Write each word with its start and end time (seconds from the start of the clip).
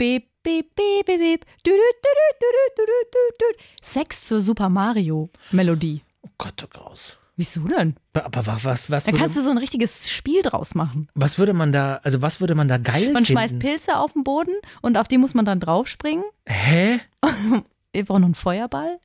beep, 0.00 0.28
beep, 0.42 0.74
beep, 0.74 1.04
beep, 1.06 1.18
beep. 1.20 1.44
Du, 1.62 1.70
du, 1.70 1.76
du, 1.76 2.08
du, 2.40 2.46
du, 2.76 2.84
du, 2.86 2.92
du, 3.12 3.18
du. 3.38 3.62
Sex 3.82 4.24
zur 4.24 4.40
Super 4.40 4.70
Mario 4.70 5.28
Melodie. 5.50 6.00
Oh 6.22 6.28
Gott, 6.38 6.54
du 6.56 6.66
Graus. 6.68 7.18
Wieso 7.36 7.60
denn? 7.68 7.94
Aber 8.14 8.46
was, 8.46 8.64
was, 8.64 8.90
was, 8.90 9.04
Da 9.04 9.12
würde, 9.12 9.22
kannst 9.22 9.36
du 9.36 9.42
so 9.42 9.50
ein 9.50 9.58
richtiges 9.58 10.08
Spiel 10.10 10.40
draus 10.42 10.74
machen. 10.74 11.08
was 11.14 11.38
würde 11.38 11.52
man 11.52 11.72
da, 11.72 12.00
also 12.02 12.22
was 12.22 12.40
würde 12.40 12.54
man 12.54 12.68
da 12.68 12.78
geil 12.78 13.12
Man 13.12 13.24
finden? 13.24 13.26
schmeißt 13.26 13.58
Pilze 13.58 13.96
auf 13.98 14.12
den 14.14 14.24
Boden 14.24 14.52
und 14.82 14.96
auf 14.96 15.06
die 15.08 15.18
muss 15.18 15.34
man 15.34 15.44
dann 15.44 15.60
draufspringen. 15.60 16.24
Hä? 16.46 17.00
Wir 17.92 18.04
brauchen 18.04 18.20
noch 18.22 18.28
einen 18.28 18.34
Feuerball. 18.34 18.98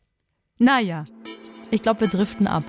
Naja, 0.60 1.04
ich 1.72 1.82
glaube, 1.82 2.02
wir 2.02 2.08
driften 2.08 2.48
ab. 2.48 2.64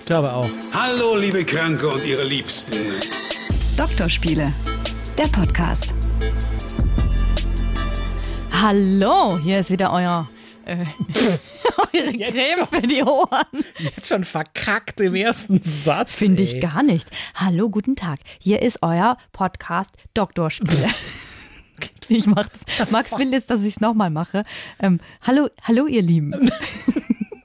Ich 0.00 0.06
glaube 0.06 0.32
auch. 0.32 0.48
Hallo, 0.74 1.16
liebe 1.16 1.44
Kranke 1.44 1.88
und 1.88 2.04
ihre 2.04 2.24
Liebsten. 2.24 2.72
Doktorspiele, 3.78 4.52
der 5.16 5.28
Podcast. 5.28 5.94
Hallo, 8.50 9.38
hier 9.38 9.60
ist 9.60 9.70
wieder 9.70 9.92
euer. 9.92 10.28
Äh, 10.66 10.76
eure 11.94 12.14
Jetzt 12.16 12.34
Creme 12.34 12.58
schon. 12.58 12.80
für 12.80 12.86
die 12.86 13.02
Ohren. 13.02 13.64
Jetzt 13.78 14.08
schon 14.08 14.24
verkackt 14.24 15.00
im 15.00 15.14
ersten 15.14 15.62
Satz. 15.62 16.14
Finde 16.14 16.42
ich 16.42 16.54
ey. 16.54 16.60
gar 16.60 16.82
nicht. 16.82 17.08
Hallo, 17.34 17.70
guten 17.70 17.96
Tag. 17.96 18.20
Hier 18.38 18.62
ist 18.62 18.78
euer 18.82 19.16
Podcast 19.32 19.90
Doktorspiele. 20.14 20.88
Ich 22.08 22.26
mach 22.26 22.46
das. 22.48 22.90
Max 22.90 23.16
will 23.16 23.32
jetzt, 23.32 23.48
dass 23.50 23.60
ich 23.62 23.76
es 23.76 23.80
nochmal 23.80 24.10
mache. 24.10 24.44
Ähm, 24.80 25.00
hallo, 25.22 25.48
hallo, 25.62 25.86
ihr 25.86 26.02
Lieben. 26.02 26.34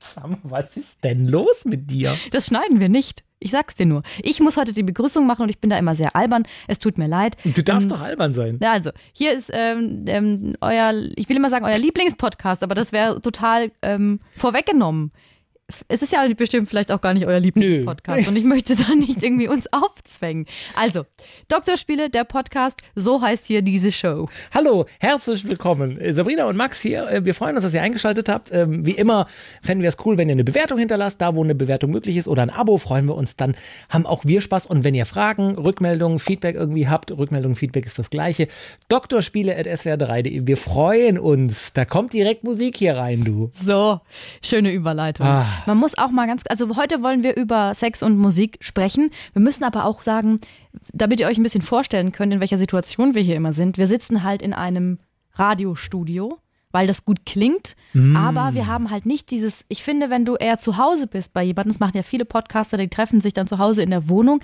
Sag 0.02 0.28
mal, 0.28 0.40
was 0.44 0.76
ist 0.76 0.98
denn 1.04 1.28
los 1.28 1.64
mit 1.64 1.90
dir? 1.90 2.18
Das 2.32 2.48
schneiden 2.48 2.82
wir 2.82 2.90
nicht. 2.90 3.24
Ich 3.46 3.52
sag's 3.52 3.76
dir 3.76 3.86
nur. 3.86 4.02
Ich 4.24 4.40
muss 4.40 4.58
heute 4.58 4.74
die 4.74 4.82
Begrüßung 4.82 5.28
machen 5.28 5.44
und 5.44 5.50
ich 5.50 5.60
bin 5.60 5.70
da 5.70 5.78
immer 5.78 5.94
sehr 5.94 6.16
albern. 6.16 6.48
Es 6.68 6.80
tut 6.80 6.98
mir 6.98 7.06
leid. 7.08 7.38
Du 7.44 7.62
darfst 7.64 7.84
Ähm, 7.84 7.90
doch 7.90 8.02
albern 8.02 8.34
sein. 8.34 8.58
Ja, 8.60 8.72
also, 8.72 8.90
hier 9.14 9.34
ist 9.34 9.52
ähm, 9.54 10.06
ähm, 10.08 10.56
euer, 10.62 10.92
ich 11.16 11.30
will 11.30 11.38
immer 11.38 11.52
sagen, 11.52 11.64
euer 11.64 11.78
Lieblingspodcast, 11.78 12.64
aber 12.64 12.74
das 12.74 12.92
wäre 12.92 13.22
total 13.22 13.72
ähm, 13.84 14.20
vorweggenommen. 14.36 15.12
Es 15.88 16.04
ist 16.04 16.12
ja 16.12 16.24
bestimmt 16.38 16.70
vielleicht 16.70 16.92
auch 16.92 17.02
gar 17.02 17.16
nicht 17.16 17.26
euer 17.26 17.40
Lieblingspodcast 17.40 18.28
und 18.28 18.36
ich 18.36 18.44
möchte 18.44 18.76
da 18.76 18.94
nicht 18.94 19.24
irgendwie 19.24 19.48
uns 19.48 19.66
aufzwängen. 19.74 20.46
Also, 20.76 21.06
Doktorspiele, 21.48 22.12
der 22.12 22.24
Podcast, 22.24 22.82
so 22.94 23.20
heißt 23.20 23.48
hier 23.48 23.64
diese 23.64 23.92
Show. 23.92 24.30
Hallo, 24.54 24.86
herzlich 25.00 25.48
willkommen. 25.48 26.00
Äh, 26.00 26.14
Sabrina 26.14 26.46
und 26.46 26.56
Max 26.56 26.82
hier. 26.82 27.10
Äh, 27.10 27.26
Wir 27.26 27.34
freuen 27.34 27.56
uns, 27.56 27.64
dass 27.64 27.74
ihr 27.74 27.82
eingeschaltet 27.82 28.30
habt. 28.30 28.52
Ähm, 28.52 28.86
Wie 28.86 28.92
immer 28.92 29.26
fänden 29.64 29.82
wir 29.82 29.90
es 29.90 29.98
cool, 30.06 30.20
wenn 30.20 30.30
ihr 30.30 30.34
eine 30.34 30.44
Bewertung 30.44 30.78
hinterlasst. 30.78 31.20
Da, 31.20 31.34
wo 31.36 31.44
eine 31.44 31.56
Bewertung 31.56 31.90
möglich 31.90 32.16
ist 32.18 32.28
oder 32.28 32.44
ein 32.44 32.52
Abo, 32.52 32.78
freuen 32.78 33.08
wir 33.08 33.16
uns. 33.16 33.36
Dann 33.36 33.56
haben 33.90 34.06
auch 34.06 34.24
wir 34.24 34.42
Spaß. 34.42 34.68
Und 34.68 34.84
wenn 34.84 34.94
ihr 34.94 35.08
Fragen, 35.08 35.58
Rückmeldungen, 35.58 36.20
Feedback 36.20 36.56
irgendwie 36.56 36.88
habt, 36.88 37.12
Rückmeldung, 37.12 37.56
Feedback 37.56 37.88
ist 37.88 37.98
das 37.98 38.12
gleiche. 38.12 38.50
Doktorspiele.swr3.de. 38.90 40.46
Wir 40.46 40.58
freuen 40.58 41.18
uns. 41.18 41.74
Da 41.74 41.86
kommt 41.86 42.14
direkt 42.14 42.44
Musik 42.44 42.78
hier 42.78 42.98
rein, 42.98 43.24
du. 43.24 43.50
So, 43.54 44.00
schöne 44.44 44.72
Überleitung. 44.72 45.26
Ah. 45.26 45.55
Man 45.66 45.78
muss 45.78 45.98
auch 45.98 46.12
mal 46.12 46.28
ganz, 46.28 46.44
also 46.50 46.76
heute 46.76 47.02
wollen 47.02 47.24
wir 47.24 47.36
über 47.36 47.74
Sex 47.74 48.04
und 48.04 48.18
Musik 48.18 48.58
sprechen. 48.62 49.10
Wir 49.34 49.42
müssen 49.42 49.64
aber 49.64 49.86
auch 49.86 50.04
sagen, 50.04 50.40
damit 50.94 51.20
ihr 51.20 51.28
euch 51.28 51.38
ein 51.38 51.44
bisschen 51.44 51.62
vorstellen 51.62 52.12
könnt, 52.12 52.34
in 52.34 52.40
welcher 52.40 52.58
Situation 52.58 53.16
wir 53.16 53.22
hier 53.22 53.36
immer 53.36 53.54
sind. 53.54 53.78
Wir 53.78 53.88
sitzen 53.88 54.24
halt 54.24 54.42
in 54.42 54.54
einem 54.54 55.00
Radiostudio, 55.34 56.38
weil 56.72 56.88
das 56.88 57.06
gut 57.06 57.26
klingt, 57.26 57.76
aber 58.16 58.54
wir 58.54 58.68
haben 58.68 58.92
halt 58.92 59.06
nicht 59.06 59.32
dieses, 59.32 59.64
ich 59.70 59.84
finde, 59.84 60.10
wenn 60.10 60.26
du 60.26 60.36
eher 60.36 60.58
zu 60.58 60.78
Hause 60.78 61.08
bist 61.08 61.34
bei 61.34 61.42
jemandem, 61.44 61.72
das 61.72 61.80
machen 61.80 61.96
ja 61.96 62.04
viele 62.04 62.26
Podcaster, 62.26 62.78
die 62.78 62.90
treffen 62.90 63.22
sich 63.22 63.32
dann 63.34 63.48
zu 63.48 63.58
Hause 63.60 63.82
in 63.82 63.92
der 63.92 64.10
Wohnung, 64.10 64.42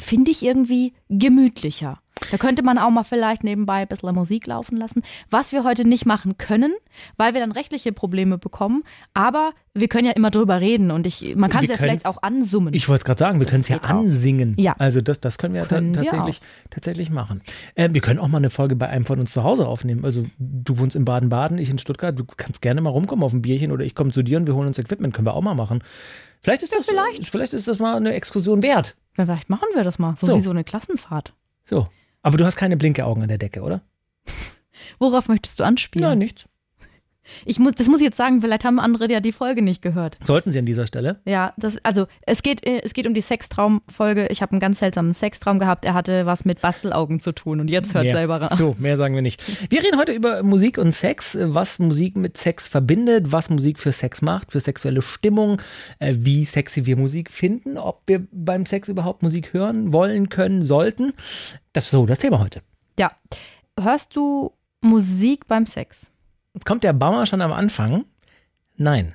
finde 0.00 0.30
ich 0.30 0.42
irgendwie 0.42 0.94
gemütlicher. 1.08 2.00
Da 2.30 2.36
könnte 2.38 2.62
man 2.62 2.78
auch 2.78 2.90
mal 2.90 3.04
vielleicht 3.04 3.44
nebenbei 3.44 3.76
ein 3.82 3.88
bisschen 3.88 4.14
Musik 4.14 4.46
laufen 4.46 4.76
lassen, 4.76 5.02
was 5.30 5.52
wir 5.52 5.64
heute 5.64 5.84
nicht 5.86 6.06
machen 6.06 6.38
können, 6.38 6.72
weil 7.16 7.34
wir 7.34 7.40
dann 7.40 7.52
rechtliche 7.52 7.92
Probleme 7.92 8.38
bekommen. 8.38 8.82
Aber 9.14 9.52
wir 9.74 9.88
können 9.88 10.06
ja 10.06 10.12
immer 10.12 10.30
drüber 10.30 10.60
reden 10.60 10.90
und 10.90 11.06
ich, 11.06 11.36
man 11.36 11.50
kann 11.50 11.64
es 11.64 11.70
ja 11.70 11.76
vielleicht 11.76 12.04
auch 12.06 12.22
ansummen. 12.22 12.74
Ich 12.74 12.88
wollte 12.88 13.02
es 13.02 13.04
gerade 13.04 13.18
sagen, 13.18 13.38
wir 13.38 13.46
können 13.46 13.60
es 13.60 13.68
ja 13.68 13.78
ansingen. 13.78 14.54
Ja. 14.58 14.74
Also 14.78 15.00
das, 15.00 15.20
das 15.20 15.38
können 15.38 15.54
wir 15.54 15.62
ta- 15.68 15.76
Können 15.76 15.94
wir 15.94 16.02
tatsächlich, 16.04 16.40
tatsächlich 16.70 17.10
machen. 17.10 17.42
Ähm, 17.76 17.94
wir 17.94 18.00
können 18.00 18.18
auch 18.18 18.28
mal 18.28 18.38
eine 18.38 18.50
Folge 18.50 18.74
bei 18.76 18.88
einem 18.88 19.04
von 19.04 19.20
uns 19.20 19.32
zu 19.32 19.44
Hause 19.44 19.66
aufnehmen. 19.68 20.04
Also 20.04 20.24
du 20.38 20.78
wohnst 20.78 20.96
in 20.96 21.04
Baden-Baden, 21.04 21.58
ich 21.58 21.70
in 21.70 21.78
Stuttgart. 21.78 22.18
Du 22.18 22.24
kannst 22.24 22.60
gerne 22.62 22.80
mal 22.80 22.90
rumkommen 22.90 23.24
auf 23.24 23.32
ein 23.32 23.42
Bierchen 23.42 23.70
oder 23.70 23.84
ich 23.84 23.94
komme 23.94 24.10
zu 24.10 24.22
dir 24.22 24.36
und 24.38 24.46
wir 24.46 24.54
holen 24.54 24.66
uns 24.66 24.78
Equipment. 24.78 25.14
Können 25.14 25.26
wir 25.26 25.34
auch 25.34 25.42
mal 25.42 25.54
machen. 25.54 25.82
Vielleicht 26.42 26.62
ist, 26.62 26.74
das, 26.74 26.84
vielleicht. 26.86 27.26
vielleicht 27.28 27.52
ist 27.52 27.68
das 27.68 27.78
mal 27.78 27.96
eine 27.96 28.12
Exkursion 28.14 28.62
wert. 28.62 28.96
vielleicht 29.14 29.48
machen 29.50 29.68
wir 29.74 29.84
das 29.84 29.98
mal, 29.98 30.14
so, 30.20 30.26
So. 30.28 30.36
wie 30.36 30.40
so 30.40 30.50
eine 30.50 30.64
Klassenfahrt. 30.64 31.34
So. 31.64 31.88
Aber 32.28 32.36
du 32.36 32.44
hast 32.44 32.56
keine 32.56 32.76
blinke 32.76 33.06
Augen 33.06 33.22
an 33.22 33.28
der 33.28 33.38
Decke, 33.38 33.62
oder? 33.62 33.80
Worauf 34.98 35.28
möchtest 35.28 35.58
du 35.58 35.64
anspielen? 35.64 36.06
Nein, 36.06 36.18
nichts. 36.18 36.44
Ich 37.44 37.58
muss, 37.58 37.72
das 37.76 37.88
muss 37.88 38.00
ich 38.00 38.06
jetzt 38.06 38.16
sagen, 38.16 38.40
vielleicht 38.40 38.64
haben 38.64 38.78
andere 38.78 39.10
ja 39.10 39.20
die 39.20 39.32
Folge 39.32 39.62
nicht 39.62 39.82
gehört. 39.82 40.18
Sollten 40.22 40.52
sie 40.52 40.58
an 40.58 40.66
dieser 40.66 40.86
Stelle. 40.86 41.20
Ja, 41.24 41.54
das, 41.56 41.78
also 41.84 42.06
es 42.22 42.42
geht, 42.42 42.66
äh, 42.66 42.80
es 42.82 42.92
geht 42.92 43.06
um 43.06 43.14
die 43.14 43.20
Sextraum-Folge. 43.20 44.28
Ich 44.30 44.42
habe 44.42 44.52
einen 44.52 44.60
ganz 44.60 44.78
seltsamen 44.78 45.14
Sextraum 45.14 45.58
gehabt. 45.58 45.84
Er 45.84 45.94
hatte 45.94 46.26
was 46.26 46.44
mit 46.44 46.60
Bastelaugen 46.60 47.20
zu 47.20 47.32
tun 47.32 47.60
und 47.60 47.68
jetzt 47.68 47.94
hört 47.94 48.04
Mehr. 48.04 48.14
selber 48.14 48.40
ran. 48.40 48.56
So, 48.56 48.74
mehr 48.78 48.96
sagen 48.96 49.14
wir 49.14 49.22
nicht. 49.22 49.70
Wir 49.70 49.82
reden 49.82 49.98
heute 49.98 50.12
über 50.12 50.42
Musik 50.42 50.78
und 50.78 50.92
Sex, 50.92 51.34
äh, 51.34 51.54
was 51.54 51.78
Musik 51.78 52.16
mit 52.16 52.36
Sex 52.36 52.68
verbindet, 52.68 53.32
was 53.32 53.50
Musik 53.50 53.78
für 53.78 53.92
Sex 53.92 54.22
macht, 54.22 54.52
für 54.52 54.60
sexuelle 54.60 55.02
Stimmung, 55.02 55.60
äh, 55.98 56.14
wie 56.18 56.44
sexy 56.44 56.86
wir 56.86 56.96
Musik 56.96 57.30
finden, 57.30 57.78
ob 57.78 58.02
wir 58.06 58.26
beim 58.32 58.66
Sex 58.66 58.88
überhaupt 58.88 59.22
Musik 59.22 59.52
hören 59.52 59.92
wollen, 59.92 60.28
können, 60.28 60.62
sollten. 60.62 61.12
Das 61.78 61.84
ist 61.84 61.90
so 61.92 62.06
das 62.06 62.18
Thema 62.18 62.40
heute. 62.40 62.60
Ja. 62.98 63.12
Hörst 63.78 64.16
du 64.16 64.50
Musik 64.80 65.46
beim 65.46 65.64
Sex? 65.64 66.10
Kommt 66.64 66.82
der 66.82 66.92
Bauer 66.92 67.24
schon 67.24 67.40
am 67.40 67.52
Anfang. 67.52 68.04
Nein. 68.76 69.14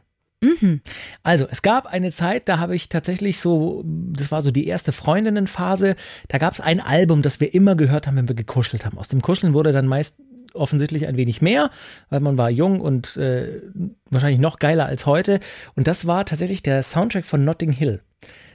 Also, 1.23 1.45
es 1.51 1.61
gab 1.61 1.87
eine 1.87 2.09
Zeit, 2.11 2.47
da 2.47 2.59
habe 2.59 2.73
ich 2.73 2.87
tatsächlich 2.87 3.41
so, 3.41 3.83
das 3.85 4.31
war 4.31 4.41
so 4.41 4.49
die 4.49 4.65
erste 4.65 4.93
Freundinnenphase, 4.93 5.97
da 6.29 6.37
gab 6.37 6.53
es 6.53 6.61
ein 6.61 6.79
Album, 6.79 7.21
das 7.21 7.41
wir 7.41 7.53
immer 7.53 7.75
gehört 7.75 8.07
haben, 8.07 8.15
wenn 8.15 8.29
wir 8.29 8.35
gekuschelt 8.35 8.85
haben. 8.85 8.97
Aus 8.97 9.09
dem 9.09 9.21
Kuscheln 9.21 9.53
wurde 9.53 9.73
dann 9.73 9.87
meist 9.87 10.19
offensichtlich 10.53 11.05
ein 11.05 11.17
wenig 11.17 11.41
mehr, 11.41 11.69
weil 12.09 12.21
man 12.21 12.37
war 12.37 12.49
jung 12.49 12.79
und 12.79 13.17
äh, 13.17 13.61
wahrscheinlich 14.09 14.39
noch 14.39 14.59
geiler 14.59 14.85
als 14.85 15.05
heute. 15.05 15.41
Und 15.75 15.89
das 15.89 16.07
war 16.07 16.23
tatsächlich 16.23 16.63
der 16.63 16.81
Soundtrack 16.81 17.25
von 17.25 17.43
Notting 17.43 17.73
Hill. 17.73 18.01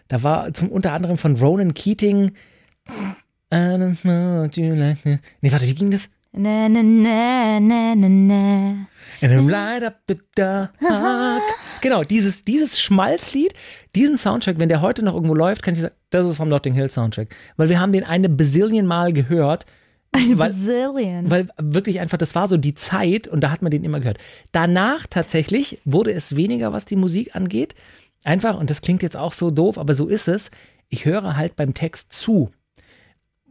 Da 0.08 0.22
war 0.22 0.54
zum 0.54 0.70
unter 0.70 0.94
anderem 0.94 1.18
von 1.18 1.36
Ronan 1.36 1.74
Keating. 1.74 2.32
I 3.50 3.56
don't 3.78 3.96
know 4.02 4.42
what 4.42 4.56
you 4.56 4.74
like. 4.74 4.98
Nee, 5.40 5.52
warte, 5.52 5.66
wie 5.66 5.74
ging 5.74 5.90
das? 5.90 6.10
Na, 6.32 6.68
na, 6.68 6.82
na, 6.82 7.58
na, 7.60 7.94
na, 7.94 8.08
na. 8.08 8.86
And 9.22 9.32
I'm 9.32 9.48
light 9.48 9.82
up 9.82 9.96
the 10.06 10.16
dark. 10.34 10.70
Genau, 11.80 12.02
dieses, 12.02 12.44
dieses 12.44 12.78
Schmalzlied, 12.78 13.54
diesen 13.94 14.16
Soundtrack, 14.18 14.58
wenn 14.58 14.68
der 14.68 14.82
heute 14.82 15.02
noch 15.02 15.14
irgendwo 15.14 15.34
läuft, 15.34 15.62
kann 15.62 15.74
ich 15.74 15.80
sagen, 15.80 15.94
das 16.10 16.26
ist 16.26 16.36
vom 16.36 16.48
Notting 16.48 16.74
Hill 16.74 16.90
Soundtrack. 16.90 17.34
Weil 17.56 17.68
wir 17.68 17.80
haben 17.80 17.92
den 17.92 18.04
eine 18.04 18.28
Bazillion 18.28 18.86
Mal 18.86 19.12
gehört. 19.12 19.64
Eine 20.12 20.38
Weil, 20.38 20.50
Bazillion. 20.50 21.30
weil 21.30 21.48
wirklich 21.60 22.00
einfach, 22.00 22.18
das 22.18 22.34
war 22.34 22.48
so 22.48 22.56
die 22.56 22.74
Zeit 22.74 23.28
und 23.28 23.40
da 23.40 23.50
hat 23.50 23.62
man 23.62 23.70
den 23.70 23.84
immer 23.84 23.98
gehört. 24.00 24.18
Danach 24.52 25.06
tatsächlich 25.06 25.78
wurde 25.84 26.12
es 26.12 26.36
weniger, 26.36 26.72
was 26.72 26.84
die 26.84 26.96
Musik 26.96 27.34
angeht. 27.34 27.74
Einfach, 28.24 28.58
und 28.58 28.70
das 28.70 28.82
klingt 28.82 29.02
jetzt 29.02 29.16
auch 29.16 29.32
so 29.32 29.50
doof, 29.50 29.78
aber 29.78 29.94
so 29.94 30.06
ist 30.08 30.28
es. 30.28 30.50
Ich 30.88 31.04
höre 31.04 31.36
halt 31.36 31.56
beim 31.56 31.74
Text 31.74 32.12
zu. 32.12 32.50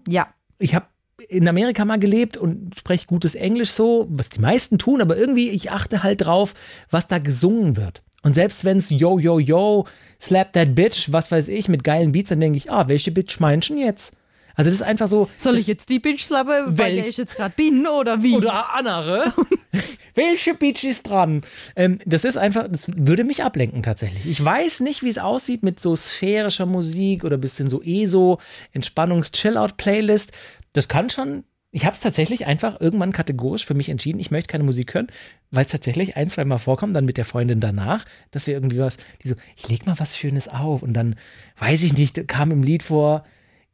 Ja. 0.07 0.27
ich 0.59 0.75
habe 0.75 0.85
in 1.29 1.47
Amerika 1.47 1.83
mal 1.83 1.99
gelebt 1.99 2.37
und 2.37 2.77
spreche 2.77 3.07
gutes 3.07 3.33
Englisch 3.35 3.71
so, 3.71 4.07
was 4.09 4.29
die 4.29 4.39
meisten 4.39 4.77
tun, 4.77 5.01
aber 5.01 5.17
irgendwie, 5.17 5.49
ich 5.49 5.71
achte 5.71 6.03
halt 6.03 6.21
drauf, 6.21 6.53
was 6.91 7.07
da 7.07 7.17
gesungen 7.17 7.75
wird. 7.75 8.03
Und 8.23 8.33
selbst 8.33 8.65
wenn 8.65 8.77
es 8.77 8.89
Yo, 8.89 9.19
Yo, 9.19 9.39
Yo, 9.39 9.85
Slap 10.19 10.53
That 10.53 10.75
Bitch, 10.75 11.11
was 11.11 11.31
weiß 11.31 11.47
ich, 11.47 11.69
mit 11.69 11.83
geilen 11.83 12.11
Beats, 12.11 12.29
dann 12.29 12.39
denke 12.39 12.57
ich, 12.57 12.71
ah, 12.71 12.87
welche 12.87 13.11
Bitch 13.11 13.39
meinst 13.39 13.69
du 13.69 13.75
jetzt? 13.75 14.15
Also 14.57 14.71
das 14.71 14.81
ist 14.81 14.85
einfach 14.85 15.07
so. 15.07 15.29
Soll 15.37 15.57
ich 15.57 15.67
jetzt 15.67 15.87
die 15.89 15.99
Bitch 15.99 16.23
slappen, 16.23 16.77
weil 16.77 16.97
ich 16.97 17.17
jetzt 17.17 17.35
gerade 17.35 17.53
bin 17.55 17.85
oder 17.85 18.23
wie? 18.23 18.35
Oder 18.35 18.73
andere? 18.73 19.31
Welche 20.15 20.55
Bitch 20.55 20.83
ist 20.83 21.03
dran? 21.03 21.41
Ähm, 21.75 21.99
das 22.05 22.25
ist 22.25 22.37
einfach, 22.37 22.67
das 22.67 22.87
würde 22.87 23.23
mich 23.23 23.43
ablenken 23.43 23.83
tatsächlich. 23.83 24.25
Ich 24.25 24.43
weiß 24.43 24.79
nicht, 24.79 25.03
wie 25.03 25.09
es 25.09 25.19
aussieht 25.19 25.61
mit 25.61 25.79
so 25.79 25.95
sphärischer 25.95 26.65
Musik 26.65 27.23
oder 27.23 27.37
bisschen 27.37 27.69
so 27.69 27.83
ESO, 27.83 28.39
Entspannungs-Chill-Out-Playlist. 28.73 30.31
Das 30.73 30.87
kann 30.87 31.11
schon. 31.11 31.43
Ich 31.69 31.85
habe 31.85 31.93
es 31.93 31.99
tatsächlich 31.99 32.47
einfach 32.47 32.81
irgendwann 32.81 33.11
kategorisch 33.11 33.65
für 33.65 33.75
mich 33.75 33.89
entschieden, 33.89 34.19
ich 34.19 34.31
möchte 34.31 34.51
keine 34.51 34.63
Musik 34.63 34.95
hören, 34.95 35.07
weil 35.51 35.65
es 35.65 35.71
tatsächlich 35.71 36.17
ein, 36.17 36.29
zwei 36.29 36.45
Mal 36.45 36.57
vorkommt, 36.57 36.95
dann 36.95 37.05
mit 37.05 37.17
der 37.17 37.25
Freundin 37.25 37.59
danach, 37.59 38.05
dass 38.31 38.47
wir 38.47 38.55
irgendwie 38.55 38.79
was, 38.79 38.97
die 39.21 39.27
so, 39.27 39.35
ich 39.55 39.69
leg 39.69 39.85
mal 39.85 39.99
was 39.99 40.17
Schönes 40.17 40.47
auf 40.47 40.81
und 40.81 40.93
dann, 40.93 41.15
weiß 41.59 41.83
ich 41.83 41.93
nicht, 41.93 42.27
kam 42.27 42.51
im 42.51 42.63
Lied 42.63 42.81
vor, 42.81 43.25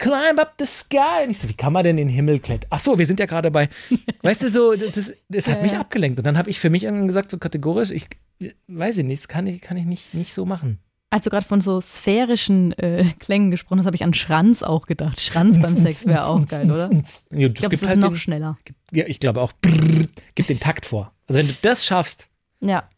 Climb 0.03 0.39
up 0.39 0.53
the 0.59 0.65
sky. 0.65 1.23
Und 1.23 1.31
ich 1.31 1.39
so, 1.39 1.47
wie 1.47 1.53
kann 1.53 1.71
man 1.73 1.83
denn 1.83 1.97
in 1.97 2.07
den 2.07 2.13
Himmel 2.13 2.39
klettern? 2.39 2.67
Ach 2.71 2.79
so, 2.79 2.97
wir 2.99 3.05
sind 3.05 3.19
ja 3.19 3.25
gerade 3.25 3.51
bei, 3.51 3.69
weißt 4.21 4.43
du, 4.43 4.49
so, 4.49 4.73
das, 4.75 5.13
das 5.29 5.47
hat 5.47 5.61
mich 5.61 5.75
abgelenkt. 5.77 6.17
Und 6.17 6.25
dann 6.25 6.37
habe 6.37 6.49
ich 6.49 6.59
für 6.59 6.69
mich 6.69 6.83
irgendwann 6.83 7.07
gesagt, 7.07 7.31
so 7.31 7.37
kategorisch, 7.37 7.91
ich 7.91 8.07
weiß 8.67 8.97
ich 8.97 9.05
nicht, 9.05 9.23
das 9.23 9.27
kann 9.27 9.47
ich, 9.47 9.61
kann 9.61 9.77
ich 9.77 9.85
nicht, 9.85 10.13
nicht 10.13 10.33
so 10.33 10.45
machen. 10.45 10.79
als 11.09 11.23
du 11.23 11.29
gerade 11.29 11.45
von 11.45 11.61
so 11.61 11.79
sphärischen 11.79 12.73
äh, 12.73 13.05
Klängen 13.19 13.49
gesprochen 13.51 13.79
hast, 13.79 13.85
habe 13.85 13.95
ich 13.95 14.03
an 14.03 14.13
Schranz 14.13 14.61
auch 14.63 14.87
gedacht. 14.87 15.21
Schranz 15.21 15.61
beim 15.61 15.77
Sex 15.77 16.05
wäre 16.05 16.25
auch 16.27 16.45
geil, 16.47 16.69
oder? 16.69 16.89
Ja, 17.31 17.47
Ich 17.47 17.53
glaube, 17.53 17.75
es 17.75 17.81
ist 17.83 17.87
halt 17.89 17.99
noch 17.99 18.09
den, 18.09 18.17
schneller. 18.17 18.57
Ja, 18.91 19.05
ich 19.07 19.19
glaube 19.21 19.41
auch. 19.41 19.53
Brrr, 19.61 20.07
gib 20.35 20.47
den 20.47 20.59
Takt 20.59 20.85
vor. 20.85 21.13
Also 21.27 21.39
wenn 21.39 21.47
du 21.47 21.53
das 21.61 21.85
schaffst, 21.85 22.27
Ja. 22.59 22.89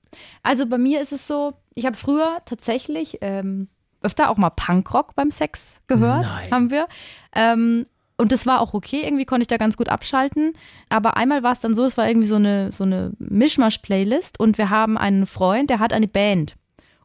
Also 0.43 0.65
bei 0.65 0.77
mir 0.77 1.01
ist 1.01 1.11
es 1.11 1.27
so, 1.27 1.53
ich 1.73 1.85
habe 1.85 1.97
früher 1.97 2.37
tatsächlich 2.45 3.17
ähm, 3.19 3.67
öfter 4.05 4.29
auch 4.29 4.37
mal 4.37 4.49
Punkrock 4.51 5.15
beim 5.15 5.31
Sex 5.31 5.81
gehört, 5.87 6.25
Nein. 6.25 6.51
haben 6.51 6.71
wir. 6.71 6.87
Ähm, 7.35 7.85
und 8.17 8.31
das 8.31 8.45
war 8.45 8.61
auch 8.61 8.73
okay, 8.73 9.01
irgendwie 9.03 9.25
konnte 9.25 9.41
ich 9.41 9.47
da 9.47 9.57
ganz 9.57 9.75
gut 9.75 9.89
abschalten. 9.89 10.53
Aber 10.87 11.17
einmal 11.17 11.43
war 11.43 11.51
es 11.51 11.59
dann 11.59 11.75
so, 11.75 11.83
es 11.83 11.97
war 11.97 12.07
irgendwie 12.07 12.27
so 12.27 12.35
eine, 12.35 12.71
so 12.71 12.85
eine 12.85 13.11
Mischmasch-Playlist 13.19 14.39
und 14.39 14.57
wir 14.57 14.69
haben 14.69 14.97
einen 14.97 15.25
Freund, 15.27 15.69
der 15.69 15.79
hat 15.79 15.91
eine 15.93 16.07
Band. 16.07 16.55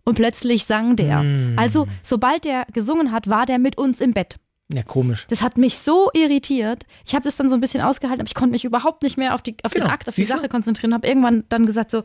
Und 0.05 0.15
plötzlich 0.15 0.65
sang 0.65 0.97
der. 0.97 1.25
Also, 1.57 1.87
sobald 2.03 2.45
der 2.45 2.65
gesungen 2.73 3.13
hat, 3.13 3.29
war 3.29 3.45
der 3.47 3.59
mit 3.59 3.77
uns 3.77 4.01
im 4.01 4.13
Bett. 4.13 4.37
ja 4.73 4.83
komisch. 4.83 5.27
Das 5.29 5.43
hat 5.43 5.59
mich 5.59 5.79
so 5.79 6.11
irritiert. 6.15 6.85
Ich 7.07 7.15
habe 7.15 7.23
das 7.25 7.37
dann 7.37 7.49
so 7.51 7.55
ein 7.55 7.61
bisschen 7.61 7.83
ausgehalten, 7.83 8.21
aber 8.23 8.27
ich 8.29 8.35
konnte 8.35 8.53
mich 8.53 8.65
überhaupt 8.65 9.03
nicht 9.03 9.19
mehr 9.19 9.35
auf, 9.35 9.43
die, 9.43 9.57
auf 9.63 9.73
den 9.73 9.83
Genau. 9.83 9.93
Akt, 9.93 10.09
auf 10.09 10.15
die 10.15 10.23
Siehst 10.23 10.33
du? 10.33 10.37
Sache 10.39 10.49
konzentrieren. 10.49 10.95
Habe 10.95 11.07
irgendwann 11.07 11.45
dann 11.49 11.67
gesagt 11.67 11.91
so 11.91 12.03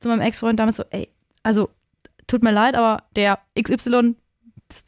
zu 0.00 0.08
meinem 0.08 0.20
Ex-Freund 0.20 0.58
damals 0.60 0.76
so, 0.76 0.84
ey, 0.90 1.08
also 1.42 1.70
tut 2.26 2.42
mir 2.42 2.52
leid, 2.52 2.74
aber 2.74 3.04
der 3.16 3.38
XY, 3.60 4.14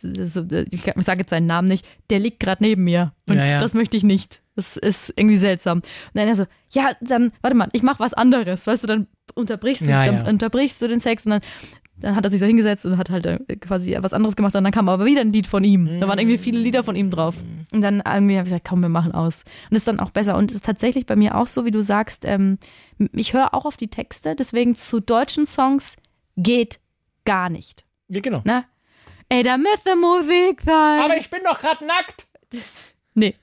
ich 0.03 0.83
sage 1.05 1.21
jetzt 1.21 1.31
seinen 1.31 1.47
Namen 1.47 1.69
nicht, 1.69 1.87
der 2.11 2.19
liegt 2.19 2.41
gerade 2.41 2.63
neben 2.63 2.85
mir 2.85 3.13
und 3.29 3.37
Ja, 3.37 3.45
ja. 3.45 3.59
das 3.59 3.75
möchte 3.75 3.97
ich 3.97 4.03
nicht. 4.03 4.41
Das 4.55 4.77
ist 4.77 5.13
irgendwie 5.17 5.37
seltsam. 5.37 5.79
Und 5.79 5.85
dann 6.15 6.29
er 6.29 6.35
so, 6.35 6.47
ja, 6.71 6.91
dann 7.01 7.33
warte 7.41 7.57
mal, 7.57 7.69
ich 7.73 7.83
mache 7.83 8.01
was 8.01 8.13
anderes, 8.15 8.67
weißt 8.67 8.83
du, 8.83 8.87
dann 8.87 9.07
unterbrichst 9.35 9.83
du, 9.83 9.91
Ja, 9.91 10.07
dann 10.07 10.27
unterbrichst 10.27 10.83
du 10.83 10.89
den 10.89 11.01
Sex 11.01 11.25
und 11.25 11.31
dann 11.31 11.41
dann 12.03 12.17
hat 12.17 12.25
er 12.25 12.31
sich 12.31 12.41
so 12.41 12.47
hingesetzt 12.47 12.85
und 12.85 12.99
hat 12.99 13.11
halt 13.11 13.27
äh, 13.27 13.39
quasi 13.57 13.97
was 14.01 14.13
anderes 14.13 14.37
gemacht 14.37 14.55
und 14.57 14.65
dann 14.65 14.73
kam 14.73 14.89
aber 14.89 15.05
wieder 15.05 15.21
ein 15.21 15.33
Lied 15.33 15.47
von 15.47 15.63
ihm. 15.65 16.01
Da 16.01 16.09
waren 16.09 16.19
irgendwie 16.19 16.39
viele 16.39 16.59
Lieder 16.59 16.83
von 16.83 16.97
ihm 16.97 17.11
drauf. 17.11 17.37
Und 17.73 17.81
dann 17.81 18.03
irgendwie 18.05 18.37
habe 18.37 18.47
ich 18.47 18.53
gesagt, 18.53 18.67
komm, 18.69 18.81
wir 18.81 18.89
machen 18.89 19.13
aus. 19.13 19.45
Und 19.71 19.77
ist 19.77 19.87
dann 19.87 20.01
auch 20.01 20.11
besser. 20.11 20.37
Und 20.37 20.51
es 20.51 20.57
ist 20.57 20.65
tatsächlich 20.65 21.07
bei 21.07 21.17
mir 21.17 21.37
auch 21.37 21.47
so, 21.47 21.65
wie 21.65 21.71
du 21.71 21.83
sagst, 21.83 22.25
ähm, 22.25 22.59
ich 23.13 23.33
höre 23.33 23.55
auch 23.55 23.65
auf 23.65 23.77
die 23.77 23.89
Texte, 23.89 24.35
deswegen 24.35 24.75
zu 24.75 25.01
deutschen 25.01 25.47
Songs 25.47 25.97
geht 26.37 26.81
gar 27.25 27.49
nicht. 27.49 27.85
Ja, 28.09 28.21
genau. 28.21 28.43
Ne? 28.45 28.65
Ey, 29.33 29.43
da 29.43 29.57
müsste 29.57 29.97
Musik 29.97 30.61
sein. 30.61 31.01
Aber 31.01 31.17
ich 31.17 31.31
bin 31.31 31.41
doch 31.43 31.59
gerade 31.59 31.85
nackt. 31.87 32.27
nee. 33.15 33.35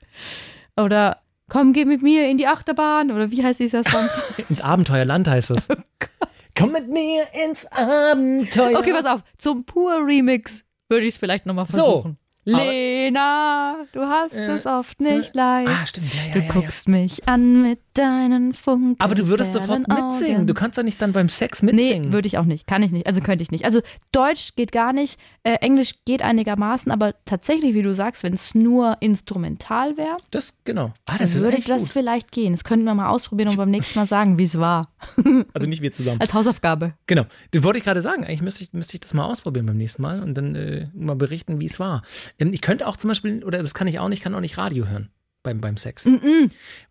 Oder 0.77 1.19
komm, 1.49 1.73
geh 1.73 1.83
mit 1.85 2.03
mir 2.03 2.29
in 2.29 2.37
die 2.37 2.45
Achterbahn. 2.45 3.09
Oder 3.11 3.31
wie 3.31 3.43
heißt 3.43 3.59
dieser 3.59 3.83
Song? 3.83 4.07
Ins 4.49 4.61
Abenteuerland 4.61 5.27
heißt 5.27 5.49
es. 5.51 5.67
Komm 6.57 6.73
mit 6.73 6.89
mir 6.89 7.23
ins 7.45 7.65
Abenteuer. 7.71 8.77
Okay, 8.77 8.91
pass 8.91 9.05
auf. 9.05 9.21
Zum 9.37 9.63
Pur-Remix 9.63 10.65
würde 10.89 11.05
ich 11.05 11.13
es 11.13 11.17
vielleicht 11.17 11.45
nochmal 11.45 11.65
So. 11.67 11.77
versuchen. 11.77 12.17
Aber- 12.17 12.28
Lena, 12.57 13.75
du 13.93 14.01
hast 14.01 14.33
es 14.33 14.65
oft 14.65 14.97
so- 15.01 15.13
nicht 15.13 15.33
leicht. 15.35 15.69
Ah, 15.69 15.85
stimmt, 15.85 16.13
ja, 16.13 16.21
ja, 16.27 16.33
du 16.33 16.39
ja, 16.39 16.45
ja. 16.45 16.51
guckst 16.51 16.87
mich 16.87 17.27
an 17.27 17.61
mit 17.61 17.79
deinen 17.93 18.53
Funken. 18.53 18.95
Aber 18.99 19.15
du 19.15 19.27
würdest 19.27 19.53
sofort 19.53 19.87
mitsingen. 19.87 20.47
Du 20.47 20.53
kannst 20.53 20.77
doch 20.77 20.83
nicht 20.83 21.01
dann 21.01 21.11
beim 21.11 21.29
Sex 21.29 21.61
mitsingen. 21.61 22.07
Nee, 22.07 22.13
würde 22.13 22.27
ich 22.27 22.37
auch 22.37 22.45
nicht. 22.45 22.65
Kann 22.67 22.81
ich 22.83 22.91
nicht. 22.91 23.07
Also 23.07 23.21
könnte 23.21 23.43
ich 23.43 23.51
nicht. 23.51 23.65
Also 23.65 23.81
Deutsch 24.11 24.55
geht 24.55 24.71
gar 24.71 24.93
nicht. 24.93 25.19
Äh, 25.43 25.55
Englisch 25.61 25.95
geht 26.05 26.21
einigermaßen, 26.21 26.91
aber 26.91 27.15
tatsächlich, 27.25 27.73
wie 27.73 27.81
du 27.81 27.93
sagst, 27.93 28.23
wenn 28.23 28.33
es 28.33 28.55
nur 28.55 28.97
instrumental 28.99 29.97
wäre, 29.97 30.17
das, 30.31 30.53
genau. 30.65 30.93
Ah, 31.09 31.17
das 31.17 31.35
ist 31.35 31.41
würde 31.41 31.57
das 31.65 31.83
gut. 31.83 31.91
vielleicht 31.91 32.31
gehen. 32.31 32.53
Das 32.53 32.63
könnten 32.63 32.85
wir 32.85 32.93
mal 32.93 33.09
ausprobieren 33.09 33.49
und 33.49 33.57
beim 33.57 33.71
nächsten 33.71 33.99
Mal 33.99 34.05
sagen, 34.05 34.37
wie 34.37 34.43
es 34.43 34.57
war. 34.59 34.87
Also 35.53 35.67
nicht 35.67 35.81
wir 35.81 35.91
zusammen. 35.93 36.21
Als 36.21 36.33
Hausaufgabe. 36.33 36.93
Genau. 37.07 37.25
Das 37.51 37.63
wollte 37.63 37.79
ich 37.79 37.83
gerade 37.85 38.01
sagen. 38.01 38.23
Eigentlich 38.23 38.41
müsste 38.41 38.63
ich, 38.63 38.73
müsste 38.73 38.95
ich 38.95 39.01
das 39.01 39.13
mal 39.13 39.25
ausprobieren 39.25 39.65
beim 39.65 39.77
nächsten 39.77 40.01
Mal 40.01 40.21
und 40.21 40.35
dann 40.35 40.55
äh, 40.55 40.87
mal 40.93 41.15
berichten, 41.15 41.59
wie 41.61 41.65
es 41.65 41.79
war. 41.79 42.03
Ähm, 42.39 42.53
ich 42.53 42.61
könnte 42.61 42.87
auch 42.87 42.97
zum 42.97 43.09
Beispiel, 43.09 43.43
oder 43.43 43.61
das 43.61 43.73
kann 43.73 43.87
ich 43.87 43.99
auch 43.99 44.09
nicht, 44.09 44.23
kann 44.23 44.33
auch 44.35 44.39
nicht 44.39 44.57
Radio 44.57 44.87
hören. 44.87 45.09
Beim, 45.41 45.61
beim 45.61 45.77
Sex. 45.77 46.05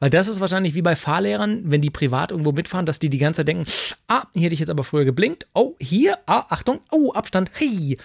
Weil 0.00 0.08
das 0.08 0.26
ist 0.26 0.40
wahrscheinlich 0.40 0.74
wie 0.74 0.80
bei 0.80 0.96
Fahrlehrern, 0.96 1.64
wenn 1.66 1.82
die 1.82 1.90
privat 1.90 2.30
irgendwo 2.30 2.52
mitfahren, 2.52 2.86
dass 2.86 2.98
die 2.98 3.10
die 3.10 3.18
ganze 3.18 3.40
Zeit 3.40 3.48
denken, 3.48 3.66
ah, 4.08 4.22
hier 4.32 4.44
hätte 4.44 4.54
ich 4.54 4.60
jetzt 4.60 4.70
aber 4.70 4.84
früher 4.84 5.04
geblinkt. 5.04 5.46
Oh, 5.52 5.74
hier, 5.78 6.16
ah, 6.24 6.46
Achtung, 6.48 6.80
oh, 6.90 7.12
Abstand, 7.12 7.50
hey. 7.52 7.98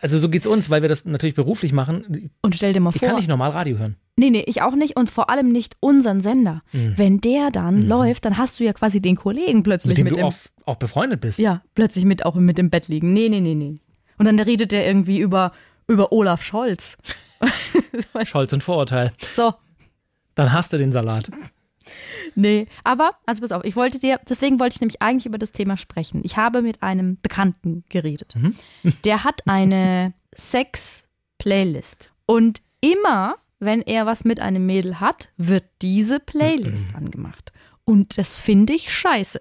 Also 0.00 0.18
so 0.18 0.30
geht's 0.30 0.46
uns, 0.46 0.70
weil 0.70 0.80
wir 0.80 0.88
das 0.88 1.04
natürlich 1.04 1.34
beruflich 1.34 1.74
machen. 1.74 2.30
Und 2.40 2.54
stell 2.54 2.72
dir 2.72 2.80
mal 2.80 2.90
Ich 2.94 3.00
vor. 3.00 3.08
kann 3.08 3.16
nicht 3.18 3.28
normal 3.28 3.50
Radio 3.50 3.76
hören. 3.76 3.96
Nee, 4.16 4.30
nee, 4.30 4.42
ich 4.46 4.62
auch 4.62 4.74
nicht 4.74 4.96
und 4.96 5.10
vor 5.10 5.28
allem 5.28 5.52
nicht 5.52 5.76
unseren 5.80 6.22
Sender. 6.22 6.62
Mhm. 6.72 6.94
Wenn 6.96 7.20
der 7.20 7.50
dann 7.50 7.82
läuft, 7.86 8.24
dann 8.24 8.38
hast 8.38 8.60
du 8.60 8.64
ja 8.64 8.72
quasi 8.72 9.02
den 9.02 9.16
Kollegen 9.16 9.62
plötzlich 9.62 9.90
Mit 9.90 9.98
dem 9.98 10.04
mit 10.04 10.14
du 10.14 10.20
im, 10.20 10.24
auch, 10.24 10.34
auch 10.64 10.76
befreundet 10.76 11.20
bist. 11.20 11.38
ja, 11.38 11.62
plötzlich 11.74 12.06
mit 12.06 12.24
auch 12.24 12.34
mit 12.36 12.58
im 12.58 12.70
Bett 12.70 12.88
liegen. 12.88 13.12
Nee, 13.12 13.28
nee, 13.28 13.40
nee, 13.40 13.54
nee. 13.54 13.78
Und 14.16 14.24
dann 14.24 14.40
redet 14.40 14.72
der 14.72 14.86
irgendwie 14.86 15.18
über, 15.18 15.52
über 15.88 16.12
Olaf 16.12 16.42
Scholz. 16.42 16.96
Scholz 18.24 18.52
und 18.52 18.62
Vorurteil. 18.62 19.12
So, 19.34 19.54
Dann 20.34 20.52
hast 20.52 20.72
du 20.72 20.78
den 20.78 20.92
Salat. 20.92 21.30
nee. 22.34 22.66
Aber, 22.84 23.12
also 23.26 23.42
pass 23.42 23.52
auf, 23.52 23.64
ich 23.64 23.76
wollte 23.76 23.98
dir, 23.98 24.20
deswegen 24.28 24.60
wollte 24.60 24.74
ich 24.76 24.80
nämlich 24.80 25.02
eigentlich 25.02 25.26
über 25.26 25.38
das 25.38 25.52
Thema 25.52 25.76
sprechen. 25.76 26.20
Ich 26.24 26.36
habe 26.36 26.62
mit 26.62 26.82
einem 26.82 27.18
Bekannten 27.20 27.84
geredet. 27.88 28.34
Der 29.04 29.24
hat 29.24 29.42
eine 29.46 30.14
Sex-Playlist. 30.34 32.10
Und 32.26 32.62
immer, 32.80 33.36
wenn 33.58 33.82
er 33.82 34.06
was 34.06 34.24
mit 34.24 34.40
einem 34.40 34.66
Mädel 34.66 35.00
hat, 35.00 35.28
wird 35.36 35.64
diese 35.82 36.20
Playlist 36.20 36.86
angemacht. 36.94 37.52
Und 37.84 38.16
das 38.18 38.38
finde 38.38 38.72
ich 38.74 38.92
scheiße. 38.92 39.40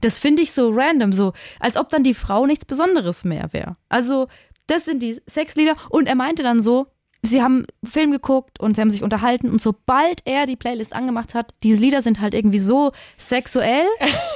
Das 0.00 0.18
finde 0.18 0.42
ich 0.42 0.52
so 0.52 0.70
random, 0.70 1.12
so 1.12 1.32
als 1.60 1.78
ob 1.78 1.88
dann 1.88 2.04
die 2.04 2.12
Frau 2.12 2.44
nichts 2.44 2.66
Besonderes 2.66 3.24
mehr 3.24 3.52
wäre. 3.52 3.76
Also, 3.88 4.28
das 4.66 4.84
sind 4.84 5.02
die 5.02 5.20
Sexlieder. 5.26 5.74
Und 5.90 6.06
er 6.06 6.14
meinte 6.14 6.42
dann 6.42 6.62
so, 6.62 6.86
sie 7.22 7.42
haben 7.42 7.66
Film 7.82 8.12
geguckt 8.12 8.60
und 8.60 8.76
sie 8.76 8.80
haben 8.80 8.90
sich 8.90 9.02
unterhalten. 9.02 9.50
Und 9.50 9.62
sobald 9.62 10.20
er 10.24 10.46
die 10.46 10.56
Playlist 10.56 10.92
angemacht 10.94 11.34
hat, 11.34 11.54
diese 11.62 11.80
Lieder 11.80 12.02
sind 12.02 12.20
halt 12.20 12.34
irgendwie 12.34 12.58
so 12.58 12.92
sexuell, 13.16 13.86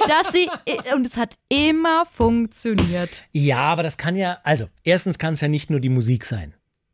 dass 0.07 0.33
sie. 0.33 0.49
Und 0.95 1.07
es 1.07 1.17
hat 1.17 1.35
immer 1.49 2.05
funktioniert. 2.05 3.25
Ja, 3.31 3.59
aber 3.59 3.83
das 3.83 3.97
kann 3.97 4.15
ja, 4.15 4.39
also, 4.43 4.67
erstens 4.83 5.19
kann 5.19 5.33
es 5.33 5.41
ja 5.41 5.47
nicht 5.47 5.69
nur 5.69 5.79
die 5.79 5.89
Musik 5.89 6.25
sein. 6.25 6.53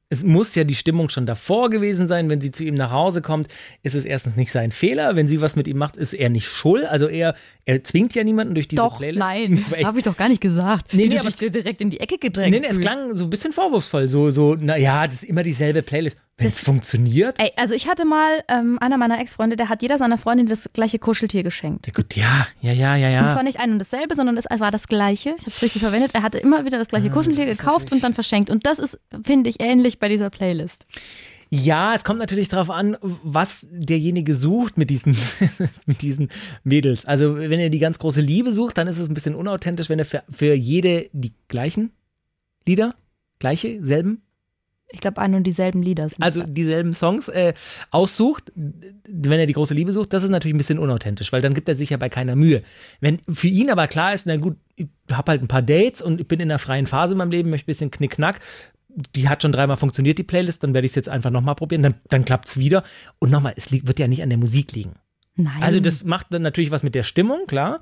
Es 0.10 0.24
muss 0.24 0.54
ja 0.54 0.64
die 0.64 0.76
Stimmung 0.76 1.10
schon 1.10 1.26
davor 1.26 1.72
gewesen 1.72 2.08
sein. 2.08 2.30
Wenn 2.30 2.40
sie 2.40 2.52
zu 2.52 2.64
ihm 2.64 2.76
nach 2.76 2.92
Hause 2.92 3.24
kommt, 3.24 3.48
ist 3.82 3.96
es 3.96 4.06
erstens 4.06 4.36
nicht 4.36 4.52
sein 4.52 4.72
Fehler. 4.72 5.16
Wenn 5.16 5.28
sie 5.28 5.42
was 5.42 5.56
mit 5.56 5.68
ihm 5.68 5.78
macht, 5.78 5.98
ist 5.98 6.14
er 6.14 6.30
nicht 6.30 6.48
schuld. 6.48 6.86
Also 6.86 7.08
er, 7.08 7.34
er 7.66 7.84
zwingt 7.84 8.14
ja 8.14 8.24
niemanden 8.24 8.54
durch 8.54 8.68
diese 8.68 8.84
Doch, 8.84 9.00
Playlist. 9.00 9.28
nein, 9.28 9.66
das 9.72 9.84
habe 9.84 9.98
ich 9.98 10.04
doch 10.04 10.16
gar 10.16 10.30
nicht 10.30 10.42
gesagt. 10.42 10.94
Nee, 10.94 11.08
nee, 11.08 11.18
du 11.18 11.22
dich 11.22 11.36
direkt 11.36 11.82
in 11.82 11.90
die 11.90 12.00
Ecke 12.00 12.20
gedrängt 12.20 12.52
Nee, 12.52 12.60
nee, 12.60 12.68
es 12.70 12.80
klang 12.80 13.16
so 13.16 13.24
ein 13.24 13.30
bisschen 13.32 13.52
vorwurfsvoll. 13.52 14.08
So, 14.08 14.30
so, 14.30 14.54
naja, 14.54 15.08
das 15.08 15.24
ist 15.24 15.30
immer 15.30 15.42
dieselbe 15.42 15.82
Playlist. 15.82 16.18
Wenn 16.38 16.48
es 16.48 16.60
funktioniert. 16.60 17.40
Ey, 17.40 17.52
also 17.56 17.74
ich 17.74 17.88
hatte 17.88 18.04
mal, 18.04 18.44
ähm, 18.50 18.78
einer 18.82 18.98
meiner 18.98 19.22
Ex-Freunde, 19.22 19.56
der 19.56 19.70
hat 19.70 19.82
jeder 19.82 19.98
seiner 19.98 20.18
Freundin 20.18 20.48
das 20.48 20.70
gleiche 20.74 21.00
Kuscheltier 21.00 21.44
geschenkt. 21.44 21.88
Ja, 21.88 21.94
gut, 21.94 22.16
ja, 22.18 22.48
ja, 22.60 22.74
ja, 22.74 22.98
ja, 22.98 23.20
Und 23.20 23.26
es 23.28 23.32
war 23.32 23.38
ja. 23.38 23.44
nicht 23.44 23.60
ein 23.60 23.72
und 23.72 23.80
dasselbe, 23.80 24.16
sondern 24.16 24.36
es 24.36 24.46
war 24.60 24.70
das 24.70 24.90
gleiche. 24.90 25.30
Ich 25.38 25.44
habe 25.44 25.52
es 25.52 25.62
richtig 25.62 25.82
verwendet. 25.82 26.12
Er 26.14 26.24
hatte 26.24 26.38
immer 26.38 26.66
wieder 26.66 26.78
das 26.78 26.90
gleiche 26.90 27.10
Kuscheltier 27.10 27.44
Ah, 27.44 27.48
das 27.48 27.58
ist 27.58 27.64
gekauft 27.64 27.92
und 27.94 28.04
dann 28.04 28.14
verschenkt. 28.14 28.50
Und 28.50 28.66
das 28.66 28.80
ist, 28.80 29.00
finde 29.24 29.50
ich, 29.50 29.62
ähnlich 29.62 30.00
bei 30.00 30.10
dieser 30.10 30.30
Playlist. 30.30 30.86
Ja, 31.50 31.94
es 31.96 32.04
kommt 32.04 32.20
natürlich 32.20 32.50
darauf 32.50 32.70
an, 32.70 32.98
was 33.02 33.66
derjenige 33.72 34.34
sucht 34.34 34.78
mit 34.78 34.90
diesen, 34.90 35.16
mit 35.86 36.02
diesen 36.02 36.30
Mädels. 36.66 37.06
Also, 37.06 37.38
wenn 37.38 37.62
er 37.62 37.70
die 37.70 37.80
ganz 37.80 37.98
große 37.98 38.20
Liebe 38.20 38.52
sucht, 38.52 38.78
dann 38.78 38.90
ist 38.90 39.00
es 39.00 39.08
ein 39.08 39.14
bisschen 39.14 39.36
unauthentisch, 39.36 39.88
wenn 39.88 40.00
er 40.00 40.06
für, 40.06 40.24
für 40.30 40.54
jede 40.54 41.10
die 41.14 41.34
gleichen 41.48 41.94
Lieder, 42.66 42.96
gleiche, 43.40 43.80
selben, 43.86 44.22
Ich 44.90 45.00
glaube, 45.00 45.20
ein 45.20 45.34
und 45.34 45.44
dieselben 45.44 45.82
Lieder 45.82 46.08
sind. 46.08 46.22
also 46.22 46.44
dieselben 46.44 46.94
Songs 46.94 47.28
äh, 47.28 47.54
aussucht, 47.92 48.52
wenn 48.56 49.40
er 49.40 49.46
die 49.46 49.54
große 49.54 49.74
Liebe 49.74 49.92
sucht, 49.92 50.14
das 50.14 50.24
ist 50.24 50.30
natürlich 50.30 50.54
ein 50.54 50.60
bisschen 50.60 50.80
unauthentisch, 50.80 51.34
weil 51.34 51.42
dann 51.42 51.54
gibt 51.54 51.68
er 51.68 51.76
sich 51.76 51.90
ja 51.90 51.98
bei 51.98 52.08
keiner 52.08 52.36
Mühe. 52.36 52.62
Wenn 53.02 53.20
für 53.28 53.48
ihn 53.48 53.70
aber 53.70 53.88
klar 53.88 54.14
ist, 54.14 54.26
na 54.26 54.38
gut, 54.38 54.58
ich 54.76 54.88
habe 55.12 55.32
halt 55.32 55.42
ein 55.42 55.48
paar 55.48 55.64
Dates 55.64 56.02
und 56.02 56.22
ich 56.22 56.28
bin 56.28 56.40
in 56.40 56.50
einer 56.50 56.60
freien 56.60 56.88
Phase 56.88 57.14
in 57.14 57.18
meinem 57.18 57.32
Leben, 57.32 57.50
möchte 57.50 57.66
ein 57.66 57.74
bisschen 57.74 57.92
knickknack, 57.92 58.40
die 59.16 59.28
hat 59.28 59.42
schon 59.42 59.52
dreimal 59.52 59.78
funktioniert, 59.78 60.18
die 60.18 60.24
Playlist, 60.24 60.64
dann 60.64 60.74
werde 60.74 60.86
ich 60.86 60.92
es 60.92 60.96
jetzt 60.96 61.10
einfach 61.10 61.32
nochmal 61.32 61.56
probieren, 61.56 61.84
dann, 61.84 61.96
dann 62.10 62.26
klappt 62.26 62.48
es 62.48 62.58
wieder. 62.58 62.84
Und 63.20 63.32
nochmal, 63.32 63.54
es 63.58 63.70
liegt, 63.70 63.88
wird 63.88 64.00
ja 64.00 64.08
nicht 64.08 64.24
an 64.24 64.30
der 64.30 64.38
Musik 64.38 64.72
liegen. 64.74 64.94
Nein. 65.36 65.62
Also 65.62 65.80
das 65.80 66.04
macht 66.04 66.28
dann 66.30 66.42
natürlich 66.42 66.72
was 66.72 66.84
mit 66.84 66.96
der 66.96 67.04
Stimmung, 67.04 67.46
klar. 67.48 67.82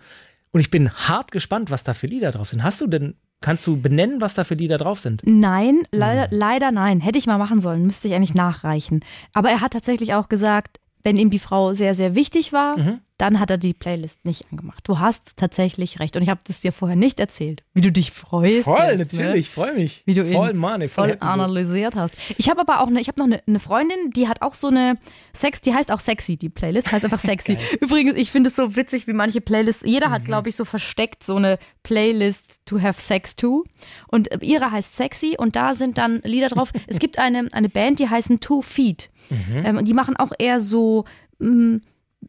Und 0.51 0.61
ich 0.61 0.71
bin 0.71 0.91
hart 0.91 1.31
gespannt, 1.31 1.71
was 1.71 1.83
da 1.83 1.93
für 1.93 2.07
Lieder 2.07 2.31
drauf 2.31 2.49
sind. 2.49 2.63
Hast 2.63 2.81
du 2.81 2.87
denn, 2.87 3.15
kannst 3.43 3.67
du 3.67 3.79
benennen, 3.79 4.19
was 4.21 4.33
da 4.33 4.43
für 4.43 4.55
Lieder 4.55 4.77
drauf 4.79 4.99
sind? 4.99 5.21
Nein, 5.25 5.83
leider, 5.91 6.31
Hm. 6.31 6.37
leider 6.39 6.71
nein. 6.71 6.99
Hätte 7.01 7.19
ich 7.19 7.27
mal 7.27 7.37
machen 7.37 7.61
sollen, 7.61 7.85
müsste 7.85 8.07
ich 8.07 8.15
eigentlich 8.15 8.33
nachreichen. 8.33 9.01
Aber 9.33 9.49
er 9.51 9.61
hat 9.61 9.73
tatsächlich 9.73 10.15
auch 10.15 10.29
gesagt, 10.29 10.79
wenn 11.03 11.17
ihm 11.17 11.29
die 11.29 11.39
Frau 11.39 11.73
sehr, 11.73 11.93
sehr 11.93 12.15
wichtig 12.15 12.51
war, 12.53 12.77
Mhm. 12.79 12.99
Dann 13.23 13.39
hat 13.39 13.49
er 13.49 13.57
die 13.57 13.73
Playlist 13.73 14.25
nicht 14.25 14.43
angemacht. 14.51 14.81
Du 14.83 14.99
hast 14.99 15.37
tatsächlich 15.37 15.99
recht. 15.99 16.15
Und 16.15 16.21
ich 16.23 16.29
habe 16.29 16.41
das 16.45 16.59
dir 16.61 16.71
vorher 16.71 16.95
nicht 16.97 17.19
erzählt, 17.19 17.63
wie 17.73 17.81
du 17.81 17.91
dich 17.91 18.11
freust. 18.11 18.65
Voll, 18.65 18.77
jetzt, 18.97 19.13
natürlich, 19.13 19.31
Ne? 19.33 19.37
ich 19.37 19.49
freue 19.49 19.73
mich. 19.73 20.03
Wie 20.05 20.13
du 20.13 20.25
voll, 20.25 20.51
ihn 20.51 20.57
Mann, 20.57 20.81
ey, 20.81 20.87
voll, 20.89 21.17
analysiert 21.21 21.95
hast. 21.95 22.13
Ich 22.37 22.49
habe 22.49 22.59
aber 22.61 22.81
auch 22.81 22.87
eine, 22.87 22.99
ich 23.01 23.07
habe 23.07 23.17
noch 23.19 23.25
eine, 23.25 23.41
eine 23.47 23.59
Freundin, 23.59 24.11
die 24.15 24.27
hat 24.27 24.41
auch 24.41 24.53
so 24.53 24.67
eine 24.67 24.97
Sex, 25.33 25.61
die 25.61 25.73
heißt 25.73 25.91
auch 25.91 25.99
sexy, 26.01 26.35
die 26.37 26.49
Playlist 26.49 26.91
heißt 26.91 27.05
einfach 27.05 27.19
sexy. 27.31 27.57
Übrigens, 27.79 28.15
ich 28.17 28.29
finde 28.29 28.49
es 28.49 28.55
so 28.57 28.75
witzig, 28.75 29.07
wie 29.07 29.13
manche 29.13 29.41
Playlists, 29.41 29.83
jeder 29.85 30.09
Mhm. 30.09 30.13
hat, 30.13 30.25
glaube 30.25 30.49
ich, 30.49 30.55
so 30.57 30.65
versteckt 30.65 31.23
so 31.23 31.37
eine 31.37 31.57
Playlist 31.83 32.61
to 32.65 32.81
have 32.81 33.01
sex 33.01 33.35
to 33.35 33.63
und 34.07 34.31
äh, 34.31 34.39
ihre 34.41 34.71
heißt 34.71 34.95
sexy 34.95 35.35
und 35.37 35.55
da 35.55 35.75
sind 35.75 35.97
dann 35.97 36.21
Lieder 36.23 36.47
drauf. 36.49 36.71
es 36.87 36.99
gibt 36.99 37.19
eine, 37.19 37.47
eine 37.53 37.69
Band, 37.69 37.99
die 37.99 38.09
heißen 38.09 38.39
Two 38.39 38.61
Feet 38.61 39.09
Mhm. 39.29 39.65
ähm, 39.65 39.77
und 39.77 39.85
die 39.87 39.93
machen 39.93 40.17
auch 40.17 40.33
eher 40.37 40.59
so 40.59 41.05
mm, 41.39 41.77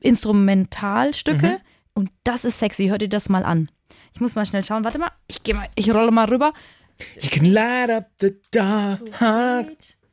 Instrumentalstücke 0.01 1.47
Mhm. 1.49 1.57
und 1.95 2.11
das 2.25 2.45
ist 2.45 2.59
sexy. 2.59 2.87
Hört 2.89 3.03
ihr 3.03 3.09
das 3.09 3.29
mal 3.29 3.45
an. 3.45 3.69
Ich 4.13 4.21
muss 4.21 4.35
mal 4.35 4.47
schnell 4.47 4.65
schauen. 4.65 4.85
Warte 4.85 4.99
mal, 4.99 5.11
ich 5.27 5.43
gehe 5.43 5.55
mal, 5.55 5.69
ich 5.75 5.93
rolle 5.93 6.11
mal 6.11 6.27
rüber. 6.29 6.53
You 7.21 7.29
can 7.31 7.47
light 7.47 7.91
up 7.91 8.11
the 8.21 8.37
dark. 8.53 9.01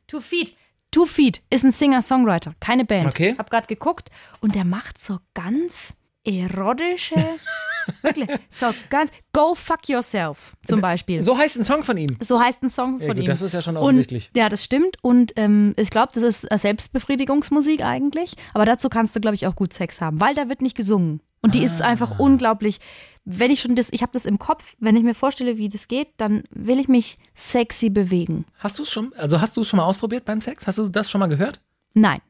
Two 0.08 0.20
Feet. 0.20 0.56
Two 0.90 1.06
Feet 1.06 1.40
ist 1.48 1.64
ein 1.64 1.70
Singer-Songwriter, 1.70 2.54
keine 2.60 2.84
Band. 2.84 3.06
Okay. 3.06 3.34
Hab 3.38 3.48
gerade 3.50 3.66
geguckt 3.66 4.10
und 4.40 4.54
der 4.54 4.64
macht 4.64 5.02
so 5.02 5.20
ganz 5.32 5.94
erotische, 6.24 7.14
wirklich, 8.02 8.28
so 8.48 8.66
ganz, 8.90 9.10
Go 9.32 9.54
Fuck 9.54 9.88
Yourself 9.88 10.54
zum 10.66 10.80
Beispiel. 10.80 11.22
So 11.22 11.36
heißt 11.36 11.56
ein 11.58 11.64
Song 11.64 11.84
von 11.84 11.96
ihm. 11.96 12.16
So 12.20 12.40
heißt 12.40 12.62
ein 12.62 12.68
Song 12.70 13.00
Ja, 13.00 13.06
von 13.06 13.14
gut, 13.16 13.24
ihm. 13.24 13.26
das 13.26 13.42
ist 13.42 13.52
ja 13.54 13.62
schon 13.62 13.76
offensichtlich. 13.76 14.28
Und, 14.34 14.36
ja, 14.38 14.48
das 14.48 14.62
stimmt. 14.64 14.96
Und 15.02 15.32
ähm, 15.36 15.74
ich 15.76 15.90
glaube, 15.90 16.12
das 16.14 16.22
ist 16.22 16.44
äh, 16.50 16.58
Selbstbefriedigungsmusik 16.58 17.82
eigentlich. 17.84 18.34
Aber 18.54 18.64
dazu 18.64 18.88
kannst 18.88 19.14
du, 19.16 19.20
glaube 19.20 19.34
ich, 19.34 19.46
auch 19.46 19.56
gut 19.56 19.72
Sex 19.72 20.00
haben, 20.00 20.20
weil 20.20 20.34
da 20.34 20.48
wird 20.48 20.62
nicht 20.62 20.76
gesungen. 20.76 21.20
Und 21.40 21.54
die 21.54 21.64
ist 21.64 21.82
Ah. 21.82 21.86
einfach 21.86 22.18
unglaublich. 22.20 22.78
Wenn 23.24 23.50
ich 23.50 23.60
schon 23.60 23.74
das, 23.74 23.88
ich 23.92 24.02
habe 24.02 24.12
das 24.12 24.26
im 24.26 24.38
Kopf, 24.38 24.74
wenn 24.78 24.96
ich 24.96 25.02
mir 25.02 25.14
vorstelle, 25.14 25.56
wie 25.56 25.68
das 25.68 25.88
geht, 25.88 26.08
dann 26.16 26.44
will 26.50 26.78
ich 26.78 26.88
mich 26.88 27.16
sexy 27.34 27.90
bewegen. 27.90 28.44
Hast 28.58 28.78
du 28.78 28.82
es 28.84 28.90
schon, 28.90 29.12
also 29.16 29.40
hast 29.40 29.56
du 29.56 29.60
es 29.62 29.68
schon 29.68 29.76
mal 29.78 29.84
ausprobiert 29.84 30.24
beim 30.24 30.40
Sex? 30.40 30.66
Hast 30.66 30.78
du 30.78 30.88
das 30.88 31.10
schon 31.10 31.18
mal 31.20 31.26
gehört? 31.28 31.60
Nein. 31.94 32.20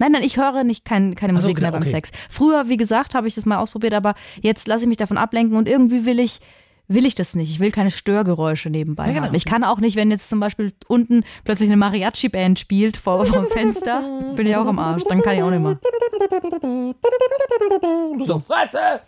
Nein, 0.00 0.12
nein, 0.12 0.22
ich 0.22 0.36
höre 0.36 0.64
nicht 0.64 0.84
kein, 0.84 1.14
keine 1.14 1.32
Ach 1.32 1.40
so, 1.40 1.46
Musik 1.46 1.56
genau, 1.56 1.66
mehr 1.66 1.72
beim 1.72 1.82
okay. 1.82 1.90
Sex. 1.90 2.10
Früher, 2.30 2.68
wie 2.68 2.76
gesagt, 2.76 3.14
habe 3.14 3.26
ich 3.28 3.34
das 3.34 3.46
mal 3.46 3.58
ausprobiert, 3.58 3.94
aber 3.94 4.14
jetzt 4.40 4.68
lasse 4.68 4.82
ich 4.84 4.88
mich 4.88 4.96
davon 4.96 5.18
ablenken 5.18 5.56
und 5.56 5.68
irgendwie 5.68 6.06
will 6.06 6.20
ich, 6.20 6.38
will 6.86 7.04
ich 7.04 7.14
das 7.14 7.34
nicht. 7.34 7.50
Ich 7.50 7.58
will 7.60 7.70
keine 7.72 7.90
Störgeräusche 7.90 8.70
nebenbei 8.70 9.08
Ja, 9.08 9.12
genau. 9.14 9.26
haben. 9.26 9.34
Ich 9.34 9.44
kann 9.44 9.64
auch 9.64 9.80
nicht, 9.80 9.96
wenn 9.96 10.10
jetzt 10.10 10.28
zum 10.30 10.40
Beispiel 10.40 10.72
unten 10.86 11.24
plötzlich 11.44 11.68
eine 11.68 11.76
Mariachi-Band 11.76 12.58
spielt 12.58 12.96
vor, 12.96 13.24
vor 13.26 13.42
dem 13.42 13.50
Fenster, 13.50 14.32
bin 14.36 14.46
ich 14.46 14.56
auch 14.56 14.66
am 14.66 14.78
Arsch. 14.78 15.02
Dann 15.08 15.20
kann 15.22 15.36
ich 15.36 15.42
auch 15.42 15.50
nicht 15.50 15.60
mehr. 15.62 15.78
So, 18.20 18.38
Fresse! 18.40 19.00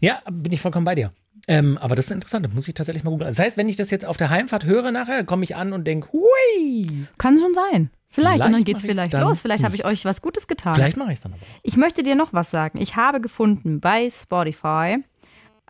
Ja, 0.00 0.20
bin 0.30 0.52
ich 0.52 0.60
vollkommen 0.60 0.84
bei 0.84 0.94
dir. 0.94 1.12
Ähm, 1.48 1.78
aber 1.78 1.94
das 1.94 2.06
ist 2.06 2.12
interessant, 2.12 2.46
das 2.46 2.52
muss 2.52 2.68
ich 2.68 2.74
tatsächlich 2.74 3.02
mal 3.02 3.10
googeln. 3.10 3.28
Das 3.28 3.38
heißt, 3.38 3.56
wenn 3.56 3.68
ich 3.68 3.76
das 3.76 3.90
jetzt 3.90 4.04
auf 4.04 4.16
der 4.16 4.30
Heimfahrt 4.30 4.64
höre 4.64 4.90
nachher, 4.92 5.24
komme 5.24 5.44
ich 5.44 5.56
an 5.56 5.72
und 5.72 5.84
denke, 5.86 6.08
hui, 6.12 7.06
Kann 7.18 7.38
schon 7.38 7.54
sein. 7.54 7.90
Vielleicht, 8.12 8.38
Vielleicht 8.38 8.46
und 8.46 8.52
dann 8.52 8.64
geht's 8.64 8.82
mach 8.82 8.88
ich's 8.88 8.92
vielleicht 8.92 9.12
los. 9.12 9.40
Vielleicht 9.40 9.62
habe 9.64 9.76
ich 9.76 9.84
euch 9.84 10.04
was 10.04 10.20
Gutes 10.20 10.48
getan. 10.48 10.74
vielleicht 10.74 10.96
mache 10.96 11.12
ich 11.12 11.18
es 11.18 11.22
dann 11.22 11.32
aber. 11.32 11.42
Ich 11.62 11.76
möchte 11.76 12.02
dir 12.02 12.16
noch 12.16 12.32
was 12.32 12.50
sagen. 12.50 12.80
Ich 12.80 12.96
habe 12.96 13.20
gefunden 13.20 13.80
bei 13.80 14.10
Spotify 14.10 14.98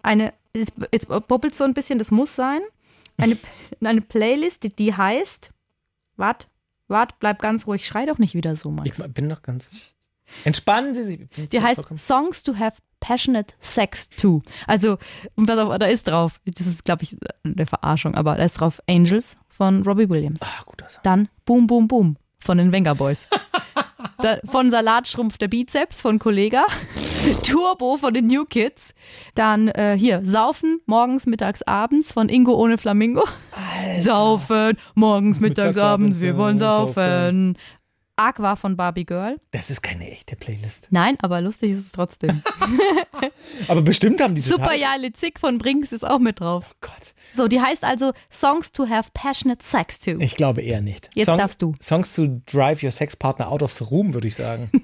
eine, 0.02 0.32
jetzt, 0.54 1.08
bobbelt 1.28 1.54
so 1.54 1.64
ein 1.64 1.74
bisschen, 1.74 1.98
das 1.98 2.10
muss 2.10 2.34
sein, 2.34 2.60
eine, 3.18 3.36
eine 3.84 4.00
Playlist, 4.00 4.62
die, 4.62 4.70
die 4.70 4.94
heißt, 4.94 5.52
wart, 6.16 6.48
wart, 6.88 7.18
bleib 7.18 7.40
ganz 7.40 7.66
ruhig, 7.66 7.86
schrei 7.86 8.06
doch 8.06 8.16
nicht 8.16 8.34
wieder 8.34 8.56
so, 8.56 8.70
Ich 8.84 8.98
Max. 8.98 9.12
bin 9.12 9.28
doch 9.28 9.42
ganz. 9.42 9.94
Entspannen 10.44 10.94
Sie 10.94 11.02
sich. 11.02 11.20
Ich 11.36 11.48
Die 11.50 11.60
heißt 11.60 11.82
Songs 11.98 12.42
to 12.42 12.56
have 12.56 12.78
passionate 13.00 13.54
sex 13.60 14.08
to. 14.08 14.42
Also, 14.66 14.96
und 15.34 15.46
pass 15.46 15.58
auf, 15.58 15.76
da 15.76 15.86
ist 15.86 16.06
drauf, 16.06 16.40
das 16.46 16.66
ist, 16.66 16.84
glaube 16.84 17.02
ich, 17.02 17.16
eine 17.44 17.66
Verarschung, 17.66 18.14
aber 18.14 18.36
da 18.36 18.44
ist 18.44 18.60
drauf 18.60 18.80
Angels 18.88 19.36
von 19.48 19.82
Robbie 19.82 20.08
Williams. 20.08 20.40
Ah, 20.42 20.62
guter 20.64 20.88
Song. 20.88 21.00
Dann 21.02 21.28
Boom 21.44 21.66
Boom 21.66 21.88
Boom 21.88 22.16
von 22.40 22.58
den 22.58 22.72
Wenger 22.72 22.94
Boys. 22.94 23.26
Da, 24.22 24.38
von 24.50 24.70
Salatschrumpf 24.70 25.38
der 25.38 25.48
Bizeps 25.48 26.02
von 26.02 26.18
Kollega. 26.18 26.64
Turbo 27.42 27.96
von 27.96 28.12
den 28.12 28.26
New 28.26 28.44
Kids. 28.44 28.94
Dann 29.34 29.68
äh, 29.68 29.96
hier 29.98 30.24
Saufen 30.24 30.80
morgens, 30.86 31.26
mittags, 31.26 31.62
abends 31.62 32.12
von 32.12 32.28
Ingo 32.28 32.52
ohne 32.54 32.76
Flamingo. 32.76 33.24
Saufen 33.94 34.76
morgens, 34.94 35.40
mittags, 35.40 35.76
Mittags, 35.76 35.78
abends, 35.78 36.20
wir 36.20 36.36
wollen 36.36 36.58
saufen. 36.58 37.56
Aqua 38.26 38.56
von 38.56 38.76
Barbie 38.76 39.04
Girl. 39.04 39.40
Das 39.50 39.70
ist 39.70 39.82
keine 39.82 40.10
echte 40.10 40.36
Playlist. 40.36 40.88
Nein, 40.90 41.16
aber 41.22 41.40
lustig 41.40 41.72
ist 41.72 41.78
es 41.78 41.92
trotzdem. 41.92 42.42
Aber 43.68 43.82
bestimmt 43.82 44.20
haben 44.20 44.34
die 44.34 44.40
Super 44.40 44.74
Jale 44.74 45.12
Zick 45.12 45.38
von 45.40 45.58
Brinks 45.58 45.92
ist 45.92 46.06
auch 46.06 46.18
mit 46.18 46.40
drauf. 46.40 46.70
Oh 46.70 46.76
Gott. 46.80 47.14
So, 47.34 47.48
die 47.48 47.60
heißt 47.60 47.84
also 47.84 48.12
Songs 48.30 48.72
to 48.72 48.88
have 48.88 49.10
passionate 49.14 49.64
sex 49.64 49.98
to. 50.00 50.12
Ich 50.18 50.36
glaube 50.36 50.62
eher 50.62 50.80
nicht. 50.80 51.10
Jetzt 51.14 51.28
darfst 51.28 51.62
du. 51.62 51.74
Songs 51.80 52.14
to 52.14 52.40
drive 52.46 52.82
your 52.82 52.90
sex 52.90 53.16
partner 53.16 53.50
out 53.50 53.62
of 53.62 53.72
the 53.72 53.84
room, 53.84 54.14
würde 54.14 54.28
ich 54.28 54.34
sagen. 54.34 54.70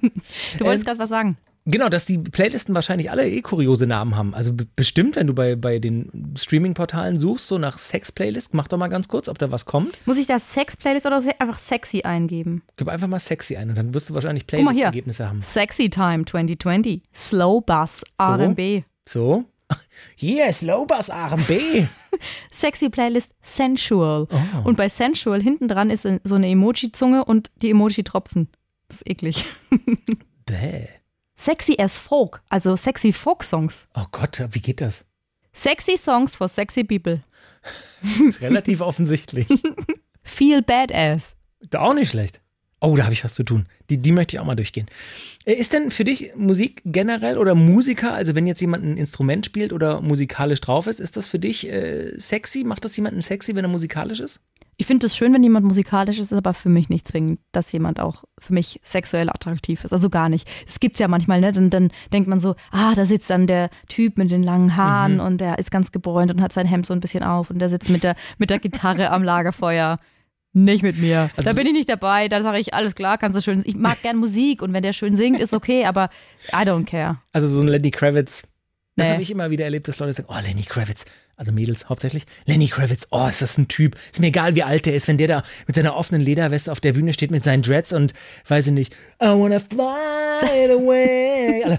Du 0.58 0.64
wolltest 0.64 0.84
gerade 0.84 0.98
was 0.98 1.08
sagen. 1.08 1.36
Genau, 1.66 1.88
dass 1.88 2.04
die 2.06 2.18
Playlisten 2.18 2.75
wahrscheinlich 2.75 3.11
alle 3.11 3.28
eh 3.28 3.42
kuriose 3.42 3.87
Namen 3.87 4.16
haben. 4.16 4.35
Also 4.35 4.52
be- 4.54 4.66
bestimmt, 4.76 5.16
wenn 5.16 5.26
du 5.26 5.35
bei, 5.35 5.54
bei 5.56 5.78
den 5.78 6.35
Streaming-Portalen 6.37 7.18
suchst, 7.20 7.46
so 7.46 7.58
nach 7.58 7.78
Sex-Playlist, 7.78 8.54
mach 8.54 8.68
doch 8.68 8.78
mal 8.78 8.88
ganz 8.88 9.08
kurz, 9.08 9.28
ob 9.28 9.38
da 9.38 9.50
was 9.52 9.64
kommt. 9.66 9.96
Muss 10.06 10.16
ich 10.18 10.26
da 10.26 10.38
Sex-Playlist 10.38 11.06
oder 11.06 11.16
einfach 11.38 11.58
sexy 11.58 12.02
eingeben? 12.02 12.62
Gib 12.76 12.88
einfach 12.88 13.08
mal 13.08 13.18
sexy 13.20 13.56
ein 13.56 13.68
und 13.70 13.76
dann 13.76 13.92
wirst 13.94 14.08
du 14.11 14.14
wahrscheinlich. 14.14 14.46
Playlist-Ergebnisse 14.46 15.28
haben. 15.28 15.42
Sexy 15.42 15.90
Time 15.90 16.25
2020. 16.25 17.02
Slow 17.14 17.61
Bus 17.61 18.02
R&B. 18.18 18.82
So. 19.08 19.44
Hier, 20.14 20.52
Slowbus 20.52 21.11
RB. 21.11 21.88
Sexy 22.52 22.88
Playlist 22.88 23.35
Sensual. 23.42 24.28
Oh. 24.30 24.68
Und 24.68 24.76
bei 24.76 24.88
Sensual 24.88 25.42
hinten 25.42 25.66
dran 25.66 25.90
ist 25.90 26.06
so 26.25 26.35
eine 26.37 26.49
Emoji-Zunge 26.49 27.25
und 27.25 27.50
die 27.62 27.70
Emoji-Tropfen. 27.70 28.49
Das 28.88 28.99
ist 28.99 29.11
eklig. 29.11 29.44
Bäh. 30.46 30.87
Sexy 31.38 31.76
as 31.78 31.98
Folk, 31.98 32.40
also 32.48 32.76
sexy 32.76 33.12
Folk-Songs. 33.12 33.88
Oh 33.94 34.06
Gott, 34.10 34.42
wie 34.52 34.60
geht 34.60 34.80
das? 34.80 35.04
Sexy 35.52 35.98
Songs 35.98 36.34
for 36.34 36.48
sexy 36.48 36.82
people. 36.82 37.22
Relativ 38.40 38.80
offensichtlich. 38.80 39.46
Feel 40.22 40.62
badass. 40.62 41.36
Da 41.60 41.80
auch 41.80 41.92
nicht 41.94 42.10
schlecht. 42.10 42.40
Oh, 42.86 42.94
da 42.96 43.02
habe 43.04 43.12
ich 43.14 43.24
was 43.24 43.34
zu 43.34 43.42
tun. 43.42 43.66
Die, 43.90 43.98
die 43.98 44.12
möchte 44.12 44.36
ich 44.36 44.40
auch 44.40 44.44
mal 44.44 44.54
durchgehen. 44.54 44.86
Äh, 45.44 45.54
Ist 45.54 45.72
denn 45.72 45.90
für 45.90 46.04
dich 46.04 46.30
Musik 46.36 46.82
generell 46.84 47.36
oder 47.36 47.54
Musiker, 47.56 48.14
also 48.14 48.34
wenn 48.36 48.46
jetzt 48.46 48.60
jemand 48.60 48.84
ein 48.84 48.96
Instrument 48.96 49.44
spielt 49.44 49.72
oder 49.72 50.00
musikalisch 50.00 50.60
drauf 50.60 50.86
ist, 50.86 51.00
ist 51.00 51.16
das 51.16 51.26
für 51.26 51.38
dich 51.40 51.68
äh, 51.68 52.16
sexy? 52.18 52.62
Macht 52.64 52.84
das 52.84 52.96
jemanden 52.96 53.22
sexy, 53.22 53.54
wenn 53.56 53.64
er 53.64 53.68
musikalisch 53.68 54.20
ist? 54.20 54.40
Ich 54.78 54.86
finde 54.86 55.06
es 55.06 55.16
schön, 55.16 55.32
wenn 55.32 55.42
jemand 55.42 55.64
musikalisch 55.66 56.18
ist, 56.18 56.32
ist 56.32 56.38
aber 56.38 56.52
für 56.52 56.68
mich 56.68 56.88
nicht 56.90 57.08
zwingend, 57.08 57.40
dass 57.52 57.72
jemand 57.72 57.98
auch 57.98 58.24
für 58.38 58.52
mich 58.52 58.78
sexuell 58.82 59.30
attraktiv 59.30 59.82
ist. 59.84 59.92
Also 59.92 60.10
gar 60.10 60.28
nicht. 60.28 60.46
Es 60.68 60.78
gibt's 60.80 60.98
ja 60.98 61.08
manchmal, 61.08 61.40
ne? 61.40 61.50
Dann, 61.52 61.70
dann 61.70 61.90
denkt 62.12 62.28
man 62.28 62.40
so, 62.40 62.54
ah, 62.70 62.94
da 62.94 63.04
sitzt 63.06 63.30
dann 63.30 63.46
der 63.46 63.70
Typ 63.88 64.18
mit 64.18 64.30
den 64.30 64.42
langen 64.42 64.76
Haaren 64.76 65.14
Mhm. 65.14 65.20
und 65.20 65.40
der 65.40 65.58
ist 65.58 65.70
ganz 65.70 65.92
gebräunt 65.92 66.30
und 66.30 66.42
hat 66.42 66.52
sein 66.52 66.66
Hemd 66.66 66.84
so 66.86 66.92
ein 66.92 67.00
bisschen 67.00 67.22
auf 67.24 67.48
und 67.50 67.58
der 67.58 67.70
sitzt 67.70 67.88
mit 67.88 68.04
der, 68.04 68.14
mit 68.38 68.50
der 68.50 68.58
Gitarre 68.58 69.10
am 69.10 69.22
Lagerfeuer. 69.22 69.98
Nicht 70.58 70.82
mit 70.82 70.96
mir. 70.98 71.28
Also 71.36 71.50
da 71.50 71.54
bin 71.54 71.66
ich 71.66 71.75
nicht 71.75 71.88
dabei. 71.90 72.28
Da 72.28 72.40
sage 72.40 72.58
ich, 72.58 72.72
alles 72.72 72.94
klar, 72.94 73.18
kannst 73.18 73.36
du 73.36 73.42
schön. 73.42 73.62
Ich 73.66 73.76
mag 73.76 74.00
gern 74.00 74.16
Musik 74.16 74.62
und 74.62 74.72
wenn 74.72 74.82
der 74.82 74.94
schön 74.94 75.14
singt, 75.14 75.38
ist 75.38 75.52
okay, 75.52 75.84
aber 75.84 76.08
I 76.50 76.64
don't 76.64 76.86
care. 76.86 77.18
Also 77.32 77.46
so 77.46 77.60
ein 77.60 77.68
Lenny 77.68 77.90
Kravitz. 77.90 78.42
Das 78.96 79.08
Nee. 79.08 79.12
habe 79.12 79.22
ich 79.22 79.30
immer 79.30 79.50
wieder 79.50 79.64
erlebt, 79.64 79.86
dass 79.86 79.98
Leute 79.98 80.14
sagen, 80.14 80.30
oh, 80.32 80.40
Lenny 80.42 80.62
Kravitz, 80.62 81.04
also 81.36 81.52
Mädels 81.52 81.90
hauptsächlich, 81.90 82.25
Lenny 82.46 82.68
Kravitz, 82.68 83.06
oh, 83.10 83.26
ist 83.28 83.42
das 83.42 83.58
ein 83.58 83.68
Typ. 83.68 83.96
Ist 84.10 84.18
mir 84.20 84.28
egal, 84.28 84.54
wie 84.54 84.62
alt 84.62 84.86
der 84.86 84.94
ist, 84.94 85.08
wenn 85.08 85.18
der 85.18 85.28
da 85.28 85.42
mit 85.66 85.76
seiner 85.76 85.94
offenen 85.94 86.22
Lederweste 86.22 86.72
auf 86.72 86.80
der 86.80 86.94
Bühne 86.94 87.12
steht 87.12 87.30
mit 87.30 87.44
seinen 87.44 87.60
Dreads 87.60 87.92
und 87.92 88.14
weiß 88.48 88.68
ich 88.68 88.72
nicht, 88.72 88.94
I 89.22 89.26
wanna 89.26 89.60
fly 89.60 90.70
away. 90.70 91.78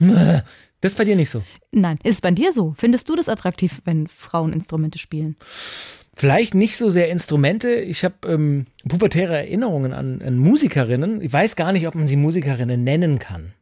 Das 0.80 0.92
ist 0.92 0.98
bei 0.98 1.04
dir 1.04 1.16
nicht 1.16 1.30
so. 1.30 1.42
Nein, 1.72 1.98
ist 2.04 2.16
es 2.16 2.20
bei 2.20 2.30
dir 2.30 2.52
so? 2.52 2.74
Findest 2.76 3.08
du 3.08 3.16
das 3.16 3.28
attraktiv, 3.30 3.80
wenn 3.84 4.06
Frauen 4.08 4.52
Instrumente 4.52 4.98
spielen? 4.98 5.36
Vielleicht 6.18 6.54
nicht 6.54 6.78
so 6.78 6.88
sehr 6.88 7.10
Instrumente. 7.10 7.74
Ich 7.74 8.02
habe 8.02 8.14
ähm, 8.26 8.64
pubertäre 8.88 9.36
Erinnerungen 9.36 9.92
an, 9.92 10.22
an 10.22 10.38
Musikerinnen. 10.38 11.20
Ich 11.20 11.32
weiß 11.32 11.56
gar 11.56 11.72
nicht, 11.72 11.86
ob 11.86 11.94
man 11.94 12.08
sie 12.08 12.16
Musikerinnen 12.16 12.82
nennen 12.82 13.18
kann. 13.18 13.52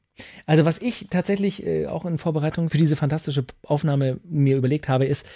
Also 0.47 0.65
was 0.65 0.79
ich 0.79 1.09
tatsächlich 1.11 1.67
äh, 1.67 1.87
auch 1.87 2.05
in 2.05 2.17
Vorbereitung 2.17 2.71
für 2.71 2.79
diese 2.79 2.95
fantastische 2.95 3.45
Aufnahme 3.65 4.21
mir 4.23 4.57
überlegt 4.57 4.89
habe, 4.89 5.05
ist 5.05 5.27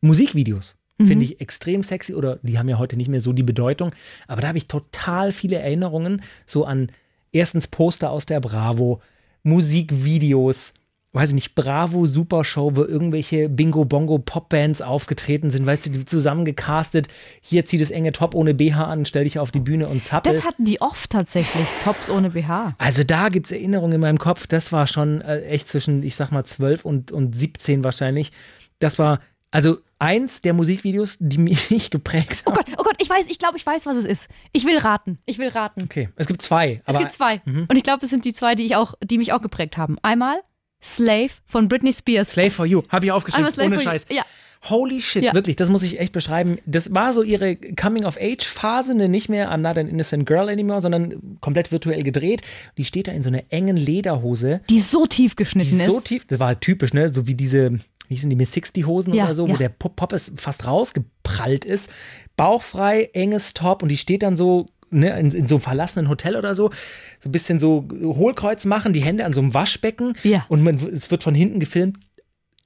Musikvideos. 0.00 0.76
Finde 1.00 1.24
ich 1.24 1.40
extrem 1.40 1.84
sexy 1.84 2.12
oder 2.14 2.40
die 2.42 2.58
haben 2.58 2.68
ja 2.68 2.76
heute 2.76 2.96
nicht 2.96 3.08
mehr 3.08 3.20
so 3.20 3.32
die 3.32 3.44
Bedeutung. 3.44 3.92
Aber 4.26 4.40
da 4.40 4.48
habe 4.48 4.58
ich 4.58 4.66
total 4.66 5.30
viele 5.30 5.56
Erinnerungen 5.56 6.22
so 6.44 6.64
an 6.64 6.90
erstens 7.30 7.68
Poster 7.68 8.10
aus 8.10 8.26
der 8.26 8.40
Bravo, 8.40 9.00
Musikvideos, 9.44 10.74
weiß 11.12 11.30
ich 11.30 11.34
nicht, 11.34 11.54
Bravo 11.54 12.06
Supershow, 12.06 12.76
wo 12.76 12.84
irgendwelche 12.84 13.48
Bingo 13.48 13.84
Bongo 13.84 14.18
Popbands 14.18 14.82
aufgetreten 14.82 15.50
sind, 15.50 15.66
weißt 15.66 15.86
du, 15.86 15.90
die 15.90 16.04
zusammengecastet. 16.04 17.08
Hier 17.40 17.64
zieh 17.64 17.78
das 17.78 17.90
enge 17.90 18.12
Top 18.12 18.34
ohne 18.34 18.54
BH 18.54 18.84
an, 18.84 19.06
stell 19.06 19.24
dich 19.24 19.38
auf 19.38 19.50
die 19.50 19.60
Bühne 19.60 19.88
und 19.88 20.04
zappel. 20.04 20.32
Das 20.32 20.44
hatten 20.44 20.64
die 20.64 20.80
oft 20.80 21.10
tatsächlich, 21.10 21.66
Tops 21.82 22.10
ohne 22.10 22.30
BH. 22.30 22.74
Also 22.78 23.04
da 23.04 23.30
gibt 23.30 23.46
es 23.46 23.52
Erinnerungen 23.52 23.94
in 23.94 24.00
meinem 24.00 24.18
Kopf. 24.18 24.46
Das 24.46 24.70
war 24.70 24.86
schon 24.86 25.22
äh, 25.22 25.40
echt 25.42 25.68
zwischen, 25.68 26.02
ich 26.02 26.14
sag 26.14 26.30
mal, 26.30 26.44
12 26.44 26.84
und, 26.84 27.10
und 27.10 27.34
17 27.34 27.82
wahrscheinlich. 27.84 28.32
Das 28.78 28.98
war 28.98 29.20
also 29.50 29.78
eins 29.98 30.42
der 30.42 30.52
Musikvideos, 30.52 31.16
die 31.20 31.38
mich 31.70 31.90
geprägt 31.90 32.42
Oh 32.44 32.50
haben. 32.50 32.56
Gott, 32.56 32.74
oh 32.78 32.82
Gott, 32.82 32.96
ich 33.00 33.08
weiß, 33.08 33.26
ich 33.30 33.38
glaube, 33.38 33.56
ich 33.56 33.64
weiß, 33.64 33.86
was 33.86 33.96
es 33.96 34.04
ist. 34.04 34.28
Ich 34.52 34.66
will 34.66 34.76
raten. 34.76 35.18
Ich 35.24 35.38
will 35.38 35.48
raten. 35.48 35.82
Okay, 35.84 36.10
es 36.16 36.26
gibt 36.26 36.42
zwei. 36.42 36.82
Es 36.84 36.98
gibt 36.98 37.12
zwei. 37.12 37.40
Und 37.46 37.76
ich 37.76 37.82
glaube, 37.82 38.04
es 38.04 38.10
sind 38.10 38.26
die 38.26 38.34
zwei, 38.34 38.54
die 38.54 38.64
ich 38.64 38.76
auch, 38.76 38.94
die 39.02 39.16
mich 39.16 39.32
auch 39.32 39.40
geprägt 39.40 39.78
haben. 39.78 39.96
Einmal 40.02 40.40
Slave 40.82 41.30
von 41.44 41.68
Britney 41.68 41.92
Spears. 41.92 42.30
Slave 42.32 42.50
for 42.50 42.66
You, 42.66 42.82
habe 42.88 43.06
ich 43.06 43.12
aufgeschrieben, 43.12 43.52
ohne. 43.60 43.80
Scheiß. 43.80 44.06
Ja. 44.10 44.22
Holy 44.68 45.00
shit, 45.00 45.22
Ja. 45.22 45.34
wirklich, 45.34 45.54
das 45.54 45.68
muss 45.68 45.84
ich 45.84 46.00
echt 46.00 46.12
beschreiben. 46.12 46.58
Das 46.66 46.92
war 46.92 47.12
so 47.12 47.22
ihre 47.22 47.54
Coming-of-Age-Phase, 47.56 48.94
ne? 48.96 49.08
nicht 49.08 49.28
mehr 49.28 49.52
I'm 49.52 49.58
not 49.58 49.78
an 49.78 49.86
innocent 49.88 50.26
girl 50.26 50.48
anymore, 50.48 50.80
sondern 50.80 51.38
komplett 51.40 51.70
virtuell 51.70 52.02
gedreht. 52.02 52.42
Die 52.76 52.84
steht 52.84 53.06
da 53.06 53.12
in 53.12 53.22
so 53.22 53.28
einer 53.28 53.42
engen 53.50 53.76
Lederhose, 53.76 54.60
Die 54.68 54.80
so 54.80 55.06
tief 55.06 55.32
die 55.32 55.36
geschnitten 55.44 55.80
so 55.84 55.98
ist. 55.98 56.06
tief, 56.08 56.24
das 56.26 56.40
war 56.40 56.58
typisch, 56.58 56.92
ne? 56.92 57.08
so 57.08 57.26
wie 57.28 57.34
diese, 57.34 57.72
wie 58.08 58.14
hießen 58.14 58.28
die, 58.30 58.36
Miss 58.36 58.52
60 58.52 58.84
Hosen 58.86 59.14
Ja, 59.14 59.26
oder 59.26 59.34
so, 59.34 59.46
ja. 59.46 59.52
wo 59.54 59.56
der 59.56 59.68
Pop 59.68 59.94
Poppes 59.94 60.32
fast 60.36 60.66
rausgeprallt 60.66 61.64
ist. 61.64 61.90
Bauchfrei, 62.36 63.10
enges 63.12 63.54
Top 63.54 63.82
und 63.82 63.88
die 63.90 63.96
steht 63.96 64.22
dann 64.24 64.36
so 64.36 64.66
ne, 64.90 65.18
in, 65.18 65.30
in 65.30 65.46
so 65.48 65.56
einem 65.56 65.62
verlassenen 65.62 66.08
Hotel 66.08 66.36
oder 66.36 66.54
so, 66.54 66.70
so 67.18 67.28
ein 67.28 67.32
bisschen 67.32 67.60
so 67.60 67.88
Hohlkreuz 68.02 68.64
machen, 68.64 68.92
die 68.92 69.00
Hände 69.00 69.24
an 69.24 69.32
so 69.32 69.40
einem 69.40 69.54
Waschbecken 69.54 70.14
Ja. 70.22 70.44
und 70.48 70.62
man, 70.62 70.76
es 70.76 71.10
wird 71.10 71.22
von 71.22 71.34
hinten 71.34 71.60
gefilmt. 71.60 71.98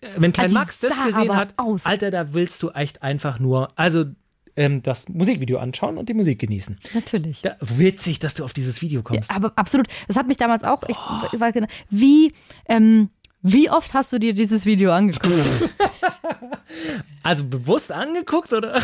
Äh, 0.00 0.08
Wenn 0.16 0.32
Klein 0.32 0.48
die 0.48 0.54
Max 0.54 0.78
das 0.80 1.02
gesehen 1.04 1.34
hat, 1.36 1.54
aus. 1.56 1.86
Alter, 1.86 2.10
da 2.10 2.32
willst 2.34 2.62
du 2.62 2.70
echt 2.70 3.02
einfach 3.02 3.38
nur, 3.38 3.68
also 3.76 4.04
ähm, 4.56 4.82
das 4.82 5.08
Musikvideo 5.08 5.58
anschauen 5.58 5.96
und 5.96 6.08
die 6.08 6.14
Musik 6.14 6.38
genießen. 6.38 6.78
Natürlich. 6.94 7.40
Da, 7.42 7.56
witzig, 7.60 8.18
dass 8.18 8.34
du 8.34 8.44
auf 8.44 8.52
dieses 8.52 8.82
Video 8.82 9.02
kommst. 9.02 9.30
Aber 9.30 9.52
absolut. 9.56 9.86
Das 10.08 10.16
hat 10.16 10.26
mich 10.26 10.36
damals 10.36 10.62
auch. 10.64 10.82
Ich, 10.88 10.96
ich 11.32 11.40
weiß 11.40 11.54
genau, 11.54 11.68
wie, 11.88 12.32
ähm, 12.68 13.08
wie 13.42 13.70
oft 13.70 13.92
hast 13.94 14.12
du 14.12 14.18
dir 14.18 14.34
dieses 14.34 14.66
Video 14.66 14.92
angeguckt? 14.92 15.32
Also 17.22 17.44
bewusst 17.44 17.92
angeguckt 17.92 18.52
oder? 18.52 18.80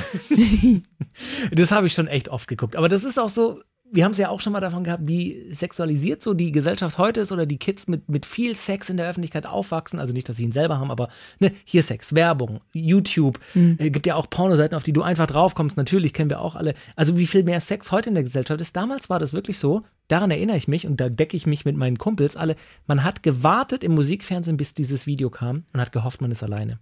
das 1.51 1.73
habe 1.73 1.87
ich 1.87 1.95
schon 1.95 2.07
echt 2.07 2.29
oft 2.29 2.47
geguckt. 2.47 2.77
Aber 2.77 2.89
das 2.89 3.03
ist 3.03 3.19
auch 3.19 3.31
so, 3.31 3.63
wir 3.91 4.05
haben 4.05 4.13
es 4.13 4.19
ja 4.19 4.29
auch 4.29 4.41
schon 4.41 4.53
mal 4.53 4.61
davon 4.61 4.85
gehabt, 4.85 5.05
wie 5.07 5.53
sexualisiert 5.53 6.23
so 6.23 6.35
die 6.35 6.53
Gesellschaft 6.53 6.99
heute 6.99 7.21
ist 7.21 7.33
oder 7.33 7.47
die 7.47 7.59
Kids 7.59 7.89
mit, 7.89 8.09
mit 8.09 8.27
viel 8.27 8.55
Sex 8.55 8.91
in 8.91 8.97
der 8.97 9.09
Öffentlichkeit 9.09 9.47
aufwachsen. 9.47 9.99
Also 9.99 10.13
nicht, 10.13 10.29
dass 10.29 10.37
sie 10.37 10.45
ihn 10.45 10.53
selber 10.53 10.79
haben, 10.79 10.91
aber 10.91 11.09
ne, 11.39 11.53
hier 11.65 11.83
Sex, 11.83 12.15
Werbung, 12.15 12.61
YouTube. 12.73 13.39
Äh, 13.79 13.91
gibt 13.91 14.07
ja 14.07 14.15
auch 14.15 14.29
Pornoseiten, 14.29 14.77
auf 14.77 14.83
die 14.83 14.93
du 14.93 15.03
einfach 15.03 15.27
draufkommst. 15.27 15.77
Natürlich 15.77 16.13
kennen 16.13 16.31
wir 16.31 16.41
auch 16.41 16.57
alle. 16.57 16.75
Also 16.97 17.17
wie 17.17 17.27
viel 17.27 17.45
mehr 17.45 17.61
Sex 17.61 17.91
heute 17.91 18.11
in 18.11 18.15
der 18.15 18.25
Gesellschaft 18.25 18.61
ist. 18.61 18.77
Damals 18.77 19.09
war 19.11 19.19
das 19.19 19.33
wirklich 19.33 19.59
so. 19.59 19.83
Daran 20.09 20.31
erinnere 20.31 20.57
ich 20.57 20.69
mich 20.69 20.87
und 20.87 21.01
da 21.01 21.09
decke 21.09 21.37
ich 21.37 21.47
mich 21.47 21.65
mit 21.65 21.77
meinen 21.77 21.99
Kumpels 21.99 22.37
alle. 22.37 22.57
Man 22.87 23.05
hat 23.05 23.23
gewartet 23.23 23.85
im 23.85 23.95
Musikfernsehen, 23.95 24.57
bis 24.57 24.75
dieses 24.75 25.07
Video 25.07 25.31
kam 25.31 25.65
und 25.73 25.81
hat 25.81 25.93
gehofft, 25.93 26.21
man 26.21 26.31
ist 26.31 26.43
alleine. 26.43 26.79